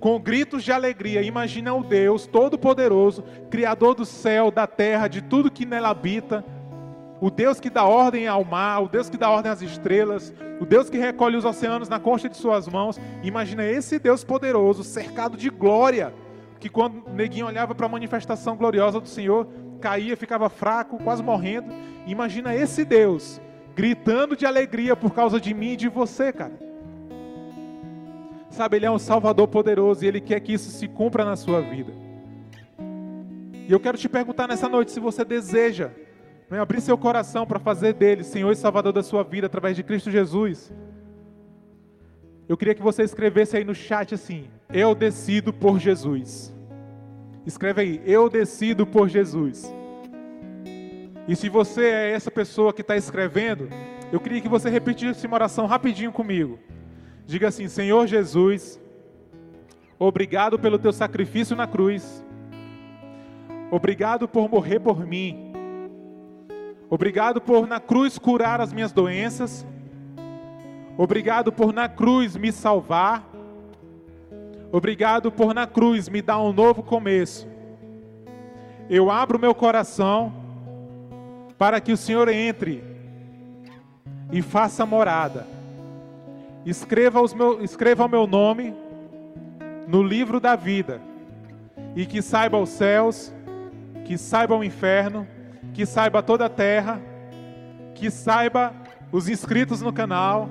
com 0.00 0.18
gritos 0.18 0.62
de 0.62 0.72
alegria. 0.72 1.22
Imagina 1.22 1.74
o 1.74 1.82
Deus 1.82 2.26
Todo-Poderoso, 2.26 3.24
Criador 3.50 3.94
do 3.94 4.04
céu, 4.04 4.50
da 4.50 4.66
terra, 4.66 5.08
de 5.08 5.22
tudo 5.22 5.50
que 5.50 5.64
nela 5.64 5.90
habita 5.90 6.44
o 7.24 7.30
Deus 7.30 7.58
que 7.58 7.70
dá 7.70 7.84
ordem 7.84 8.26
ao 8.26 8.44
mar, 8.44 8.82
o 8.82 8.88
Deus 8.88 9.08
que 9.08 9.16
dá 9.16 9.30
ordem 9.30 9.50
às 9.50 9.62
estrelas, 9.62 10.30
o 10.60 10.66
Deus 10.66 10.90
que 10.90 10.98
recolhe 10.98 11.38
os 11.38 11.44
oceanos 11.46 11.88
na 11.88 11.98
concha 11.98 12.28
de 12.28 12.36
suas 12.36 12.68
mãos. 12.68 13.00
Imagina 13.22 13.64
esse 13.64 13.98
Deus 13.98 14.22
poderoso, 14.22 14.84
cercado 14.84 15.34
de 15.34 15.48
glória, 15.48 16.12
que 16.60 16.68
quando 16.68 17.02
o 17.06 17.14
neguinho 17.14 17.46
olhava 17.46 17.74
para 17.74 17.86
a 17.86 17.88
manifestação 17.88 18.56
gloriosa 18.56 19.00
do 19.00 19.08
Senhor, 19.08 19.48
caía, 19.80 20.16
ficava 20.18 20.50
fraco, 20.50 20.98
quase 21.02 21.22
morrendo. 21.22 21.72
Imagina 22.06 22.54
esse 22.54 22.84
Deus 22.84 23.40
gritando 23.74 24.36
de 24.36 24.46
alegria 24.46 24.94
por 24.94 25.12
causa 25.12 25.40
de 25.40 25.52
mim 25.52 25.72
e 25.72 25.76
de 25.76 25.88
você, 25.88 26.32
cara. 26.32 26.58
Sabe, 28.50 28.76
Ele 28.76 28.86
é 28.86 28.90
um 28.90 28.98
Salvador 28.98 29.48
poderoso 29.48 30.04
e 30.04 30.08
Ele 30.08 30.20
quer 30.20 30.40
que 30.40 30.52
isso 30.52 30.70
se 30.70 30.86
cumpra 30.86 31.24
na 31.24 31.36
sua 31.36 31.60
vida. 31.60 31.92
E 33.66 33.72
eu 33.72 33.80
quero 33.80 33.98
te 33.98 34.08
perguntar 34.08 34.46
nessa 34.46 34.68
noite 34.68 34.92
se 34.92 35.00
você 35.00 35.24
deseja 35.24 35.90
né? 36.54 36.60
Abrir 36.60 36.80
seu 36.80 36.96
coração 36.96 37.46
para 37.46 37.58
fazer 37.58 37.94
dele 37.94 38.22
Senhor 38.22 38.52
e 38.52 38.56
Salvador 38.56 38.92
da 38.92 39.02
sua 39.02 39.22
vida 39.22 39.46
através 39.46 39.76
de 39.76 39.82
Cristo 39.82 40.10
Jesus. 40.10 40.72
Eu 42.48 42.56
queria 42.56 42.74
que 42.74 42.82
você 42.82 43.02
escrevesse 43.02 43.56
aí 43.56 43.64
no 43.64 43.74
chat 43.74 44.14
assim: 44.14 44.46
Eu 44.72 44.94
decido 44.94 45.52
por 45.52 45.78
Jesus. 45.78 46.54
Escreve 47.46 47.80
aí: 47.80 48.02
Eu 48.04 48.28
decido 48.28 48.86
por 48.86 49.08
Jesus. 49.08 49.72
E 51.26 51.34
se 51.34 51.48
você 51.48 51.84
é 51.84 52.10
essa 52.12 52.30
pessoa 52.30 52.72
que 52.72 52.82
está 52.82 52.96
escrevendo, 52.96 53.68
eu 54.12 54.20
queria 54.20 54.40
que 54.40 54.48
você 54.48 54.68
repetisse 54.68 55.26
uma 55.26 55.36
oração 55.36 55.66
rapidinho 55.66 56.12
comigo. 56.12 56.58
Diga 57.26 57.48
assim: 57.48 57.66
Senhor 57.66 58.06
Jesus, 58.06 58.80
obrigado 59.98 60.58
pelo 60.58 60.78
teu 60.78 60.92
sacrifício 60.92 61.56
na 61.56 61.66
cruz. 61.66 62.22
Obrigado 63.70 64.28
por 64.28 64.48
morrer 64.48 64.78
por 64.78 65.06
mim. 65.06 65.52
Obrigado 66.90 67.40
por 67.40 67.66
na 67.66 67.80
cruz 67.80 68.18
curar 68.18 68.60
as 68.60 68.72
minhas 68.72 68.92
doenças. 68.92 69.66
Obrigado 70.98 71.50
por 71.50 71.72
na 71.72 71.88
cruz 71.88 72.36
me 72.36 72.52
salvar. 72.52 73.28
Obrigado 74.70 75.32
por 75.32 75.54
na 75.54 75.66
cruz 75.66 76.08
me 76.08 76.20
dar 76.20 76.38
um 76.40 76.52
novo 76.52 76.82
começo. 76.82 77.48
Eu 78.90 79.10
abro 79.10 79.38
meu 79.38 79.54
coração 79.54 80.43
para 81.58 81.80
que 81.80 81.92
o 81.92 81.96
Senhor 81.96 82.28
entre 82.28 82.82
e 84.32 84.42
faça 84.42 84.84
morada. 84.84 85.46
Escreva, 86.64 87.20
os 87.20 87.34
meu, 87.34 87.62
escreva 87.62 88.06
o 88.06 88.08
meu 88.08 88.26
nome 88.26 88.74
no 89.86 90.02
livro 90.02 90.40
da 90.40 90.56
vida 90.56 91.00
e 91.94 92.06
que 92.06 92.22
saiba 92.22 92.58
os 92.58 92.70
céus, 92.70 93.32
que 94.04 94.16
saiba 94.16 94.54
o 94.56 94.64
inferno 94.64 95.26
que 95.74 95.84
saiba 95.84 96.22
toda 96.22 96.46
a 96.46 96.48
terra, 96.48 97.02
que 97.94 98.10
saiba 98.10 98.72
os 99.10 99.28
inscritos 99.28 99.82
no 99.82 99.92
canal, 99.92 100.48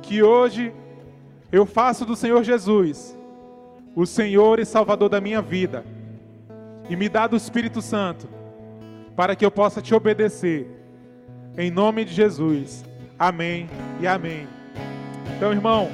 que 0.00 0.22
hoje 0.22 0.72
eu 1.50 1.66
faço 1.66 2.06
do 2.06 2.16
Senhor 2.16 2.42
Jesus 2.42 3.16
o 3.96 4.06
Senhor 4.06 4.60
e 4.60 4.64
Salvador 4.64 5.08
da 5.08 5.20
minha 5.20 5.42
vida, 5.42 5.84
e 6.88 6.94
me 6.94 7.08
dá 7.08 7.26
do 7.26 7.34
Espírito 7.34 7.82
Santo, 7.82 8.28
para 9.18 9.34
que 9.34 9.44
eu 9.44 9.50
possa 9.50 9.82
te 9.82 9.92
obedecer, 9.92 10.64
em 11.56 11.72
nome 11.72 12.04
de 12.04 12.14
Jesus. 12.14 12.84
Amém 13.18 13.68
e 14.00 14.06
amém. 14.06 14.46
Então, 15.36 15.52
irmãos, 15.52 15.90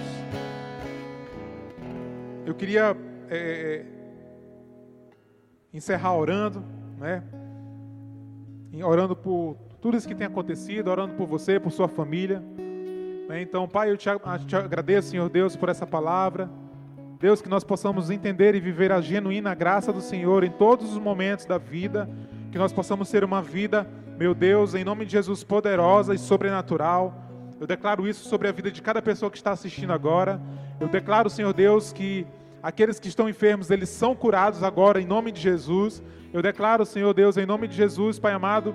eu 2.45 2.55
queria 2.55 2.95
é, 3.31 3.83
encerrar 5.73 6.15
orando, 6.15 6.63
né? 6.99 7.23
orando 8.85 9.17
por 9.17 9.57
tudo 9.81 9.97
isso 9.97 10.07
que 10.07 10.15
tem 10.15 10.27
acontecido, 10.27 10.89
orando 10.89 11.15
por 11.15 11.27
você, 11.27 11.59
por 11.59 11.73
sua 11.73 11.89
família. 11.89 12.43
Né? 13.27 13.41
Então, 13.41 13.67
Pai, 13.67 13.91
eu 13.91 13.97
te, 13.97 14.11
te 14.47 14.55
agradeço, 14.55 15.09
Senhor 15.09 15.31
Deus, 15.31 15.57
por 15.57 15.71
essa 15.71 15.87
palavra. 15.87 16.51
Deus, 17.19 17.41
que 17.41 17.49
nós 17.49 17.65
possamos 17.65 18.11
entender 18.11 18.55
e 18.55 18.61
viver 18.61 18.93
a 18.93 19.01
genuína 19.01 19.55
graça 19.55 19.91
do 19.95 20.03
Senhor 20.03 20.45
em 20.45 20.51
todos 20.51 20.93
os 20.93 20.99
momentos 20.99 21.47
da 21.47 21.57
vida, 21.57 22.07
que 22.55 22.59
nós 22.59 22.73
possamos 22.73 23.09
ser 23.09 23.25
uma 23.25 23.43
vida 23.43 23.85
meu 24.17 24.33
Deus, 24.33 24.77
em 24.77 24.85
nome 24.85 25.05
de 25.05 25.11
Jesus, 25.11 25.43
poderosa 25.43 26.15
e 26.15 26.19
sobrenatural. 26.19 27.13
Eu 27.59 27.67
declaro 27.67 28.07
isso 28.07 28.29
sobre 28.29 28.47
a 28.47 28.53
vida 28.53 28.71
de 28.71 28.81
cada 28.81 29.03
pessoa 29.03 29.29
que 29.29 29.37
está 29.37 29.51
assistindo 29.51 29.93
agora. 29.93 30.41
Eu 30.79 30.87
declaro, 30.87 31.29
Senhor 31.29 31.53
Deus, 31.53 31.93
que 31.93 32.25
aqueles 32.63 33.01
que 33.01 33.09
estão 33.09 33.29
enfermos, 33.29 33.73
eles 33.73 33.89
são 33.89 34.15
curados 34.15 34.63
agora 34.63 35.01
em 35.01 35.05
nome 35.05 35.33
de 35.33 35.41
Jesus. 35.41 36.01
Eu 36.33 36.41
declaro, 36.41 36.87
Senhor 36.87 37.13
Deus, 37.13 37.37
em 37.37 37.45
nome 37.45 37.67
de 37.67 37.75
Jesus, 37.75 38.21
Pai 38.21 38.33
amado, 38.33 38.73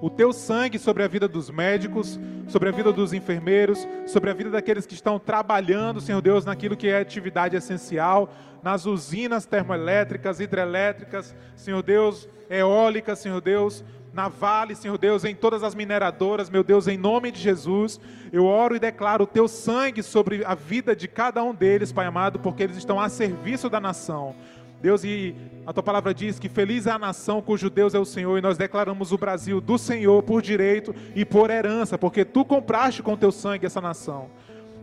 o 0.00 0.08
teu 0.08 0.32
sangue 0.32 0.78
sobre 0.78 1.02
a 1.02 1.08
vida 1.08 1.28
dos 1.28 1.50
médicos, 1.50 2.18
sobre 2.48 2.68
a 2.68 2.72
vida 2.72 2.92
dos 2.92 3.12
enfermeiros, 3.12 3.86
sobre 4.06 4.30
a 4.30 4.34
vida 4.34 4.50
daqueles 4.50 4.86
que 4.86 4.94
estão 4.94 5.18
trabalhando, 5.18 6.00
Senhor 6.00 6.20
Deus, 6.20 6.44
naquilo 6.44 6.76
que 6.76 6.88
é 6.88 6.98
atividade 6.98 7.56
essencial, 7.56 8.32
nas 8.62 8.86
usinas 8.86 9.46
termoelétricas, 9.46 10.40
hidrelétricas, 10.40 11.34
Senhor 11.54 11.82
Deus, 11.82 12.28
eólicas, 12.48 13.18
Senhor 13.18 13.40
Deus, 13.40 13.84
na 14.12 14.28
Vale, 14.28 14.74
Senhor 14.74 14.98
Deus, 14.98 15.24
em 15.24 15.34
todas 15.34 15.62
as 15.62 15.74
mineradoras, 15.74 16.50
meu 16.50 16.64
Deus, 16.64 16.88
em 16.88 16.96
nome 16.96 17.30
de 17.30 17.40
Jesus, 17.40 18.00
eu 18.32 18.44
oro 18.44 18.74
e 18.74 18.80
declaro 18.80 19.24
o 19.24 19.26
teu 19.26 19.46
sangue 19.46 20.02
sobre 20.02 20.44
a 20.44 20.54
vida 20.54 20.96
de 20.96 21.06
cada 21.06 21.42
um 21.42 21.54
deles, 21.54 21.92
Pai 21.92 22.06
amado, 22.06 22.38
porque 22.38 22.62
eles 22.62 22.76
estão 22.76 22.98
a 22.98 23.08
serviço 23.08 23.68
da 23.70 23.80
nação. 23.80 24.34
Deus, 24.80 25.04
e 25.04 25.34
a 25.66 25.72
tua 25.72 25.82
palavra 25.82 26.14
diz 26.14 26.38
que 26.38 26.48
feliz 26.48 26.86
é 26.86 26.90
a 26.90 26.98
nação 26.98 27.42
cujo 27.42 27.68
Deus 27.68 27.94
é 27.94 27.98
o 27.98 28.04
Senhor, 28.04 28.38
e 28.38 28.40
nós 28.40 28.56
declaramos 28.56 29.12
o 29.12 29.18
Brasil 29.18 29.60
do 29.60 29.76
Senhor 29.76 30.22
por 30.22 30.40
direito 30.40 30.94
e 31.14 31.24
por 31.24 31.50
herança, 31.50 31.98
porque 31.98 32.24
tu 32.24 32.44
compraste 32.44 33.02
com 33.02 33.16
teu 33.16 33.30
sangue 33.30 33.66
essa 33.66 33.80
nação. 33.80 34.28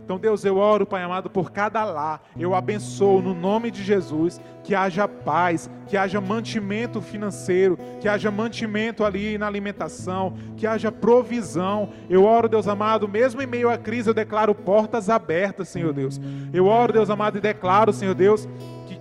Então, 0.08 0.18
Deus, 0.18 0.42
eu 0.42 0.56
oro, 0.56 0.86
Pai 0.86 1.02
amado, 1.02 1.28
por 1.28 1.52
cada 1.52 1.84
lá. 1.84 2.18
Eu 2.34 2.54
abençoo 2.54 3.20
no 3.20 3.34
nome 3.34 3.70
de 3.70 3.84
Jesus 3.84 4.40
que 4.64 4.74
haja 4.74 5.06
paz, 5.06 5.68
que 5.86 5.98
haja 5.98 6.18
mantimento 6.18 7.02
financeiro, 7.02 7.78
que 8.00 8.08
haja 8.08 8.30
mantimento 8.30 9.04
ali 9.04 9.36
na 9.36 9.46
alimentação, 9.46 10.34
que 10.56 10.66
haja 10.66 10.90
provisão. 10.90 11.90
Eu 12.08 12.24
oro, 12.24 12.48
Deus 12.48 12.66
amado, 12.66 13.06
mesmo 13.06 13.42
em 13.42 13.46
meio 13.46 13.68
à 13.68 13.76
crise, 13.76 14.08
eu 14.08 14.14
declaro 14.14 14.54
portas 14.54 15.10
abertas, 15.10 15.68
Senhor 15.68 15.92
Deus. 15.92 16.18
Eu 16.54 16.64
oro, 16.64 16.94
Deus 16.94 17.10
amado, 17.10 17.36
e 17.36 17.40
declaro, 17.42 17.92
Senhor 17.92 18.14
Deus, 18.14 18.48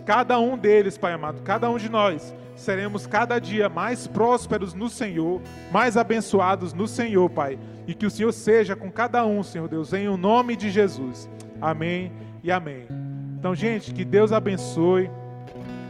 cada 0.08 0.40
um 0.40 0.58
deles, 0.58 0.98
Pai 0.98 1.12
amado, 1.12 1.42
cada 1.42 1.70
um 1.70 1.78
de 1.78 1.90
nós, 1.90 2.34
seremos 2.56 3.06
cada 3.06 3.40
dia 3.40 3.68
mais 3.68 4.08
prósperos 4.08 4.74
no 4.74 4.90
Senhor, 4.90 5.42
mais 5.70 5.98
abençoados 5.98 6.72
no 6.72 6.88
Senhor, 6.88 7.30
Pai. 7.30 7.60
E 7.86 7.94
que 7.94 8.06
o 8.06 8.10
Senhor 8.10 8.32
seja 8.32 8.74
com 8.74 8.90
cada 8.90 9.26
um, 9.26 9.44
Senhor 9.44 9.68
Deus, 9.68 9.92
em 9.92 10.08
o 10.08 10.16
nome 10.16 10.56
de 10.56 10.72
Jesus. 10.72 11.30
Amém 11.60 12.10
e 12.42 12.50
amém. 12.50 12.88
Então, 13.38 13.54
gente, 13.54 13.94
que 13.94 14.06
Deus 14.06 14.32
abençoe. 14.32 15.12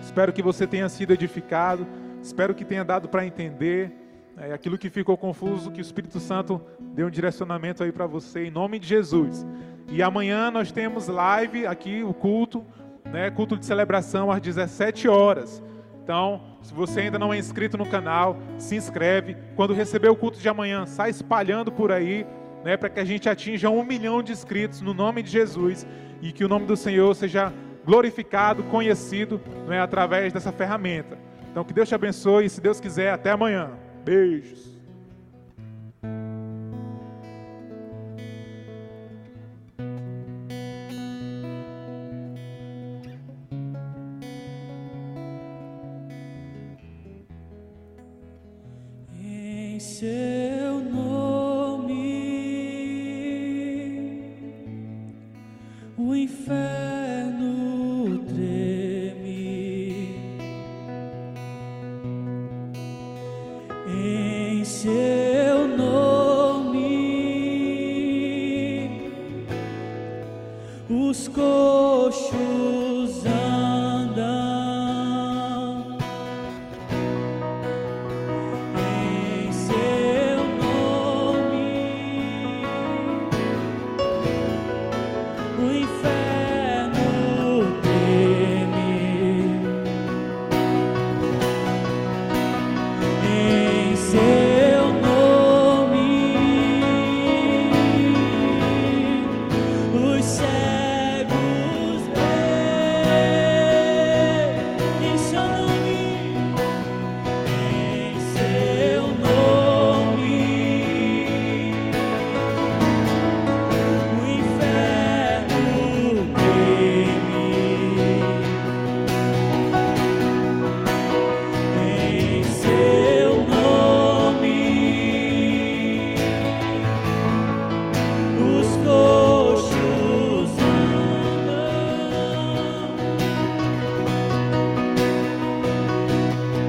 Espero 0.02 0.34
que 0.34 0.42
você 0.42 0.66
tenha 0.66 0.90
sido 0.90 1.14
edificado. 1.14 1.86
Espero 2.20 2.56
que 2.56 2.66
tenha 2.66 2.84
dado 2.84 3.08
para 3.08 3.24
entender 3.24 3.92
é, 4.36 4.52
aquilo 4.52 4.80
que 4.80 4.90
ficou 4.90 5.16
confuso, 5.16 5.70
que 5.70 5.80
o 5.80 5.82
Espírito 5.82 6.20
Santo 6.20 6.60
deu 6.80 7.06
um 7.06 7.12
direcionamento 7.12 7.84
aí 7.84 7.92
para 7.92 8.08
você, 8.08 8.46
em 8.46 8.52
nome 8.52 8.80
de 8.80 8.88
Jesus. 8.88 9.46
E 9.88 10.02
amanhã 10.02 10.50
nós 10.50 10.72
temos 10.72 11.08
live 11.08 11.68
aqui, 11.68 12.04
o 12.04 12.16
culto, 12.16 12.66
né, 13.12 13.30
culto 13.30 13.58
de 13.58 13.66
celebração 13.66 14.32
às 14.32 14.42
17 14.42 15.08
horas. 15.08 15.64
Então, 16.04 16.42
se 16.62 16.74
você 16.74 17.02
ainda 17.02 17.20
não 17.20 17.34
é 17.34 17.38
inscrito 17.38 17.78
no 17.78 17.86
canal, 17.86 18.38
se 18.58 18.76
inscreve. 18.76 19.36
Quando 19.56 19.74
receber 19.74 20.10
o 20.10 20.16
culto 20.16 20.40
de 20.40 20.48
amanhã, 20.48 20.86
sai 20.86 21.10
espalhando 21.10 21.72
por 21.72 21.92
aí, 21.92 22.26
né, 22.64 22.78
para 22.78 22.90
que 22.90 23.00
a 23.00 23.06
gente 23.06 23.28
atinja 23.28 23.70
um 23.70 23.84
milhão 23.84 24.24
de 24.24 24.32
inscritos 24.32 24.82
no 24.82 24.94
nome 24.94 25.22
de 25.22 25.30
Jesus 25.30 25.86
e 26.22 26.32
que 26.32 26.46
o 26.46 26.48
nome 26.48 26.66
do 26.66 26.78
Senhor 26.78 27.14
seja 27.14 27.52
glorificado, 27.86 28.64
conhecido, 28.64 29.42
né, 29.68 29.82
através 29.82 30.32
dessa 30.32 30.52
ferramenta. 30.52 31.18
Então, 31.52 31.64
que 31.64 31.74
Deus 31.74 31.90
te 31.90 31.96
abençoe 31.96 32.46
e, 32.46 32.50
se 32.50 32.62
Deus 32.62 32.80
quiser, 32.80 33.12
até 33.12 33.32
amanhã. 33.32 33.72
Beijos. 34.04 34.77